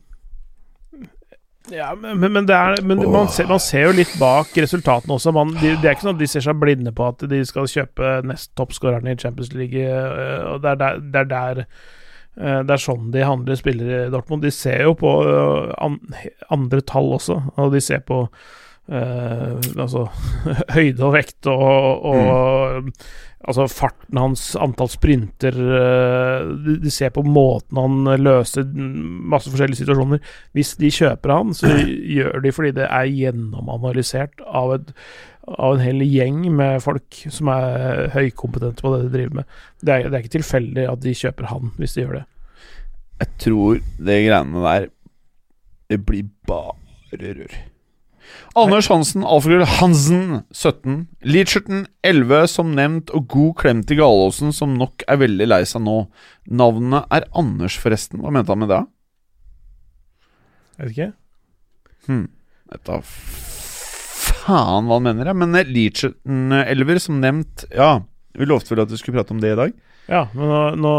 Ja, 1.71 1.93
men, 1.95 2.19
men, 2.19 2.49
er, 2.49 2.81
men 2.83 3.01
man, 3.11 3.29
ser, 3.31 3.47
man 3.47 3.61
ser 3.63 3.87
jo 3.87 3.93
litt 3.95 4.11
bak 4.19 4.51
resultatene 4.59 5.15
også. 5.15 5.31
Man, 5.35 5.53
de, 5.61 5.73
det 5.79 5.87
er 5.87 5.95
ikke 5.95 6.07
sånn 6.07 6.17
at 6.17 6.23
de 6.23 6.29
ser 6.29 6.43
seg 6.43 6.59
blinde 6.59 6.91
på 6.95 7.07
at 7.07 7.23
de 7.31 7.39
skal 7.47 7.69
kjøpe 7.71 8.11
nest 8.27 8.51
toppskåreren 8.59 9.07
i 9.07 9.17
Champions 9.19 9.53
League. 9.55 9.79
øh, 9.79 10.51
Og 10.51 10.61
det 10.63 10.73
er 10.73 10.81
der, 10.81 10.99
det 11.13 11.21
er 11.21 11.29
der 11.31 11.61
øh, 11.63 12.59
Det 12.67 12.75
er 12.75 12.83
sånn 12.85 13.11
de 13.13 13.23
handler 13.25 13.59
spillere 13.59 14.07
i 14.07 14.11
Dortmund. 14.13 14.43
De 14.43 14.51
ser 14.51 14.83
jo 14.83 14.97
på 14.99 15.13
øh, 15.23 15.95
andre 16.51 16.81
tall 16.81 17.13
også, 17.19 17.39
og 17.55 17.71
de 17.75 17.81
ser 17.81 18.03
på 18.07 18.25
øh, 18.89 19.57
altså 19.77 20.07
høyde 20.75 21.05
og 21.05 21.13
vekt 21.13 21.47
og, 21.51 22.05
og 22.05 22.93
Altså 23.41 23.65
farten 23.73 24.19
hans, 24.21 24.43
antall 24.61 24.89
sprinter 24.91 25.55
øh, 25.57 26.49
de, 26.61 26.75
de 26.83 26.91
ser 26.93 27.09
på 27.13 27.23
måten 27.25 27.79
han 27.79 28.21
løser 28.21 28.67
masse 29.33 29.49
forskjellige 29.49 29.79
situasjoner. 29.81 30.21
Hvis 30.53 30.75
de 30.77 30.91
kjøper 30.93 31.33
han, 31.33 31.55
så 31.57 31.71
gjør 32.17 32.43
de 32.43 32.51
fordi 32.53 32.75
det 32.77 32.85
er 32.85 33.09
gjennomanalysert 33.09 34.43
av, 34.45 34.75
et, 34.77 34.93
av 35.57 35.73
en 35.73 35.81
hel 35.81 36.05
gjeng 36.05 36.43
med 36.53 36.83
folk 36.85 37.17
som 37.33 37.49
er 37.55 38.11
høykompetente 38.13 38.85
på 38.85 38.93
det 38.93 39.07
de 39.07 39.11
driver 39.17 39.41
med. 39.41 39.57
Det 39.81 39.95
er, 39.95 40.05
det 40.05 40.13
er 40.13 40.21
ikke 40.21 40.37
tilfeldig 40.37 40.85
at 40.91 41.03
de 41.07 41.17
kjøper 41.23 41.49
han, 41.49 41.73
hvis 41.81 41.97
de 41.97 42.05
gjør 42.05 42.19
det. 42.19 42.23
Jeg 43.21 43.35
tror 43.41 43.81
det 44.01 44.21
greiene 44.25 44.65
der 44.65 44.89
Det 45.91 45.99
blir 46.05 46.29
bare 46.47 46.77
rør. 47.17 47.57
Anders 48.59 48.89
Hansen, 48.91 49.23
Alfred 49.23 49.63
Hansen, 49.77 50.41
17. 50.51 51.05
Leacherton, 51.23 51.85
11, 52.03 52.47
som 52.51 52.73
nevnt, 52.77 53.13
og 53.15 53.29
god 53.31 53.53
klem 53.61 53.83
til 53.87 54.01
Galåsen, 54.01 54.51
som 54.55 54.75
nok 54.79 55.05
er 55.07 55.21
veldig 55.21 55.47
lei 55.47 55.61
seg 55.69 55.85
nå. 55.85 56.01
Navnet 56.51 57.07
er 57.13 57.29
Anders, 57.37 57.77
forresten. 57.79 58.23
Hva 58.23 58.33
mente 58.33 58.51
han 58.51 58.63
med 58.63 58.73
det? 58.73 58.81
Jeg 60.77 60.83
vet 60.83 60.95
ikke. 60.97 61.11
Hm. 62.09 62.27
Vet 62.71 62.85
da 62.87 63.01
faen 64.41 64.87
hva 64.89 64.97
han 64.97 65.05
mener, 65.05 65.29
jeg. 65.29 65.39
Men 65.41 65.59
Leacherton, 65.69 66.57
11, 66.63 67.03
som 67.05 67.21
nevnt 67.23 67.65
Ja, 67.75 67.93
vi 68.37 68.47
lovte 68.47 68.73
vel 68.73 68.83
at 68.85 68.91
vi 68.93 68.99
skulle 68.99 69.19
prate 69.19 69.35
om 69.35 69.41
det 69.43 69.53
i 69.53 69.59
dag. 69.59 69.77
Ja, 70.11 70.25
men 70.35 70.49
nå, 70.49 70.61
nå 70.81 70.95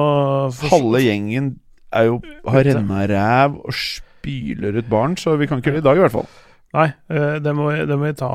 Halve 0.71 1.03
gjengen 1.03 1.57
er 1.93 2.09
jo 2.09 2.21
har 2.49 2.65
renna 2.65 3.03
ræv 3.11 3.59
og 3.61 3.77
spyler 3.77 4.79
ut 4.79 4.89
barn, 4.89 5.19
så 5.21 5.37
vi 5.41 5.49
kan 5.49 5.61
ikke 5.61 5.73
gjøre 5.73 5.81
det 5.81 5.85
i 5.85 5.89
dag, 5.91 6.01
i 6.01 6.05
hvert 6.07 6.15
fall. 6.15 6.31
Nei, 6.73 6.87
eh, 7.13 7.37
det 7.45 7.53
må, 7.53 7.67
det 7.85 7.97
må 8.01 8.07
vi 8.09 8.15
ta 8.17 8.31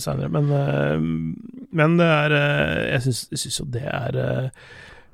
seinere. 0.00 0.30
Men, 0.32 0.46
eh, 0.56 1.06
men 1.76 1.96
det 2.00 2.06
er 2.08 2.34
eh, 2.38 2.82
Jeg 2.94 3.02
syns, 3.04 3.22
jeg 3.34 3.40
jo 3.60 3.66
det 3.74 3.82
er 3.84 4.16
eh, 4.22 4.46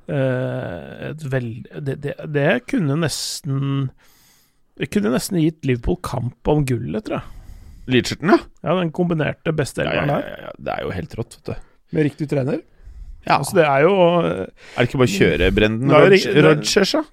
eh, 0.07 1.09
et 1.09 1.25
veld... 1.33 1.67
Det, 1.83 1.97
det, 2.05 2.13
det 2.31 2.47
kunne 2.71 2.95
nesten 3.01 3.89
Det 4.79 4.87
kunne 4.93 5.11
nesten 5.13 5.41
gitt 5.43 5.67
Liverpool 5.67 5.99
kamp 6.07 6.49
om 6.53 6.63
gullet, 6.69 7.03
tror 7.05 7.19
jeg. 7.19 7.39
Leacherton, 7.93 8.31
ja. 8.31 8.39
Ja, 8.63 8.77
Den 8.79 8.93
kombinerte 8.95 9.51
beste 9.55 9.83
Ja, 9.83 9.97
ja, 10.07 10.19
ja, 10.23 10.37
ja. 10.47 10.53
Det 10.55 10.77
er 10.77 10.85
jo 10.87 10.93
helt 10.95 11.17
rått, 11.19 11.35
vet 11.41 11.51
du. 11.51 11.69
med 11.93 12.07
riktig 12.07 12.29
trener. 12.31 12.61
Ja. 13.27 13.37
Altså, 13.41 13.55
det 13.59 13.65
er 13.67 13.83
jo 13.85 13.91
eh, 14.23 14.47
Er 14.47 14.79
det 14.79 14.87
ikke 14.89 15.01
bare 15.03 15.11
å 15.11 15.17
kjøre 15.17 15.51
det- 16.15 16.47
Rodgers, 16.47 16.95
da? 16.95 17.03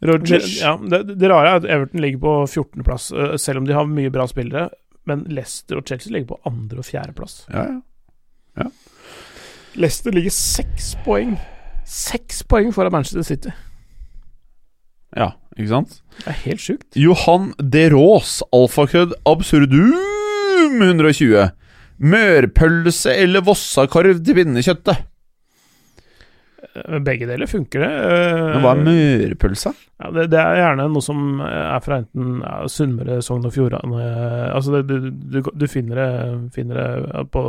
Det, 0.00 0.40
ja, 0.60 0.76
det, 0.80 1.02
det 1.20 1.28
rare 1.28 1.48
er 1.50 1.58
at 1.60 1.66
Everton 1.68 2.00
ligger 2.00 2.22
på 2.22 2.34
14.-plass, 2.48 3.10
eh, 3.12 3.34
selv 3.36 3.60
om 3.60 3.66
de 3.68 3.74
har 3.76 3.84
mye 3.88 4.10
bra 4.12 4.24
spillere. 4.30 4.70
Men 5.08 5.24
Leicester 5.28 5.76
og 5.80 5.84
Chelsea 5.88 6.12
ligger 6.12 6.34
på 6.34 6.38
andre- 6.48 6.78
og 6.80 6.86
fjerdeplass. 6.88 7.42
Ja, 7.52 7.66
ja. 8.60 8.68
Leicester 9.76 10.12
ligger 10.14 10.32
seks 10.34 10.94
poeng. 11.04 11.36
Seks 11.86 12.42
poeng 12.48 12.72
foran 12.74 12.92
Manchester 12.94 13.22
City. 13.26 13.52
ja, 15.16 15.32
ikke 15.58 15.68
sant? 15.72 16.00
Det 16.20 16.26
er 16.32 16.38
helt 16.46 16.62
sjukt. 16.62 16.88
Johan 16.96 17.52
De 17.58 17.88
Rås, 17.92 18.40
alfakødd 18.54 19.12
absurdum 19.26 19.92
120. 20.80 21.50
Mørpølse 22.00 23.12
eller 23.20 23.42
vossakarv 23.44 24.22
til 24.24 24.38
pinnekjøttet? 24.38 25.02
Eh, 26.76 26.98
Begge 27.02 27.26
deler 27.26 27.48
funker 27.50 27.82
det. 27.82 27.90
Eh, 27.90 28.42
Men 28.54 28.62
hva 28.64 28.72
er 28.76 28.84
mørpølse? 28.86 29.72
Ja, 30.00 30.10
det, 30.16 30.28
det 30.32 30.38
er 30.40 30.60
gjerne 30.62 30.86
noe 30.92 31.02
som 31.04 31.40
er 31.44 31.80
fra 31.84 31.98
enten 32.00 32.38
ja, 32.44 32.54
Sunnmøre, 32.70 33.18
Sogn 33.26 33.44
og 33.48 33.52
Fjordane 33.52 34.04
Altså, 34.54 34.78
det, 34.78 34.86
du, 34.88 35.10
du, 35.10 35.42
du 35.52 35.66
finner 35.68 35.98
det, 36.00 36.10
finner 36.54 36.78
det 36.80 37.24
på 37.34 37.42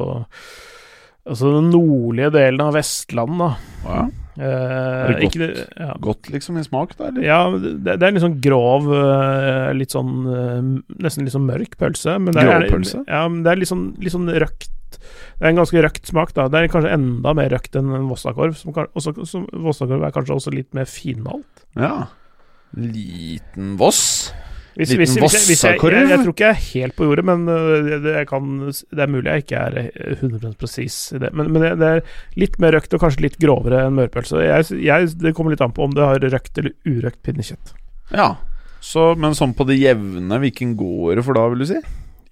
Altså 1.30 1.51
den 1.59 1.67
nordlige 1.69 2.32
delen 2.34 2.63
av 2.65 2.74
Vestland, 2.74 3.36
da. 3.38 3.49
Ja. 3.86 4.01
Eh, 4.41 5.03
Er 5.05 5.11
det 5.13 5.28
ikke 5.28 5.41
det- 5.43 5.67
ja. 5.78 5.91
Godt 6.01 6.32
liksom 6.34 6.57
i 6.57 6.63
smak, 6.65 6.95
da? 6.97 7.11
eller? 7.11 7.22
Ja, 7.28 7.39
det, 7.61 7.99
det 8.01 8.07
er 8.07 8.15
litt 8.15 8.24
sånn 8.26 8.39
grov, 8.41 8.88
eh, 8.89 9.69
litt 9.78 9.93
sånn 9.93 10.15
eh, 10.26 10.61
Nesten 11.05 11.28
litt 11.28 11.36
sånn 11.36 11.45
mørk 11.45 11.78
pølse. 11.78 12.17
Men 12.17 12.34
det 12.34 12.41
er, 12.41 12.65
Grovpølse? 12.65 13.03
Ja, 13.05 13.28
men 13.30 13.43
det 13.45 13.51
er 13.53 13.61
litt 13.61 13.69
sånn, 13.69 13.86
litt 14.01 14.15
sånn 14.15 14.26
røkt. 14.34 14.72
Det 15.00 15.46
er 15.46 15.50
en 15.54 15.60
ganske 15.62 15.84
røkt 15.86 16.08
smak, 16.12 16.34
da. 16.38 16.48
Det 16.52 16.60
er 16.64 16.72
kanskje 16.74 16.94
enda 16.96 17.34
mer 17.38 17.50
røkt 17.54 17.76
enn 17.80 17.94
en 17.98 18.10
Vossakorv. 18.12 18.56
Som, 18.60 18.74
kan- 18.76 18.92
også, 18.98 19.14
som 19.30 19.48
Vossakorv 19.54 20.04
er 20.08 20.12
kanskje 20.16 20.36
også 20.38 20.54
litt 20.56 20.74
mer 20.78 20.86
finmalt. 20.89 21.66
Ja. 21.80 22.08
Liten 22.78 23.76
Voss? 23.80 24.32
Hvis, 24.72 24.94
Liten 24.94 25.02
hvis, 25.04 25.16
jeg, 25.18 25.20
jeg, 25.20 25.48
Vossakorv? 25.52 25.98
jeg, 26.10 26.20
tror 26.24 26.32
ikke 26.32 26.46
jeg 26.48 26.56
er 26.56 26.68
helt 26.72 26.96
på 26.96 27.08
jordet, 27.10 27.26
men 27.28 27.42
øh, 27.52 27.89
det, 28.06 28.14
kan, 28.30 28.46
det 28.72 29.02
er 29.04 29.10
mulig 29.12 29.28
jeg 29.34 29.44
ikke 29.44 29.64
er 29.66 29.80
øh, 29.92 30.14
100 30.22 30.54
presis 30.62 31.00
i 31.12 31.20
det. 31.20 31.34
Men, 31.36 31.50
men 31.52 31.66
det, 31.66 31.72
det 31.82 31.89
er 31.98 32.06
litt 32.39 32.56
mer 32.64 32.78
røkt 32.78 32.96
og 32.96 33.04
kanskje 33.04 33.26
litt 33.26 33.36
grovere 33.42 33.82
enn 33.89 33.98
mørpølse. 34.00 34.39
Det 34.39 35.34
kommer 35.36 35.52
litt 35.52 35.66
an 35.66 35.76
på 35.76 35.84
om 35.89 35.92
det 35.98 36.08
har 36.08 36.24
røkt 36.24 36.62
eller 36.64 36.72
urøkt 36.88 37.20
pinnekjøtt. 37.28 37.74
Ja. 38.16 38.30
Så, 38.82 39.12
men 39.20 39.36
sånn 39.38 39.52
på 39.54 39.68
det 39.68 39.76
jevne, 39.78 40.39
hvilken 40.42 40.72
går 40.80 41.20
det 41.20 41.26
for 41.28 41.38
da, 41.38 41.44
vil 41.52 41.66
du 41.66 41.68
si? 41.70 41.82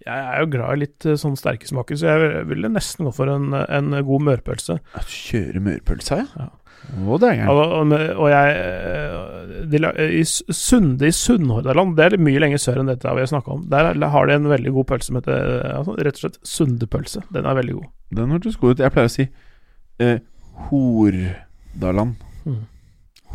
Jeg 0.06 0.16
er 0.24 0.40
jo 0.40 0.52
glad 0.54 0.78
i 0.78 0.82
litt 0.86 1.08
sånn 1.20 1.36
sterke 1.36 1.68
smaker, 1.68 1.98
så 2.00 2.14
jeg 2.14 2.46
ville 2.48 2.72
nesten 2.72 3.08
gå 3.10 3.12
for 3.16 3.32
en, 3.34 3.52
en 3.52 3.92
god 4.08 4.26
mørpølse. 4.30 4.80
Du 4.96 5.12
kjører 5.12 5.66
mørpølse, 5.66 6.22
ja? 6.24 6.48
Å, 6.90 7.18
er 7.20 7.36
gærent. 7.38 7.52
Og, 7.52 7.74
og, 7.76 7.92
og 8.24 8.30
jeg 8.32 8.54
øh, 8.64 9.52
de, 9.70 9.82
I 10.16 10.24
Sunde 10.26 11.10
i 11.10 11.14
Sunnhordland, 11.14 11.94
det 11.98 12.08
er 12.08 12.18
mye 12.22 12.42
lenger 12.42 12.62
sør 12.62 12.82
enn 12.82 12.90
dette 12.90 13.14
vi 13.14 13.24
har 13.24 13.30
snakka 13.30 13.58
om. 13.58 13.68
Der 13.70 13.92
har 14.16 14.30
de 14.30 14.38
en 14.40 14.50
veldig 14.50 14.74
god 14.78 14.88
pølse 14.90 15.12
som 15.12 15.20
heter 15.20 15.38
øh, 15.60 15.78
altså, 15.82 15.98
rett 16.00 16.18
og 16.18 16.24
slett 16.24 16.40
Sundepølse. 16.56 17.24
Den 17.36 17.50
er 17.50 17.60
veldig 17.60 17.78
god. 17.78 17.92
Den 18.18 18.34
hørtes 18.34 18.58
god 18.62 18.74
ut. 18.74 18.84
Jeg 18.86 18.96
pleier 18.96 19.12
å 19.12 19.14
si 19.14 19.28
eh, 20.02 20.18
Hordaland. 20.70 22.16
Mm. 22.48 22.62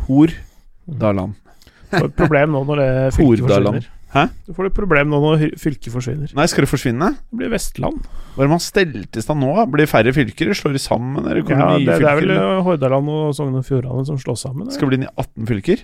Hordaland. 0.07 1.37
Mm. 1.39 2.11
problem 2.19 2.55
nå 2.57 2.65
når 2.67 2.81
det 2.81 2.91
fylket 3.15 3.45
forsvinner. 3.45 3.89
Hæ? 4.15 4.29
Du 4.47 4.53
får 4.55 4.69
et 4.69 4.75
problem 4.77 5.09
nå 5.11 5.17
når 5.19 5.41
fylket 5.59 5.91
forsvinner. 5.91 6.31
Nei, 6.37 6.45
skal 6.47 6.63
det 6.63 6.69
forsvinne? 6.71 7.09
Det 7.27 7.39
blir 7.41 7.51
Vestland. 7.51 8.05
Hva 8.35 8.43
er 8.43 8.47
det 8.47 8.53
man 8.53 8.63
stelte 8.63 9.19
i 9.19 9.25
stand 9.25 9.43
nå? 9.43 9.49
Blir 9.73 9.83
det 9.83 9.91
færre 9.91 10.13
fylker? 10.15 10.53
Slår 10.55 10.77
de 10.77 10.81
sammen? 10.81 11.19
Eller 11.25 11.41
Ja, 11.43 11.73
det, 11.75 11.97
det 11.99 12.07
er 12.07 12.21
vel 12.21 12.31
eh, 12.31 12.61
Hordaland 12.63 13.11
og 13.11 13.33
Sogn 13.35 13.59
og 13.59 13.67
Fjordane 13.67 14.05
som 14.07 14.19
slås 14.21 14.45
sammen. 14.47 14.71
Skal 14.71 14.87
det 14.87 14.93
bli 14.93 15.01
inn 15.01 15.07
i 15.09 15.11
18 15.19 15.49
fylker? 15.51 15.83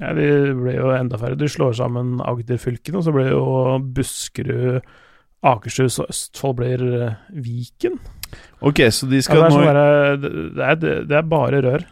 Ja, 0.00 0.10
de 0.16 0.26
blir 0.56 0.78
jo 0.80 0.90
enda 0.96 1.18
færre. 1.20 1.36
De 1.38 1.46
slår 1.52 1.74
sammen 1.78 2.16
Agder-fylkene, 2.24 2.98
og 2.98 3.06
så 3.06 3.12
blir 3.14 3.30
jo 3.30 3.42
Buskerud, 3.94 4.80
Akershus 5.42 5.98
og 6.02 6.10
Østfold 6.10 6.58
blir 6.62 6.84
eh, 6.98 7.16
Viken. 7.44 7.98
Ok, 8.64 8.80
så 8.94 9.06
de 9.10 9.18
Ja, 9.20 9.26
skal 9.26 9.42
det, 9.42 9.48
er 9.48 9.52
nå 9.54 9.64
være, 9.66 9.86
det, 10.22 10.30
det, 10.56 10.68
er, 10.70 11.02
det 11.10 11.18
er 11.18 11.26
bare 11.28 11.62
rør. 11.66 11.84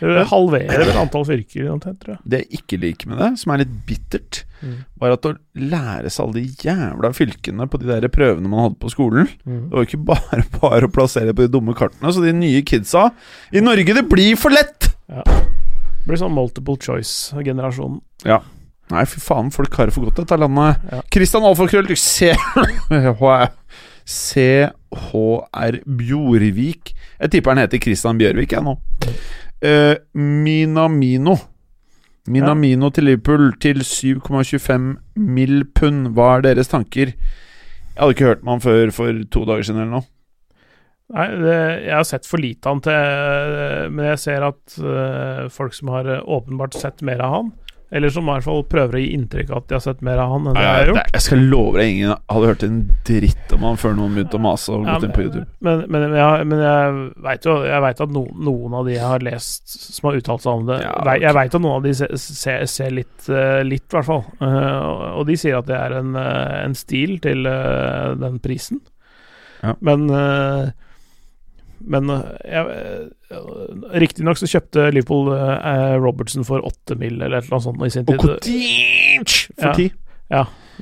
Halverer 0.00 0.84
vel 0.86 0.98
antall 1.00 1.24
fyrker 1.28 1.70
omtrent, 1.72 1.98
tror 2.02 2.14
jeg. 2.16 2.20
Det 2.24 2.38
jeg 2.44 2.60
ikke 2.60 2.78
liker 2.82 3.08
med 3.10 3.18
det, 3.22 3.30
som 3.40 3.52
er 3.54 3.64
litt 3.64 3.74
bittert, 3.88 4.44
Mm. 4.58 4.72
var 4.98 5.12
at 5.14 5.22
å 5.22 5.30
lære 5.54 6.10
seg 6.10 6.24
alle 6.24 6.40
de 6.40 6.64
jævla 6.66 7.12
fylkene 7.14 7.68
på 7.70 7.78
de 7.78 7.86
der 7.86 8.08
prøvene 8.10 8.48
man 8.50 8.64
hadde 8.64 8.78
på 8.82 8.90
skolen 8.90 9.28
Det 9.46 9.70
var 9.70 9.84
jo 9.84 9.86
ikke 9.86 10.00
bare 10.08 10.42
bare 10.60 10.88
å 10.88 10.90
plassere 10.90 11.30
på 11.30 11.44
de 11.46 11.52
dumme 11.54 11.76
kartene. 11.78 12.10
Så 12.10 12.24
de 12.24 12.32
nye 12.34 12.64
kidsa 12.66 13.04
I 13.54 13.62
Norge, 13.62 13.94
det 13.94 14.02
blir 14.10 14.34
for 14.34 14.50
lett! 14.50 14.88
Det 15.06 16.08
blir 16.08 16.18
sånn 16.18 16.34
multiple 16.34 16.74
choice-generasjonen. 16.82 18.00
Nei, 18.90 19.04
fy 19.06 19.20
faen, 19.20 19.52
folk 19.54 19.74
har 19.78 19.86
det 19.86 19.94
for 19.94 20.08
godt, 20.08 20.16
dette 20.24 20.36
landet. 20.40 20.82
Ja. 20.90 21.02
Christian 21.12 21.44
Alfakrøll, 21.46 21.94
C 21.94 22.32
CHR 24.08 25.82
Bjorvik. 25.84 26.94
Jeg 27.20 27.30
tipper 27.34 27.52
han 27.54 27.60
heter 27.62 27.78
Christian 27.82 28.18
Bjørvik, 28.18 28.54
jeg 28.56 28.64
nå. 28.64 28.74
Eh, 29.58 29.96
Minamino. 30.14 31.34
Minamino 32.28 32.90
til 32.94 33.08
Liverpool 33.08 33.52
til 33.58 33.82
7,25 33.82 34.98
mill. 35.16 35.64
pund. 35.74 36.12
Hva 36.14 36.36
er 36.36 36.46
deres 36.46 36.70
tanker? 36.70 37.14
Jeg 37.14 37.98
hadde 37.98 38.14
ikke 38.14 38.28
hørt 38.28 38.44
med 38.44 38.52
han 38.52 38.62
før 38.62 38.92
for 38.94 39.24
to 39.32 39.44
dager 39.48 39.66
siden 39.66 39.80
eller 39.82 39.98
noe. 39.98 40.06
Nei, 41.08 41.26
det, 41.40 41.56
jeg 41.88 41.96
har 41.96 42.04
sett 42.04 42.26
for 42.28 42.38
lite 42.38 42.68
av 42.68 42.74
han 42.76 42.82
til 42.84 43.94
Men 43.96 44.10
jeg 44.10 44.18
ser 44.20 44.44
at 44.44 44.74
uh, 44.76 45.48
folk 45.48 45.72
som 45.72 45.88
har 45.94 46.04
eh, 46.04 46.20
åpenbart 46.20 46.76
sett 46.76 47.00
mer 47.00 47.22
av 47.24 47.32
han, 47.32 47.48
eller 47.90 48.12
som 48.12 48.26
i 48.28 48.32
hvert 48.34 48.44
fall 48.44 48.64
prøver 48.68 48.98
å 48.98 49.00
gi 49.00 49.12
inntrykk 49.16 49.50
av 49.50 49.62
at 49.62 49.68
de 49.70 49.76
har 49.78 49.80
sett 49.84 50.02
mer 50.04 50.18
av 50.20 50.32
han 50.34 50.48
enn 50.50 50.56
det 50.58 50.64
jeg 50.64 50.74
har 50.78 50.90
gjort 50.90 51.14
jeg 51.14 51.24
skal 51.24 51.44
love 51.48 51.78
deg, 51.78 51.92
ingen 51.94 52.10
hadde 52.28 52.50
hørt 52.50 52.64
en 52.66 52.80
dritt 53.08 53.54
om 53.56 53.64
han 53.64 53.78
før 53.80 53.94
noen 53.96 54.16
begynte 54.18 54.36
å 54.36 54.42
mase 54.44 54.74
og 54.74 54.84
Ja, 54.84 54.96
gått 54.98 55.06
inn 55.08 55.14
på 55.16 55.24
YouTube. 55.24 55.46
Men, 55.64 55.84
men, 55.88 56.06
jeg, 56.18 56.48
men 56.50 56.62
jeg 56.66 56.98
veit 57.28 57.48
jo 57.48 57.54
Jeg 57.64 57.84
vet 57.86 58.02
at 58.04 58.12
noen, 58.18 58.34
noen 58.48 58.76
av 58.80 58.88
de 58.90 58.92
jeg 58.98 59.06
har 59.08 59.24
lest 59.24 59.76
som 59.96 60.10
har 60.10 60.18
uttalt 60.20 60.44
seg 60.44 60.52
om 60.60 60.66
det 60.68 60.78
Ja, 60.82 60.92
okay. 61.00 61.22
Jeg 61.22 61.32
vet 61.32 61.38
veit 61.38 61.56
at 61.56 61.64
noen 61.64 61.78
av 61.78 61.86
de 61.88 61.94
ser, 62.02 62.12
ser, 62.20 62.66
ser 62.68 62.90
litt, 62.92 63.28
eh, 63.30 63.62
i 63.64 63.80
hvert 63.88 64.06
fall. 64.06 64.24
Eh, 64.44 64.88
og- 65.16 65.26
de 65.28 65.36
sier 65.40 65.56
at 65.58 65.66
det 65.68 65.76
er 65.76 65.96
en, 65.98 66.14
eh, 66.16 66.58
en 66.64 66.74
stil 66.76 67.18
til 67.24 67.46
eh, 67.48 68.14
den 68.20 68.38
prisen. 68.44 68.80
Ja. 69.62 69.74
Men 69.80 70.08
eh, 70.10 70.70
Men 71.80 72.10
uh, 72.10 72.22
riktignok 73.94 74.38
så 74.40 74.48
kjøpte 74.50 74.88
Liverpool 74.94 75.30
eh, 75.36 75.94
Robertson 76.02 76.44
for 76.46 76.64
åtte 76.66 76.96
mill. 76.98 77.20
eller 77.22 77.38
et 77.38 77.44
eller 77.48 77.58
annet 77.58 77.68
sånt 77.68 77.86
i 77.86 77.90
sin 77.94 78.06
Og 78.08 78.14
tid. 78.14 78.20
Coutinho 78.20 79.24
for 79.58 79.68
Ja. 79.68 79.74
ti. 79.74 79.90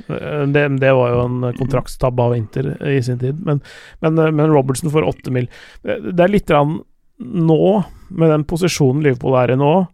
Eh, 0.08 0.46
Det, 0.52 0.64
det 0.80 0.92
var 0.92 1.08
jo 1.14 1.20
en 1.24 1.52
kontraktstabbe 1.56 2.22
av 2.22 2.36
Inter 2.36 2.74
i 2.86 3.00
sin 3.02 3.18
tid, 3.18 3.38
men, 3.44 3.62
men, 4.02 4.18
eh, 4.18 4.30
men 4.30 4.50
Robertson 4.52 4.90
for 4.90 5.02
åtte 5.08 5.30
mil. 5.32 5.48
Det 5.82 6.20
er 6.20 6.28
litt 6.32 6.46
grann 6.46 6.80
nå, 7.18 7.84
med 8.10 8.28
den 8.30 8.44
posisjonen 8.44 9.02
Liverpool 9.02 9.34
er 9.40 9.54
i 9.54 9.56
nå, 9.56 9.86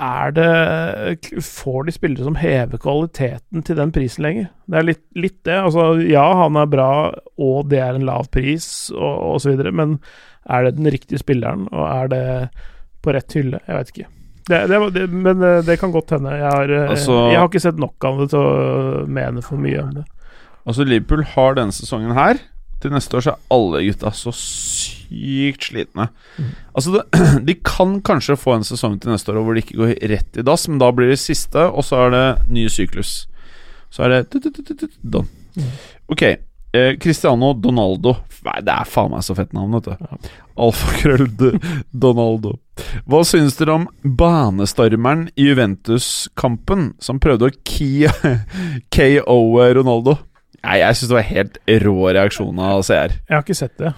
er 0.00 0.32
det 0.34 1.42
Får 1.44 1.84
de 1.86 1.92
spillere 1.94 2.24
som 2.26 2.36
hever 2.40 2.80
kvaliteten 2.82 3.62
til 3.66 3.76
den 3.78 3.92
prisen 3.94 4.24
lenger? 4.26 4.48
Det 4.66 4.78
er 4.80 4.86
litt, 4.88 5.02
litt 5.14 5.38
det. 5.46 5.58
Altså, 5.60 5.84
ja, 6.02 6.24
han 6.42 6.56
er 6.58 6.70
bra, 6.70 6.88
og 7.38 7.68
det 7.70 7.78
er 7.84 7.94
en 7.98 8.06
lav 8.08 8.26
pris, 8.34 8.66
og, 8.94 9.36
osv., 9.36 9.60
men 9.72 9.98
er 10.50 10.66
det 10.66 10.74
den 10.76 10.90
riktige 10.92 11.20
spilleren, 11.22 11.68
og 11.72 11.84
er 11.88 12.10
det 12.12 12.24
på 13.04 13.14
rett 13.14 13.36
hylle? 13.38 13.60
Jeg 13.68 13.78
vet 13.78 13.92
ikke. 13.94 14.08
Det, 14.44 14.58
det, 14.68 14.80
det, 14.92 15.04
men 15.08 15.40
eh, 15.40 15.62
det 15.64 15.78
kan 15.80 15.92
godt 15.94 16.10
hende. 16.16 16.34
Jeg 16.36 16.50
har, 16.52 16.68
eh, 16.68 16.90
Altså- 16.92 17.30
jeg 17.32 17.38
har 17.40 17.48
ikke 17.48 17.62
sett 17.64 17.78
nok 17.80 18.04
av 18.04 18.18
det 18.20 18.26
til 18.34 18.40
å 18.44 19.06
mene 19.08 19.40
for 19.44 19.56
mye 19.56 19.80
om 19.80 19.94
det. 20.00 20.04
Altså, 20.66 20.84
Liverpool 20.84 21.24
har 21.36 21.54
denne 21.56 21.72
sesongen 21.72 22.12
her. 22.16 22.40
Til 22.82 22.92
neste 22.92 23.16
år 23.16 23.24
så 23.24 23.32
er 23.32 23.54
alle 23.56 23.80
gutta 23.86 24.10
så 24.12 24.32
sykt 24.36 24.83
slitne. 25.08 26.08
Mm. 26.38 26.48
Altså, 26.74 26.92
det, 26.96 27.04
de 27.48 27.54
kan 27.64 27.98
kanskje 28.06 28.36
få 28.40 28.54
en 28.56 28.64
sesong 28.66 28.98
til 29.00 29.10
neste 29.14 29.32
år 29.32 29.42
hvor 29.44 29.54
de 29.54 29.62
ikke 29.64 29.78
går 29.80 29.94
rett 30.14 30.40
i 30.40 30.46
dass, 30.46 30.66
men 30.68 30.78
da 30.82 30.90
blir 30.92 31.12
det 31.12 31.20
siste, 31.22 31.68
og 31.70 31.84
så 31.84 32.06
er 32.06 32.14
det 32.14 32.24
ny 32.54 32.66
syklus. 32.72 33.26
Så 33.94 34.04
er 34.08 34.16
det. 34.24 34.42
Mm. 35.54 35.70
Ok. 36.10 36.22
Eh, 36.74 36.96
Cristiano 36.98 37.52
Donaldo. 37.54 38.16
Nei, 38.44 38.58
det 38.66 38.72
er 38.74 38.88
faen 38.90 39.12
meg 39.12 39.22
så 39.22 39.36
fett 39.38 39.52
navn, 39.54 39.76
vet 39.78 39.86
du. 39.86 40.28
Alfakrøll 40.58 41.28
Donaldo. 41.94 42.56
Hva 43.06 43.20
synes 43.24 43.54
dere 43.60 43.76
om 43.78 43.84
banestormeren 44.02 45.28
i 45.38 45.46
Juventus-kampen 45.52 46.90
som 47.02 47.20
prøvde 47.22 47.48
å 47.48 47.54
kia- 47.62 48.10
KO 48.94 49.38
Ronaldo? 49.78 50.16
Nei, 50.64 50.78
jeg 50.80 50.96
syns 50.98 51.10
det 51.12 51.16
var 51.18 51.26
helt 51.28 51.58
rå 51.84 51.96
reaksjon 52.16 52.58
av 52.58 52.82
CR. 52.88 53.14
Jeg 53.28 53.36
har 53.36 53.42
ikke 53.44 53.56
sett 53.58 53.76
det. 53.78 53.94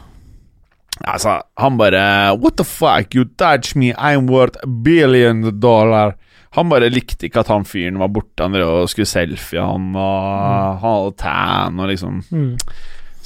Altså, 1.05 1.41
han 1.61 1.77
bare 1.77 2.05
What 2.41 2.57
the 2.57 2.65
fuck, 2.65 3.15
you 3.15 3.27
touch 3.37 3.75
me, 3.77 3.93
I'm 3.95 4.31
worth 4.31 4.57
a 4.63 4.67
billion 4.67 5.43
dollar. 5.61 6.15
Han 6.57 6.71
bare 6.73 6.89
likte 6.89 7.29
ikke 7.29 7.43
at 7.43 7.51
han 7.53 7.67
fyren 7.69 7.99
var 8.01 8.09
borte. 8.09 8.41
Han 8.47 8.55
drev 8.57 8.71
og 8.83 8.89
skulle 8.89 9.09
selfie, 9.11 9.61
han 9.61 9.91
og 9.93 10.29
han 10.31 10.79
hadde 10.85 11.17
tan 11.21 11.83
og 11.83 11.91
liksom 11.93 12.23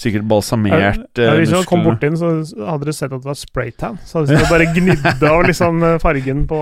Sikkert 0.00 0.24
balsamert 0.24 0.80
ja, 0.80 1.26
eh, 1.26 1.34
hvis 1.36 1.50
han 1.52 1.66
kom 1.68 1.82
bort 1.84 2.00
inn, 2.08 2.14
så 2.16 2.30
hadde 2.40 2.86
dere 2.86 2.94
sett 2.96 3.10
at 3.12 3.20
det 3.20 3.28
var 3.28 3.36
spraytan. 3.36 3.98
Så 4.08 4.22
hadde 4.22 4.32
dere 4.32 4.48
bare 4.48 4.70
gnidd 4.72 5.24
av 5.28 5.42
liksom 5.44 5.84
fargen 6.00 6.46
på 6.48 6.60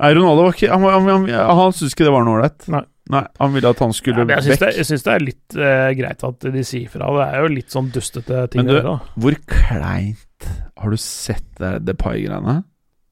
Nei, 0.00 0.12
Ronaldo 0.16 0.46
var 0.46 0.56
ikke 0.56 0.70
Han, 0.72 0.86
han, 0.88 1.10
han, 1.12 1.28
han 1.60 1.76
syntes 1.76 1.92
ikke 1.92 2.06
det 2.08 2.14
var 2.16 2.24
noe 2.24 2.38
ålreit. 2.40 2.64
Nei. 3.12 3.20
Han 3.38 3.52
ville 3.52 3.68
at 3.68 3.80
han 3.84 3.92
skulle 3.92 4.24
ja, 4.24 4.38
jeg 4.38 4.44
syns 4.46 4.58
det, 4.62 4.68
vekk. 4.70 4.76
jeg 4.80 4.86
syns 4.88 5.02
det 5.04 5.12
er 5.14 5.24
litt 5.26 5.56
eh, 5.60 5.88
greit 5.98 6.22
at 6.24 6.46
de 6.54 6.62
sier 6.64 6.88
fra. 6.88 7.08
Det 7.18 7.24
er 7.26 7.42
jo 7.44 7.50
litt 7.52 7.74
sånn 7.74 7.90
dustete 7.92 8.44
ting 8.52 8.62
Men 8.64 8.70
du- 8.70 8.78
der. 8.80 9.10
Hvor 9.20 9.36
kleint 9.50 10.46
Har 10.80 10.90
du 10.90 10.96
sett 10.96 11.44
det 11.60 11.84
Depay-greiene? 11.84 12.62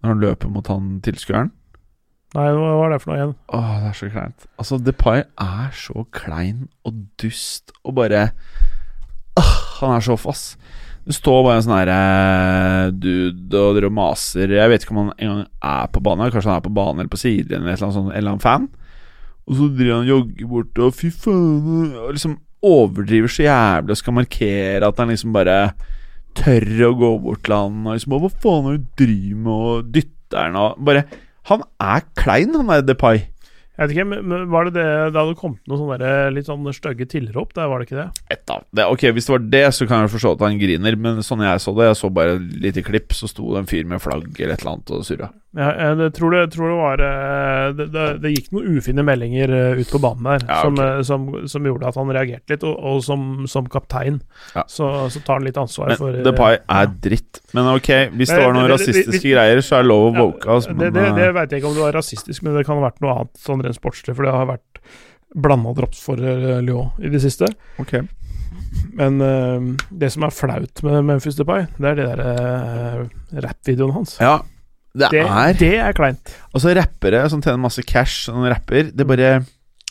Når 0.02 0.08
han 0.08 0.20
løper 0.24 0.48
mot 0.50 0.66
han 0.72 1.00
tilskueren? 1.04 1.50
Nei, 2.34 2.46
hva 2.56 2.72
var 2.80 2.90
det 2.94 3.00
for 3.02 3.12
noe 3.12 3.18
igjen? 3.20 3.34
Åh, 3.52 3.72
det 3.82 3.88
er 3.90 3.96
så 3.98 4.08
kleint. 4.14 4.46
Altså, 4.58 4.78
Depay 4.82 5.20
er 5.44 5.70
så 5.76 6.06
klein 6.16 6.68
og 6.88 6.94
dust 7.20 7.72
og 7.84 7.94
bare 8.00 8.30
Åh, 9.36 9.52
Han 9.82 9.96
er 9.96 10.00
så 10.04 10.12
off, 10.16 10.26
ass. 10.32 10.56
Det 11.04 11.14
står 11.16 11.42
bare 11.44 11.56
en 11.58 11.64
sånn 11.66 11.76
herre 11.76 12.92
dude 12.94 13.58
og 13.58 13.74
dere 13.74 13.90
maser 13.90 14.52
Jeg 14.54 14.70
vet 14.70 14.84
ikke 14.84 14.94
om 14.94 15.00
han 15.02 15.14
engang 15.18 15.46
er 15.62 15.88
på 15.92 16.00
banen. 16.04 16.30
Kanskje 16.30 16.48
han 16.52 16.60
er 16.60 16.66
på 16.68 16.74
banen 16.76 17.00
eller 17.02 17.10
på 17.12 17.18
sidelinjen 17.20 17.64
eller 17.66 17.74
et 17.74 17.80
eller 17.80 17.88
annet 17.90 17.98
sånt, 18.00 18.12
eller 18.16 18.30
annen 18.36 18.44
fan. 18.44 18.68
Og 19.48 19.58
så 19.58 19.68
driver 19.74 19.98
han 19.98 20.06
og 20.06 20.12
jogger 20.12 20.50
bort 20.52 20.80
og 20.84 20.94
fy 20.94 21.08
faen 21.10 21.88
Og 21.98 22.12
liksom 22.14 22.36
overdriver 22.62 23.32
så 23.32 23.42
jævlig 23.48 23.96
og 23.96 23.98
skal 23.98 24.14
markere 24.14 24.86
at 24.86 25.00
han 25.02 25.10
liksom 25.10 25.34
bare 25.34 25.56
tør 26.38 26.68
å 26.86 26.92
gå 27.00 27.10
bort 27.24 27.42
til 27.44 27.56
han 27.56 27.82
og 27.82 27.96
liksom 27.96 28.16
Hva 28.22 28.30
faen 28.30 28.70
er 28.70 28.78
det 28.78 28.86
du 28.86 29.04
driver 29.04 29.42
med, 29.42 29.52
og 29.52 29.92
dytter 29.96 30.46
han 30.46 30.60
og 30.62 30.78
Bare 30.86 31.04
Han 31.50 31.66
er 31.82 32.04
klein, 32.14 32.54
han 32.54 32.70
der 32.70 32.84
Depay. 32.86 33.24
Jeg 33.78 33.88
vet 33.88 33.94
ikke, 33.96 34.04
men, 34.10 34.48
Var 34.52 34.64
det 34.68 34.72
det 34.76 34.86
det 35.14 35.16
hadde 35.22 35.36
kommet 35.40 35.62
noen 35.70 35.80
sånne 35.80 35.98
der, 36.02 36.30
litt 36.36 36.48
sånn 36.50 36.66
stygge 36.76 37.06
tilrop 37.08 37.54
der, 37.56 37.70
var 37.72 37.80
det 37.80 37.88
ikke 37.88 38.00
det? 38.02 38.08
Et 38.36 38.50
av 38.52 38.64
det, 38.76 38.84
Ok, 38.92 39.06
Hvis 39.16 39.26
det 39.30 39.32
var 39.36 39.46
det, 39.54 39.64
så 39.78 39.86
kan 39.88 40.04
jeg 40.04 40.12
forstå 40.12 40.34
at 40.36 40.44
han 40.48 40.58
griner, 40.60 40.96
men 41.00 41.22
sånn 41.24 41.40
jeg 41.46 41.62
så 41.64 41.72
det 41.78 41.88
Jeg 41.88 42.00
så 42.02 42.10
bare 42.12 42.36
et 42.36 42.58
lite 42.68 42.84
klipp, 42.84 43.14
så 43.16 43.30
sto 43.30 43.54
det 43.54 43.62
en 43.64 43.70
fyr 43.70 43.88
med 43.88 44.02
flagg 44.04 44.28
eller 44.38 44.54
et 44.56 44.60
eller 44.64 44.74
annet 44.76 44.92
og 44.98 45.06
surra. 45.08 45.30
Ja, 45.52 45.66
jeg 46.00 46.12
tror, 46.16 46.32
det, 46.32 46.46
tror 46.54 46.70
det 46.70 46.76
var 46.78 47.00
eh, 47.04 47.72
det, 47.76 47.86
det, 47.92 48.04
det 48.22 48.30
gikk 48.32 48.46
noen 48.54 48.78
ufine 48.78 49.02
meldinger 49.04 49.50
eh, 49.52 49.80
ut 49.82 49.90
på 49.92 49.98
banen 50.00 50.24
der 50.24 50.46
Ja, 50.48 50.60
som, 50.64 50.78
eh, 50.80 51.02
som, 51.04 51.26
som 51.52 51.66
gjorde 51.68 51.90
at 51.90 51.98
han 52.00 52.08
reagerte 52.16 52.54
litt, 52.54 52.64
og, 52.64 52.78
og 52.80 53.02
som, 53.04 53.26
som 53.52 53.68
kaptein 53.68 54.22
Ja. 54.56 54.64
så, 54.64 54.88
så 55.12 55.20
tar 55.26 55.40
han 55.42 55.44
litt 55.44 55.60
ansvar 55.60 55.92
Men 55.92 56.00
for 56.00 56.16
eh, 56.16 56.24
Depay 56.24 56.56
ja. 56.56 56.62
er 56.80 56.88
dritt. 57.04 57.42
Men 57.52 57.68
ok, 57.74 57.90
hvis 58.16 58.32
det 58.32 58.38
var 58.40 58.56
noen 58.56 58.64
det- 58.64 58.78
det- 58.78 58.78
rasistiske 58.78 59.34
greier, 59.34 59.60
så 59.60 59.76
er 59.76 59.84
det 59.84 59.90
lov 59.92 60.06
å 60.08 60.14
woke 60.22 60.48
oss. 60.56 60.70
det, 60.70 60.76
Men 60.78 60.96
det, 60.96 61.04
det 61.20 61.28
veit 61.28 61.36
vet 61.42 61.52
jeg 61.52 61.60
ikke 61.60 61.68
om 61.68 61.76
det 61.76 61.84
var 61.84 61.98
rasistisk, 62.00 62.42
men 62.48 62.56
det 62.56 62.64
kan 62.70 62.80
ha 62.80 62.86
vært 62.88 63.04
noe 63.04 63.18
annet 63.18 63.44
sånn 63.44 63.61
rent 63.66 63.78
sportslig, 63.78 64.16
for 64.16 64.26
det 64.26 64.34
har 64.34 64.50
vært 64.50 64.82
blanda 65.32 65.72
drops 65.76 66.02
for 66.04 66.20
eh, 66.20 66.60
Lyon 66.64 66.92
i 67.00 67.12
det 67.12 67.22
siste. 67.24 67.48
ok. 67.82 68.02
Men 68.96 69.16
uh, 69.20 69.64
det 69.88 70.10
som 70.12 70.24
er 70.26 70.32
flaut 70.34 70.82
med 70.84 71.04
Memphis 71.08 71.36
Depay, 71.38 71.64
det 71.80 71.90
er 71.90 71.98
det 71.98 72.06
der 72.08 72.20
uh, 73.00 73.38
rappvideoen 73.44 73.94
hans. 73.96 74.18
Ja, 74.20 74.40
det, 74.92 75.08
Det, 75.14 75.22
er 75.24 75.56
det 75.56 75.74
er 75.80 75.96
kleint. 75.96 76.34
Altså, 76.52 76.72
rappere 76.76 77.22
som 77.32 77.40
tjener 77.44 77.60
masse 77.60 77.84
cash, 77.88 78.26
som 78.28 78.44
rapper, 78.44 78.90
det 78.92 79.08
bare 79.08 79.38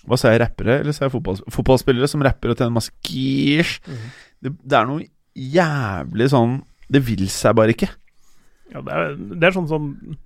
Hva 0.05 0.17
sa 0.17 0.33
jeg, 0.33 0.41
rappere? 0.41 0.79
Eller 0.81 0.93
sa 0.93 1.07
jeg 1.07 1.13
fotball, 1.13 1.41
fotballspillere 1.53 2.09
som 2.09 2.21
rapper 2.25 2.53
og 2.53 2.57
tjener 2.57 2.73
masse 2.73 2.93
cash? 3.05 3.81
Mm. 3.85 4.05
Det, 4.41 4.53
det 4.61 4.77
er 4.77 4.89
noe 4.89 5.05
jævlig 5.37 6.29
sånn 6.33 6.55
Det 6.91 7.01
vil 7.05 7.27
seg 7.29 7.57
bare 7.57 7.73
ikke. 7.73 7.89
Ja, 8.73 8.81
det, 8.85 8.93
er, 8.93 9.17
det 9.17 9.49
er 9.49 9.57
sånn 9.57 9.69
som 9.69 9.91
ja, 10.01 10.17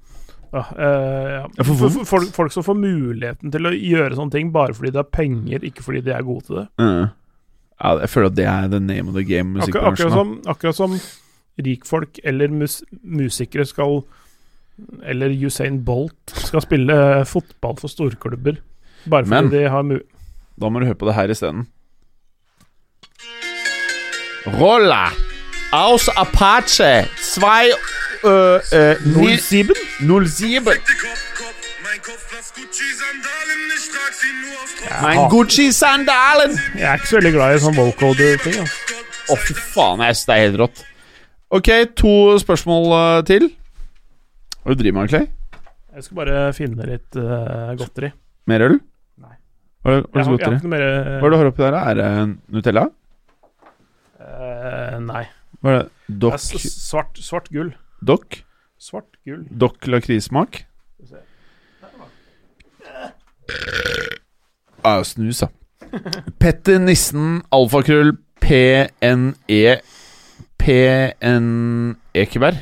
eh, 0.56 1.30
ja. 1.36 1.42
Ja, 1.58 1.64
for 1.64 1.76
For- 1.90 2.06
for- 2.06 2.32
folk, 2.36 2.52
som 2.52 2.64
får 2.64 2.76
muligheten 2.80 3.52
til 3.52 3.66
å 3.68 3.72
gjøre 3.74 4.16
sånne 4.16 4.32
ting 4.32 4.52
bare 4.52 4.74
fordi 4.74 4.92
de 4.92 4.98
har 5.02 5.10
penger, 5.12 5.60
ikke 5.64 5.84
fordi 5.84 6.02
de 6.06 6.12
er 6.16 6.24
gode 6.24 6.46
til 6.46 6.56
det. 6.62 6.68
Mm. 6.80 7.10
Ja, 7.84 7.98
jeg 8.00 8.10
føler 8.10 8.26
at 8.32 8.36
det 8.36 8.46
er 8.48 8.68
the 8.72 8.80
name 8.80 9.10
of 9.10 9.16
the 9.16 9.24
game 9.24 9.60
Akkur 9.60 9.82
akkurat, 9.92 10.12
som, 10.14 10.42
akkurat 10.48 10.76
som 10.76 11.00
rikfolk 11.60 12.20
eller 12.24 12.48
mus 12.48 12.82
musikere 13.04 13.66
skal 13.66 14.04
Eller 15.04 15.30
Usain 15.46 15.84
Bolt 15.86 16.32
skal 16.36 16.62
spille 16.62 17.26
fotball 17.26 17.78
for 17.80 17.88
storklubber. 17.88 18.58
Bare 19.10 19.24
fordi 19.26 19.30
Men- 19.30 19.50
de 19.52 19.70
har 19.70 19.84
mu... 19.84 20.00
Da 20.60 20.70
må 20.70 20.80
du 20.80 20.86
høre 20.86 20.96
på 21.00 21.06
det 21.08 21.16
her 21.16 21.28
isteden. 21.32 21.68
Rolla 24.60 25.10
aus 25.74 26.08
Apache 26.16 27.06
2 27.18 27.46
äh, 28.26 28.94
äh, 28.94 29.38
07? 29.40 29.74
07 30.02 30.64
Kopf, 30.66 31.26
Kopf, 31.38 31.70
mein 35.04 35.30
Gucci-Sandalen! 35.30 36.52
Jeg 36.76 36.88
er 36.90 36.98
ikke 37.00 37.08
så 37.10 37.18
veldig 37.20 37.32
glad 37.36 37.56
i 37.56 37.62
sånn 37.64 37.78
vocoder-ting. 37.78 38.58
Altså. 38.64 39.00
oh, 39.34 39.40
fy 39.42 39.56
faen, 39.58 40.04
jeg 40.06 40.16
synes 40.18 40.28
det 40.30 40.36
er 40.36 40.44
helt 40.46 40.60
rått. 40.62 40.84
Ok, 41.56 41.70
to 41.98 42.14
spørsmål 42.42 42.86
uh, 42.94 43.22
til. 43.28 43.48
Hva 44.62 44.72
er 44.72 44.76
det 44.76 44.78
du 44.80 44.84
driver 44.84 44.98
med, 45.00 45.14
Clay? 45.14 45.28
Jeg 45.96 46.04
skal 46.08 46.20
bare 46.20 46.42
finne 46.58 46.88
litt 46.90 47.18
uh, 47.22 47.72
godteri. 47.80 48.10
Mer 48.52 48.66
øl? 48.68 48.78
Nei. 49.22 49.36
Hva 49.86 49.96
er, 49.96 50.04
hva 50.04 50.20
er 50.22 50.26
Jeg 50.26 50.26
det 50.26 50.26
har, 50.26 50.26
jeg 50.26 50.26
har 50.26 50.32
godteri? 50.36 50.60
ikke 50.60 50.68
noe 50.68 50.76
mer 50.76 50.86
Hva 50.86 51.16
er 51.16 51.26
det 51.26 51.32
du 51.32 51.40
har 51.42 51.52
oppi 51.54 51.66
der? 51.66 51.78
da? 51.78 51.82
Er 51.92 52.00
det 52.02 52.10
Nutella? 52.58 52.86
eh, 54.26 55.00
Nei. 55.06 55.24
Hva 55.62 55.72
er 55.72 55.80
det? 55.80 55.88
Det 56.22 56.32
er 56.36 56.44
svart, 56.70 57.22
svart 57.26 57.50
gull. 57.54 57.72
Doc? 58.02 58.42
Svart 58.78 59.18
gull. 59.26 59.46
Dokk 59.50 59.88
lakrissmak? 59.88 60.66
Ja, 64.86 65.00
snus, 65.04 65.42
da. 65.42 65.50
Petter 66.42 66.80
Nissen, 66.80 67.42
alfakrøll, 67.54 68.18
PNE 68.42 69.80
PN 70.66 71.96
Ekeberg. 72.14 72.58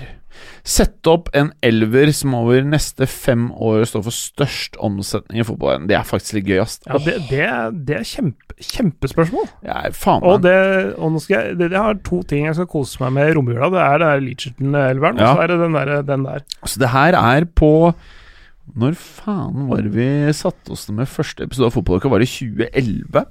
Sette 0.63 1.11
opp 1.11 1.25
en 1.35 1.49
elver 1.59 2.07
som 2.15 2.31
over 2.37 2.61
neste 2.63 3.03
fem 3.11 3.49
år 3.51 3.81
står 3.89 4.03
for 4.05 4.15
størst 4.15 4.77
omsetning 4.79 5.41
i 5.41 5.43
fotballen. 5.43 5.89
Det 5.89 5.97
er 5.97 6.05
faktisk 6.07 6.37
litt 6.37 6.47
gøy, 6.47 6.61
ass. 6.63 6.77
Ja, 6.87 7.01
det, 7.03 7.15
det, 7.27 7.47
det 7.89 7.97
er 7.97 8.05
kjempe, 8.07 8.55
kjempespørsmål. 8.63 9.49
Er 9.67 9.91
faen 9.97 10.23
Og, 10.23 10.37
det, 10.45 10.53
og 10.95 11.11
nå 11.11 11.19
skal 11.19 11.35
jeg, 11.49 11.57
det, 11.59 11.67
jeg 11.75 11.83
har 11.83 11.99
to 12.07 12.21
ting 12.29 12.47
jeg 12.47 12.55
skal 12.55 12.69
kose 12.71 13.01
meg 13.03 13.11
med 13.17 13.33
i 13.33 13.35
romjula. 13.35 13.67
Det 13.75 13.81
er 13.83 13.99
det 13.99 14.07
der 14.13 14.23
Leacherton-elveren, 14.29 15.19
Ja. 15.19 15.33
og 15.33 15.35
så 15.35 15.43
er 15.43 15.51
det 15.51 15.59
den 15.65 15.75
der, 15.75 15.93
den 16.13 16.23
der. 16.29 16.45
Så 16.63 16.79
det 16.85 16.93
her 16.95 17.19
er 17.19 17.49
på 17.59 17.73
Når 18.79 18.95
faen 18.95 19.67
var 19.67 19.83
det 19.83 19.91
vi 19.97 20.07
satte 20.39 20.71
oss 20.71 20.87
ned 20.87 21.01
med 21.01 21.11
første 21.11 21.43
episode 21.43 21.67
av 21.67 21.75
Fotballuka? 21.75 22.07
Var 22.13 22.23
det 22.23 22.31
2011? 22.31 23.25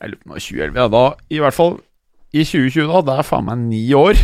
Jeg 0.00 0.08
lurer 0.08 0.16
på 0.16 0.24
om 0.24 0.32
det 0.32 0.40
var 0.40 0.44
2011. 0.48 0.80
Ja, 0.80 0.88
da 0.96 1.04
I 1.28 1.44
hvert 1.44 1.58
fall 1.60 1.74
i 2.32 2.44
2020, 2.48 2.88
da. 2.88 3.00
Det 3.10 3.18
er 3.20 3.28
faen 3.28 3.44
meg 3.52 3.60
ni 3.68 3.84
år. 3.92 4.16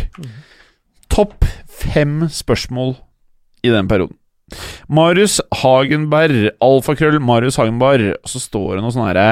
Topp 1.17 1.47
fem 1.65 2.27
spørsmål 2.29 2.91
i 3.65 3.71
den 3.73 3.87
perioden. 3.89 4.13
Marius 4.85 5.39
Hagenberg, 5.63 6.51
alfakrøll 6.61 7.17
Marius 7.25 7.57
Hagenberg. 7.57 8.11
Og 8.21 8.29
så 8.29 8.41
står 8.43 8.77
det 8.77 8.83
noe 8.85 8.93
sånn 8.93 9.07
herre 9.07 9.25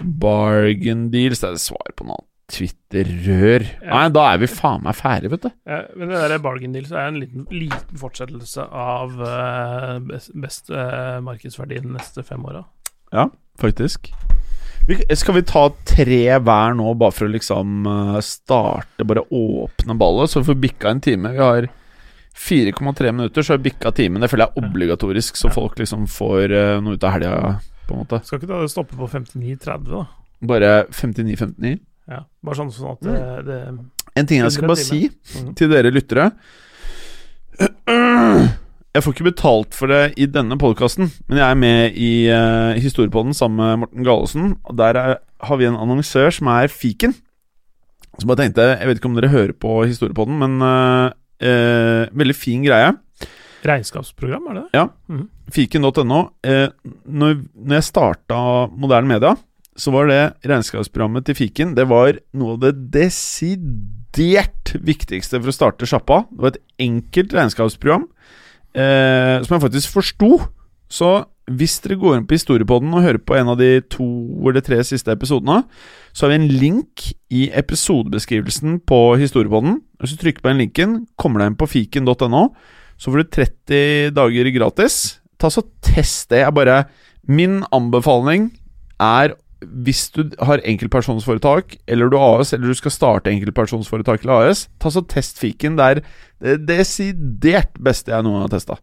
Bargain 0.00 1.10
deals. 1.12 1.42
Det 1.42 1.50
er 1.50 1.60
svar 1.60 1.92
på 1.92 2.08
noe 2.08 2.24
Twitter-rør. 2.50 3.66
Ja. 3.82 3.90
Nei, 3.92 4.06
da 4.16 4.24
er 4.32 4.40
vi 4.40 4.48
faen 4.50 4.80
meg 4.86 4.96
ferdige, 4.96 5.34
vet 5.34 5.44
du. 5.44 5.52
Ja, 5.68 5.82
men 5.92 6.10
det 6.10 6.24
der 6.32 6.40
bargain 6.42 6.72
deals 6.74 6.90
er 6.90 7.10
en 7.10 7.20
liten, 7.20 7.44
liten 7.52 8.00
fortsettelse 8.00 8.64
av 8.64 9.20
eh, 9.28 9.94
best, 10.08 10.32
best 10.40 10.72
eh, 10.72 11.20
markedsverdi 11.26 11.84
de 11.84 11.94
neste 12.00 12.24
fem 12.26 12.48
åra. 12.48 12.64
Ja, 13.12 13.28
faktisk. 13.60 14.08
Skal 15.16 15.36
vi 15.36 15.42
ta 15.46 15.66
tre 15.86 16.22
hver 16.42 16.74
nå, 16.78 16.94
bare 16.98 17.14
for 17.14 17.28
å 17.28 17.32
liksom 17.34 17.86
eh, 17.86 18.16
starte 18.24 19.06
Bare 19.06 19.26
åpne 19.30 19.96
ballet, 19.98 20.30
så 20.30 20.42
vi 20.42 20.50
får 20.50 20.58
bikka 20.64 20.90
en 20.90 21.02
time? 21.04 21.34
Vi 21.36 21.42
har 21.42 21.68
4,3 22.40 23.12
minutter, 23.12 23.42
så 23.42 23.52
har 23.52 23.58
vi 23.60 23.68
bikka 23.68 23.92
timen. 23.92 24.22
Det 24.22 24.30
føler 24.32 24.46
jeg 24.46 24.54
er 24.54 24.68
obligatorisk, 24.70 25.36
så 25.36 25.50
folk 25.52 25.78
liksom 25.80 26.06
får 26.08 26.54
eh, 26.56 26.78
noe 26.80 26.96
ut 26.96 27.04
av 27.04 27.14
helga, 27.16 27.34
på 27.86 27.94
en 27.94 28.02
måte. 28.04 28.22
Skal 28.24 28.40
ikke 28.40 28.62
du 28.62 28.72
stoppe 28.72 28.96
på 28.96 29.10
59,30, 29.10 29.90
da? 29.90 30.06
Bare 30.48 30.70
59-59. 30.94 31.74
Ja, 32.10 32.24
bare 32.46 32.58
sånn, 32.58 32.72
sånn 32.74 32.96
at 32.96 33.04
det, 33.06 33.18
det 33.46 33.58
En 34.18 34.26
ting 34.26 34.40
jeg 34.40 34.54
skal 34.54 34.70
bare 34.72 34.82
si 34.82 35.04
-hmm. 35.06 35.52
til 35.54 35.70
dere 35.70 35.92
lyttere 35.94 36.30
Jeg 38.90 39.04
får 39.04 39.14
ikke 39.14 39.28
betalt 39.28 39.76
for 39.78 39.86
det 39.86 40.16
i 40.18 40.26
denne 40.26 40.56
podkasten, 40.58 41.12
men 41.30 41.38
jeg 41.38 41.46
er 41.46 41.58
med 41.58 41.94
i 41.94 42.12
uh, 42.26 42.74
Historiepodden 42.74 43.36
sammen 43.38 43.60
med 43.62 43.84
Morten 43.84 44.06
Galesen. 44.06 44.48
Og 44.66 44.78
der 44.80 44.98
er, 44.98 45.12
har 45.46 45.60
vi 45.60 45.68
en 45.68 45.78
annonsør 45.78 46.34
som 46.34 46.50
er 46.50 46.72
Fiken. 46.74 47.14
Så 48.18 48.26
bare 48.26 48.42
tenkte 48.42 48.66
Jeg 48.66 48.88
vet 48.88 48.98
ikke 48.98 49.06
om 49.12 49.14
dere 49.14 49.30
hører 49.30 49.54
på 49.54 49.84
Historiepodden, 49.86 50.40
men 50.42 50.58
uh, 50.58 51.14
uh, 51.14 52.10
veldig 52.10 52.34
fin 52.34 52.66
greie. 52.66 52.90
Regnskapsprogram, 53.62 54.50
er 54.50 54.58
det 54.58 54.64
det? 54.64 54.80
Ja, 54.80 55.22
Fiken.no. 55.54 56.20
Uh, 56.42 56.66
når, 57.06 57.38
når 57.54 57.78
jeg 57.78 57.88
starta 57.92 58.42
Moderne 58.74 59.06
Media, 59.12 59.36
så 59.78 59.94
var 59.94 60.10
det 60.10 60.22
regnskapsprogrammet 60.42 61.28
til 61.28 61.38
Fiken 61.38 61.76
Det 61.78 61.86
var 61.88 62.18
noe 62.34 62.56
av 62.56 62.64
det 62.66 62.74
desidert 62.98 64.74
viktigste 64.82 65.38
for 65.38 65.54
å 65.54 65.54
starte 65.54 65.86
sjappa. 65.86 66.24
Det 66.26 66.42
var 66.42 66.56
et 66.56 66.64
enkelt 66.90 67.38
regnskapsprogram 67.38 68.10
eh, 68.74 69.36
som 69.44 69.56
jeg 69.56 69.64
faktisk 69.66 69.94
forsto. 69.94 70.30
Så 70.90 71.10
hvis 71.50 71.78
dere 71.82 71.98
går 71.98 72.16
inn 72.16 72.26
på 72.28 72.36
Historiepodden 72.36 72.92
og 72.94 73.04
hører 73.04 73.22
på 73.22 73.36
en 73.38 73.50
av 73.52 73.58
de 73.58 73.80
to 73.90 74.06
eller 74.50 74.62
tre 74.64 74.78
siste 74.86 75.10
episodene, 75.14 75.64
så 76.14 76.26
har 76.26 76.32
vi 76.32 76.38
en 76.40 76.50
link 76.62 77.06
i 77.34 77.48
episodebeskrivelsen 77.58 78.80
på 78.86 79.00
Historiepodden. 79.20 79.80
Hvis 79.98 80.14
du 80.14 80.22
trykker 80.22 80.44
på 80.44 80.52
den 80.52 80.62
linken, 80.64 80.96
kommer 81.18 81.42
deg 81.42 81.52
inn 81.52 81.58
på 81.60 81.70
fiken.no, 81.70 82.44
så 83.00 83.10
får 83.10 83.22
du 83.22 83.34
30 83.38 84.14
dager 84.14 84.50
gratis. 84.54 84.96
Ta 85.40 85.50
så 85.50 85.64
Test 85.80 86.30
det. 86.30 86.44
Jeg 86.44 86.54
bare 86.54 86.84
Min 87.26 87.62
anbefaling 87.72 88.50
er 89.00 89.34
hvis 89.60 90.06
du 90.14 90.22
har 90.40 90.62
enkeltpersonsforetak, 90.64 91.76
eller 91.90 92.10
du 92.10 92.16
er 92.16 92.40
AS, 92.40 92.52
eller 92.56 92.72
du 92.72 92.78
skal 92.78 92.94
starte 92.94 93.32
enkeltpersonsforetak 93.32 94.24
eller 94.24 94.50
AS, 94.50 94.66
ta 94.80 94.92
så 94.92 95.02
test 95.04 95.40
fiken. 95.40 95.76
Det 95.76 95.88
er 95.88 96.02
det 96.40 96.56
desidert 96.70 97.76
beste 97.80 98.14
jeg 98.14 98.26
noen 98.26 98.46
har 98.46 98.52
testa. 98.52 98.78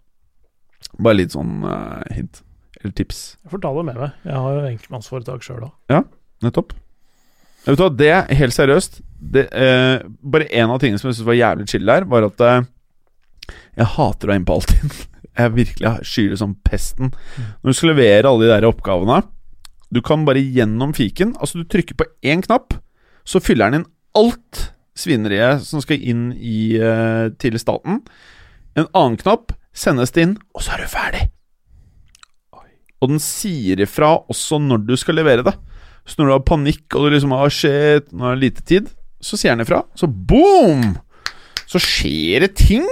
Bare 1.02 1.18
litt 1.18 1.34
sånn 1.34 1.66
uh, 1.66 2.04
hint. 2.14 2.44
Eller 2.78 2.94
tips. 2.94 3.22
Jeg 3.42 3.56
får 3.56 3.64
ta 3.64 3.74
det 3.74 3.86
med 3.90 3.98
meg. 3.98 4.18
Jeg 4.28 4.44
har 4.44 4.54
jo 4.54 4.66
enkeltmannsforetak 4.70 5.46
sjøl 5.46 5.66
òg. 5.70 6.10
Nettopp. 6.46 6.76
Jeg 7.66 7.74
vet 7.74 7.80
du 7.80 7.84
hva, 7.84 7.94
det 8.00 8.10
er 8.14 8.38
helt 8.40 8.56
seriøst 8.56 9.02
det, 9.34 9.42
uh, 9.52 10.06
Bare 10.22 10.46
en 10.56 10.72
av 10.72 10.78
tingene 10.80 11.02
som 11.02 11.10
jeg 11.10 11.18
syntes 11.18 11.28
var 11.28 11.36
jævlig 11.36 11.66
chill 11.72 11.90
der, 11.90 12.06
var 12.08 12.28
at 12.30 12.44
uh, 12.46 12.68
jeg 13.78 13.94
hater 13.98 14.28
å 14.28 14.32
være 14.32 14.40
inne 14.40 14.50
på 14.50 14.60
Altinn. 14.60 14.94
Jeg 15.38 15.54
virkelig 15.54 15.90
skyr 16.10 16.32
det 16.32 16.38
som 16.40 16.56
pesten. 16.66 17.12
Når 17.62 17.70
du 17.70 17.78
skal 17.78 17.92
levere 17.92 18.26
alle 18.26 18.48
de 18.48 18.50
der 18.50 18.66
oppgavene 18.66 19.20
Du 19.94 20.02
kan 20.04 20.26
bare 20.28 20.42
gjennom 20.44 20.92
fiken 20.96 21.36
Altså, 21.40 21.62
du 21.62 21.70
trykker 21.70 21.96
på 21.96 22.08
én 22.28 22.44
knapp, 22.44 22.76
så 23.28 23.40
fyller 23.44 23.72
den 23.72 23.82
inn 23.82 23.92
alt 24.18 24.68
svineriet 24.98 25.62
som 25.68 25.82
skal 25.84 26.02
inn 26.02 26.32
i, 26.34 26.80
uh, 26.82 27.30
til 27.38 27.58
staten. 27.62 28.02
En 28.78 28.88
annen 28.98 29.18
knapp 29.22 29.54
sendes 29.78 30.14
det 30.16 30.26
inn, 30.26 30.38
og 30.58 30.64
så 30.66 30.74
er 30.74 30.84
du 30.84 30.90
ferdig. 30.90 31.24
Og 32.98 33.12
den 33.12 33.22
sier 33.22 33.78
ifra 33.84 34.16
også 34.26 34.58
når 34.64 34.88
du 34.88 34.96
skal 34.98 35.20
levere 35.20 35.46
det. 35.46 35.54
Så 36.08 36.18
når 36.18 36.30
du 36.30 36.34
har 36.34 36.48
panikk 36.48 36.96
og 36.96 37.06
du 37.06 37.14
liksom 37.14 37.36
har 37.36 37.54
shit, 37.54 38.08
nå 38.10 38.26
er 38.26 38.38
det 38.38 38.46
lite 38.46 38.66
tid, 38.66 38.88
så 39.22 39.38
sier 39.38 39.54
den 39.54 39.66
ifra. 39.68 39.84
Så 39.98 40.10
boom! 40.10 40.96
Så 41.68 41.82
skjer 41.84 42.48
det 42.48 42.56
ting! 42.58 42.88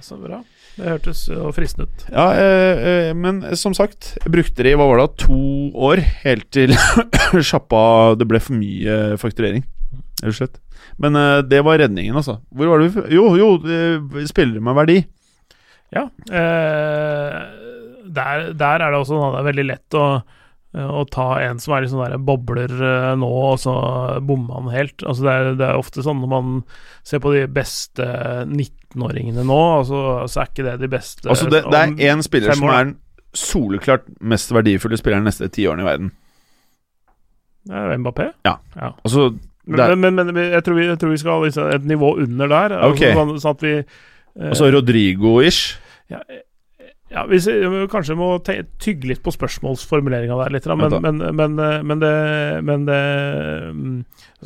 Så 0.00 0.16
bra. 0.16 0.40
Det 0.76 0.86
hørtes 0.86 1.26
jo 1.28 1.50
fristende 1.54 1.88
ut. 1.88 2.06
Ja, 2.08 2.26
eh, 2.38 2.82
eh, 2.90 3.10
men 3.16 3.42
som 3.58 3.74
sagt, 3.76 4.14
brukte 4.30 4.64
de 4.64 4.74
hva 4.78 4.86
var 4.88 5.02
det, 5.02 5.08
to 5.26 5.40
år, 5.76 6.02
helt 6.24 6.48
til 6.54 6.72
sjappa 7.50 8.16
Det 8.18 8.28
ble 8.30 8.40
for 8.42 8.56
mye 8.56 9.18
fakturering, 9.20 9.66
rett 10.22 10.32
og 10.32 10.38
slett. 10.38 10.60
Men 11.00 11.16
eh, 11.18 11.38
det 11.48 11.62
var 11.66 11.80
redningen, 11.82 12.16
altså. 12.16 12.38
Hvor 12.54 12.72
var 12.72 12.82
det 12.82 12.92
vi 12.94 13.16
Jo, 13.16 13.30
jo, 13.38 13.54
spillere 13.60 14.28
spiller 14.30 14.64
med 14.64 14.78
verdi. 14.78 14.98
Ja. 15.94 16.06
Eh, 16.30 17.38
der, 18.10 18.52
der 18.58 18.82
er 18.84 18.90
det 18.90 18.98
også 18.98 19.18
det 19.18 19.40
er 19.40 19.48
veldig 19.50 19.66
lett 19.68 19.98
å, 19.98 20.04
å 20.78 21.02
ta 21.10 21.32
en 21.42 21.58
som 21.58 21.74
er 21.74 21.82
i 21.82 21.88
sånne 21.90 22.12
der 22.12 22.22
bobler 22.22 22.70
eh, 22.70 23.12
nå, 23.18 23.26
og 23.26 23.56
så 23.58 23.72
bommer 24.22 24.60
han 24.60 24.70
helt. 24.70 25.02
Altså 25.02 25.24
det, 25.26 25.32
er, 25.32 25.48
det 25.58 25.66
er 25.66 25.80
ofte 25.80 26.04
sånn 26.06 26.20
når 26.22 26.30
man 26.30 26.52
ser 27.06 27.22
på 27.24 27.32
de 27.34 27.42
beste 27.50 28.06
19-åringene 28.46 29.42
nå, 29.46 29.60
altså, 29.80 30.02
så 30.30 30.44
er 30.44 30.52
ikke 30.52 30.66
det 30.68 30.76
de 30.84 30.90
beste 30.92 31.26
Altså, 31.26 31.48
det, 31.50 31.64
det 31.66 31.80
er 31.80 32.12
én 32.12 32.22
spiller 32.22 32.54
som 32.54 32.70
er 32.70 32.84
den 32.84 32.96
soleklart 33.34 34.06
mest 34.22 34.54
verdifulle 34.54 34.98
spilleren 34.98 35.26
de 35.26 35.30
neste 35.32 35.50
ti 35.54 35.66
årene 35.70 35.82
i 35.82 35.88
verden. 35.90 36.12
Det 37.70 37.76
er 37.76 37.98
Mbappé. 38.00 38.28
Altså, 38.46 39.30
Men, 39.66 39.76
det 39.76 39.84
er, 39.84 39.94
men, 39.94 40.14
men, 40.14 40.30
men 40.34 40.54
jeg, 40.54 40.62
tror 40.66 40.78
vi, 40.78 40.86
jeg 40.86 40.98
tror 40.98 41.12
vi 41.12 41.20
skal 41.20 41.44
liksom 41.44 41.74
et 41.74 41.84
nivå 41.86 42.14
under 42.22 42.50
der. 42.50 42.76
Ok. 42.88 43.02
Altså, 43.02 43.18
sånn, 43.18 43.34
sånn 43.42 43.58
at 43.58 43.66
vi 43.66 43.74
eh, 43.76 44.48
altså 44.48 44.70
Rodrigo-ish. 44.74 45.76
Ja, 46.10 46.22
eh, 46.26 46.46
ja 47.10 47.24
vi, 47.26 47.38
kanskje 47.90 48.14
må 48.18 48.28
tygge 48.44 49.08
litt 49.10 49.22
på 49.24 49.32
spørsmålsformuleringa 49.34 50.36
der, 50.44 50.52
litt, 50.54 50.68
men, 50.78 50.94
men, 51.02 51.18
men, 51.36 51.58
eh, 51.58 51.80
men 51.82 52.02
det, 52.04 52.12
men 52.66 52.84
det 52.86 53.00
mm, 53.74 53.96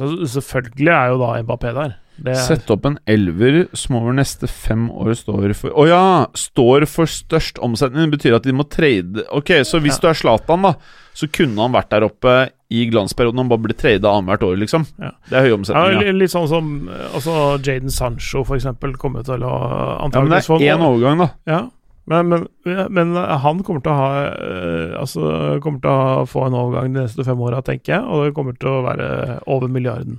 altså, 0.00 0.30
Selvfølgelig 0.38 0.92
er 0.94 1.12
jo 1.12 1.20
da 1.20 1.34
Mbappé 1.44 1.74
der. 1.76 1.94
Det 2.14 2.30
er, 2.30 2.42
Sett 2.46 2.68
opp 2.70 2.84
en 2.86 2.96
elver 3.10 3.64
som 3.74 3.96
over 3.98 4.14
neste 4.14 4.46
fem 4.46 4.84
år 4.92 5.16
står 5.18 5.50
for 5.58 5.74
Å 5.74 5.86
ja! 5.90 6.02
Står 6.38 6.84
for 6.86 7.10
størst 7.10 7.58
omsetning. 7.58 8.06
Det 8.06 8.20
betyr 8.20 8.36
at 8.38 8.44
de 8.46 8.54
må 8.54 8.62
trade 8.70 9.24
Ok, 9.34 9.50
så 9.66 9.80
hvis 9.82 9.96
Ja. 9.98 10.04
du 10.04 10.08
er 10.12 10.20
Zlatan, 10.20 10.62
da, 10.62 10.74
så 11.14 11.26
kunne 11.34 11.58
han 11.66 11.74
vært 11.74 11.90
der 11.90 12.06
oppe 12.06 12.36
i 12.74 12.84
glansperioden. 12.90 13.42
Han 13.42 13.50
bare 13.50 13.64
blir 13.66 13.74
tradea 13.78 14.14
annethvert 14.14 14.46
år, 14.46 14.56
liksom. 14.62 14.86
Ja. 15.02 15.10
Det 15.28 15.36
er 15.40 15.48
høy 15.48 15.56
omsetning. 15.58 15.90
Ja, 15.90 16.00
li- 16.06 16.14
Litt 16.22 16.32
sånn 16.32 16.48
som 16.50 16.70
eh, 16.88 17.04
altså 17.18 17.34
Jaden 17.66 17.90
Sancho, 17.94 18.44
for 18.46 18.56
eksempel, 18.62 18.94
kommer 18.98 19.26
til 19.26 19.42
å 19.42 19.52
ja, 19.58 20.08
men 20.14 20.30
det 20.32 20.40
er 20.46 20.68
én 20.70 20.86
overgang, 20.86 21.18
da. 21.26 21.28
Ja, 21.50 21.60
men, 22.04 22.28
men, 22.28 22.48
men 22.92 23.16
han 23.16 23.62
kommer 23.64 23.80
til 23.80 23.92
å 23.92 23.96
ha 23.96 24.08
eh, 24.28 24.90
Altså 25.00 25.58
kommer 25.64 25.80
til 25.80 25.90
å 25.90 26.26
få 26.28 26.46
en 26.46 26.56
overgang 26.58 26.92
de 26.92 27.04
neste 27.04 27.24
fem 27.24 27.40
åra, 27.40 27.62
tenker 27.64 27.96
jeg, 27.96 28.04
og 28.04 28.26
det 28.26 28.34
kommer 28.36 28.56
til 28.60 28.68
å 28.68 28.82
være 28.84 29.08
over 29.50 29.72
milliarden. 29.72 30.18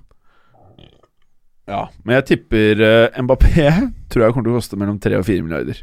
Ja, 1.70 1.88
Men 2.04 2.20
jeg 2.20 2.28
tipper 2.30 2.82
uh, 2.82 3.20
Mbappé 3.26 3.70
tror 4.14 4.26
jeg 4.26 4.36
kommer 4.36 4.48
til 4.48 4.54
å 4.54 4.60
koste 4.60 4.80
mellom 4.80 5.00
3 5.02 5.20
og 5.20 5.28
4 5.28 5.46
milliarder. 5.46 5.82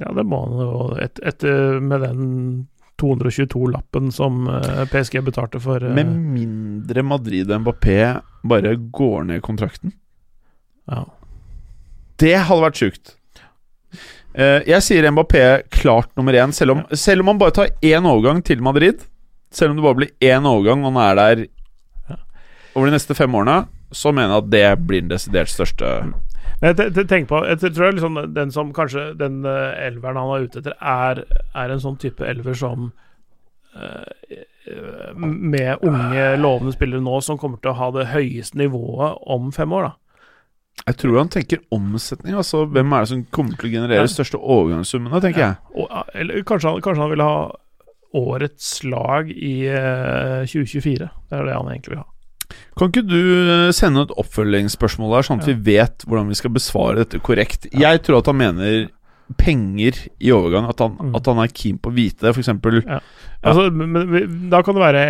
Ja, 0.00 0.10
det 0.16 0.24
må 0.26 0.42
han 0.42 0.58
jo 0.58 0.86
et, 1.00 1.20
etter 1.22 1.78
med 1.80 2.02
den 2.04 2.22
222-lappen 3.00 4.10
som 4.14 4.46
uh, 4.50 4.84
PSG 4.90 5.20
betalte 5.26 5.60
for 5.62 5.82
uh, 5.82 5.92
Med 5.96 6.10
mindre 6.12 7.04
Madrid 7.06 7.50
og 7.50 7.64
Mbappé 7.64 7.98
bare 8.44 8.76
går 8.76 9.28
ned 9.32 9.44
kontrakten. 9.44 9.94
ja. 10.90 11.04
Det 12.22 12.36
hadde 12.46 12.62
vært 12.62 12.78
sjukt. 12.78 13.16
Eh, 14.34 14.64
jeg 14.66 14.82
sier 14.82 15.06
Mbappé 15.14 15.42
klart 15.70 16.10
nummer 16.18 16.34
én, 16.34 16.50
selv 16.52 16.74
om, 16.74 16.80
selv 16.98 17.22
om 17.22 17.28
han 17.32 17.38
bare 17.38 17.54
tar 17.54 17.68
én 17.86 18.06
overgang 18.10 18.40
til 18.44 18.62
Madrid. 18.66 19.04
Selv 19.54 19.70
om 19.70 19.76
det 19.78 19.84
bare 19.86 19.98
blir 20.00 20.10
én 20.26 20.46
overgang, 20.50 20.82
og 20.84 20.92
han 20.96 21.02
er 21.04 21.20
der 21.20 21.44
over 22.74 22.88
de 22.90 22.96
neste 22.96 23.14
fem 23.14 23.34
årene, 23.38 23.60
så 23.94 24.10
mener 24.10 24.32
jeg 24.34 24.42
at 24.42 24.50
det 24.50 24.86
blir 24.88 25.04
den 25.04 25.12
desidert 25.12 25.46
største 25.52 25.86
Men 26.60 26.72
jeg 26.72 26.76
te- 26.80 26.88
te- 26.96 27.04
tenker 27.06 27.28
på 27.30 27.38
Jeg 27.46 27.74
tror 27.76 27.92
liksom 27.94 28.16
den 28.34 28.50
som 28.50 28.72
kanskje 28.74 29.04
Den 29.18 29.44
eh, 29.46 29.86
elveren 29.86 30.16
han 30.18 30.32
er 30.34 30.48
ute 30.48 30.58
etter, 30.58 30.74
er, 30.82 31.20
er 31.54 31.70
en 31.70 31.82
sånn 31.84 31.98
type 32.02 32.26
elver 32.26 32.56
som 32.58 32.88
eh, 33.78 34.42
Med 35.22 35.78
unge, 35.86 36.24
lovende 36.40 36.72
spillere 36.74 37.04
nå, 37.04 37.20
som 37.22 37.38
kommer 37.38 37.60
til 37.62 37.70
å 37.70 37.78
ha 37.78 37.90
det 37.94 38.08
høyeste 38.10 38.58
nivået 38.58 39.18
om 39.30 39.52
fem 39.54 39.70
år, 39.76 39.90
da. 39.92 39.92
Jeg 40.86 40.96
tror 41.00 41.18
han 41.18 41.28
tenker 41.32 41.60
omsetning. 41.72 42.34
Altså 42.36 42.64
Hvem 42.68 42.92
er 42.92 43.04
det 43.04 43.08
som 43.08 43.24
kommer 43.32 43.56
til 43.56 43.70
å 43.70 43.72
generere 43.78 44.02
Ja. 44.04 44.10
største 44.10 44.36
overgangssummene, 44.40 45.20
tenker 45.22 45.40
jeg. 45.40 45.56
Og, 45.74 45.88
eller 46.14 46.42
kanskje 46.44 46.72
han, 46.74 46.80
kanskje 46.84 47.02
han 47.06 47.10
vil 47.14 47.22
ha 47.24 47.36
årets 48.14 48.84
lag 48.84 49.30
i 49.30 49.54
uh, 49.70 50.44
2024. 50.46 51.08
Det 51.30 51.38
er 51.38 51.48
det 51.48 51.54
han 51.56 51.70
egentlig 51.72 51.94
vil 51.96 52.02
ha. 52.02 52.08
Kan 52.78 52.90
ikke 52.92 53.06
du 53.08 53.16
eh, 53.18 53.70
sende 53.74 54.02
et 54.04 54.12
oppfølgingsspørsmål 54.20 55.14
der, 55.16 55.24
sånn 55.26 55.40
at 55.40 55.48
vi 55.48 55.54
vet 55.74 56.04
hvordan 56.06 56.28
vi 56.30 56.36
skal 56.38 56.52
besvare 56.54 57.00
dette 57.00 57.18
korrekt? 57.24 57.66
Jeg 57.72 58.02
tror 58.04 58.20
at 58.20 58.28
han 58.30 58.36
mener 58.38 58.84
penger 59.40 59.96
i 60.20 60.30
overgang. 60.36 60.68
At 60.70 60.78
han, 60.84 60.98
Mm. 61.00 61.14
at 61.16 61.26
han 61.26 61.38
er 61.42 61.48
keen 61.48 61.78
på 61.80 61.90
å 61.90 61.94
vite 61.96 62.20
det. 62.26 62.34
Eksempel 62.36 62.82
Altså, 63.44 63.68
men, 63.70 64.48
da 64.48 64.62
kan 64.64 64.76
det 64.76 64.82
være 64.82 65.04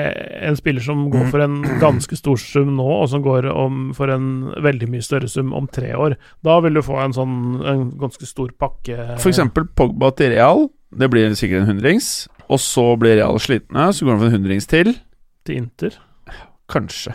en 0.49 0.57
spiller 0.59 0.83
som 0.83 1.07
går 1.13 1.29
for 1.31 1.45
en 1.45 1.61
ganske 1.83 2.19
stor 2.19 2.39
sum 2.41 2.73
nå, 2.79 2.87
og 3.01 3.09
som 3.13 3.23
går 3.23 3.47
om 3.53 3.93
for 3.95 4.11
en 4.11 4.51
veldig 4.65 4.89
mye 4.91 5.05
større 5.07 5.31
sum 5.31 5.53
om 5.55 5.69
tre 5.71 5.93
år. 5.95 6.17
Da 6.47 6.59
vil 6.65 6.75
du 6.75 6.83
få 6.85 6.99
en 7.05 7.15
sånn 7.15 7.37
en 7.63 7.85
ganske 8.01 8.27
stor 8.27 8.51
pakke. 8.59 9.15
Eksempel 9.17 9.69
Pogba 9.79 10.11
til 10.19 10.35
Real. 10.35 10.67
Det 10.95 11.11
blir 11.11 11.35
sikkert 11.39 11.63
en 11.63 11.75
hundrings. 11.75 12.27
Og 12.51 12.61
så 12.61 12.91
blir 13.01 13.21
Real 13.21 13.39
slitne, 13.41 13.91
så 13.95 14.05
går 14.05 14.17
han 14.17 14.25
for 14.25 14.31
en 14.33 14.39
hundrings 14.39 14.67
til. 14.71 14.97
til 15.47 15.63
Inter. 15.63 16.01
Kanskje. 16.71 17.15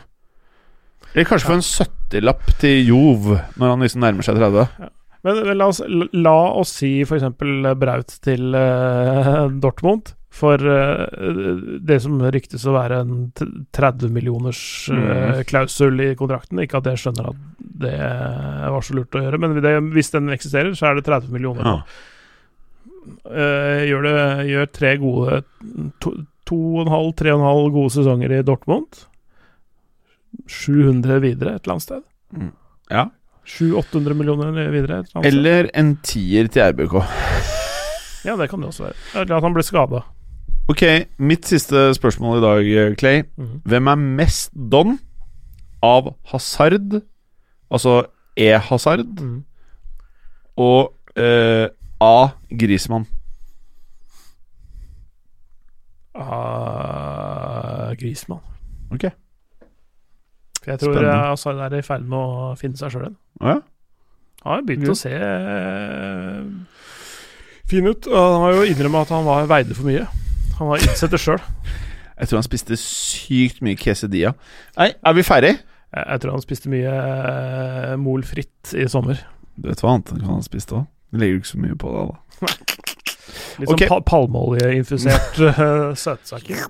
Eller 1.14 1.26
kanskje 1.26 1.50
for 1.50 1.58
en 1.58 1.66
70-lapp 1.66 2.54
til 2.62 2.88
Jov, 2.88 3.34
når 3.58 3.74
han 3.74 3.84
liksom 3.86 4.04
nærmer 4.06 4.26
seg 4.26 4.38
30. 4.38 4.66
Ja. 4.80 4.90
men 5.26 5.40
la, 5.58 5.68
oss, 5.68 5.82
la 6.14 6.38
oss 6.62 6.76
si 6.80 6.92
f.eks. 7.04 7.26
Braut 7.82 8.14
til 8.24 8.56
uh, 8.56 9.50
Dortmund. 9.62 10.14
For 10.40 10.56
eh, 10.56 11.02
det 11.84 11.98
som 12.04 12.16
ryktes 12.32 12.64
å 12.70 12.74
være 12.78 13.02
en 13.04 13.16
30 13.76 14.12
millioners 14.16 14.62
eh, 14.94 15.00
Mm. 15.00 15.42
klausul 15.50 16.00
i 16.06 16.14
kontrakten. 16.16 16.62
Ikke 16.64 16.80
at 16.80 16.88
jeg 16.88 17.02
skjønner 17.04 17.28
at 17.34 17.42
det 17.60 17.98
var 18.72 18.86
så 18.88 18.96
lurt 18.96 19.16
å 19.20 19.24
gjøre, 19.26 19.40
men 19.44 19.58
det, 19.64 19.74
hvis 19.96 20.12
den 20.16 20.32
eksisterer, 20.32 20.72
så 20.80 20.90
er 20.90 21.00
det 21.00 21.06
30 21.10 21.32
millioner. 21.36 21.68
Ja. 21.68 21.84
Uh, 23.26 23.80
gjør, 23.90 24.04
det, 24.06 24.18
gjør 24.52 24.66
tre 24.76 24.90
gode 25.02 25.38
to, 26.04 26.12
to 26.46 26.58
og 26.76 26.82
en 26.84 26.92
halv, 26.94 27.14
tre 27.18 27.32
og 27.34 27.40
en 27.40 27.48
halv 27.48 27.70
gode 27.74 27.94
sesonger 27.96 28.36
i 28.36 28.42
Dortmund. 28.46 29.00
700 30.48 31.20
videre 31.24 31.56
et 31.58 31.64
eller 31.66 31.78
annet 31.78 31.88
sted. 31.88 32.04
Ja. 32.94 33.08
700-800 33.50 34.14
millioner 34.20 34.52
videre 34.70 35.00
et 35.02 35.10
eller 35.10 35.16
annet 35.16 35.26
sted. 35.26 35.32
Eller 35.32 35.70
en 35.82 35.96
tier 36.06 36.52
til 36.54 36.68
RBK. 36.76 37.00
Ja, 38.28 38.36
det 38.38 38.50
kan 38.52 38.62
det 38.62 38.70
også 38.70 38.90
være. 38.90 39.00
Eller 39.24 39.38
at 39.40 39.48
han 39.48 39.56
ble 39.56 39.66
skada. 39.66 40.04
Ok, 40.70 40.82
mitt 41.18 41.48
siste 41.50 41.88
spørsmål 41.98 42.38
i 42.38 42.42
dag, 42.46 42.98
Clay. 43.00 43.24
Hvem 43.66 43.88
er 43.90 43.96
mest 44.20 44.52
don 44.72 45.00
av 45.84 46.12
Hazard, 46.32 47.00
altså 47.72 48.04
E-Hazard, 48.38 49.06
Mm. 49.22 49.44
og 50.58 50.94
uh, 51.18 51.68
A. 52.02 52.28
Grismann? 52.60 53.08
A. 56.16 57.94
Grismann. 58.00 58.40
Ok. 58.92 59.02
For 60.64 60.72
jeg 60.72 60.80
tror 60.80 60.94
Spennende. 60.94 61.16
eh, 61.16 61.28
Hazard 61.30 61.58
er 61.74 61.78
i 61.78 61.82
ferd 61.82 62.02
med 62.06 62.18
å 62.20 62.56
finne 62.60 62.78
seg 62.78 62.92
sjøl 62.94 63.06
igjen. 63.08 63.18
Ja? 63.42 63.58
Har 64.46 64.62
begynt 64.68 64.86
ja. 64.88 64.92
å 64.94 65.00
se 65.00 65.12
eh, 65.12 66.44
fin 67.70 67.88
ut. 67.88 68.08
Han 68.12 68.42
har 68.46 68.58
jo 68.60 68.66
innrømmet 68.70 69.02
at 69.08 69.14
han 69.16 69.26
var 69.28 69.48
veide 69.50 69.76
for 69.78 69.88
mye. 69.90 70.06
Han 70.60 70.72
har 70.74 70.84
innsett 70.84 71.14
det 71.14 71.22
sjøl. 71.24 71.40
Jeg 72.20 72.28
tror 72.28 72.42
han 72.42 72.48
spiste 72.48 72.76
sykt 72.80 73.62
mye 73.64 73.80
quesadilla. 73.80 74.34
Nei, 74.76 74.92
er 74.92 75.16
vi 75.16 75.24
ferdig? 75.24 75.54
Jeg, 75.56 76.04
jeg 76.04 76.22
tror 76.22 76.36
han 76.36 76.44
spiste 76.44 76.72
mye 76.72 76.96
uh, 76.96 77.94
mol 78.02 78.26
fritt 78.28 78.74
i 78.76 78.88
sommer. 78.92 79.22
Du 79.56 79.70
vet 79.72 79.80
hva 79.84 79.96
annet 79.96 80.12
han 80.14 80.26
kan 80.26 80.36
ha 80.36 80.44
spist 80.44 80.76
òg? 80.76 80.86
Legger 81.16 81.40
du 81.40 81.42
ikke 81.42 81.54
så 81.54 81.62
mye 81.64 81.80
på 81.80 81.94
det, 81.96 82.04
da. 82.12 82.54
Litt 83.60 83.72
okay. 83.72 83.88
sånn 83.88 83.90
pa 83.90 84.00
palmeoljeinfusert 84.12 85.42
uh, 85.48 85.90
søtsaker. 85.98 86.68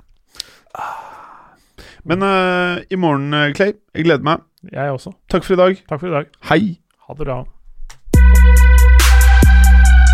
Men 2.09 2.23
uh, 2.23 2.79
i 2.89 2.97
morgen, 2.97 3.33
eh, 3.35 3.51
Clay, 3.57 3.75
jeg 3.93 4.07
gleder 4.07 4.25
meg. 4.25 4.45
Jeg 4.71 4.95
også. 4.95 5.13
Takk 5.31 5.45
for 5.45 5.57
i 5.57 5.59
dag. 5.59 5.81
Takk 5.89 6.01
for 6.01 6.11
i 6.11 6.15
dag. 6.15 6.35
Hei! 6.51 6.61
Ha 7.07 7.17
det 7.17 7.25
bra. 7.25 7.43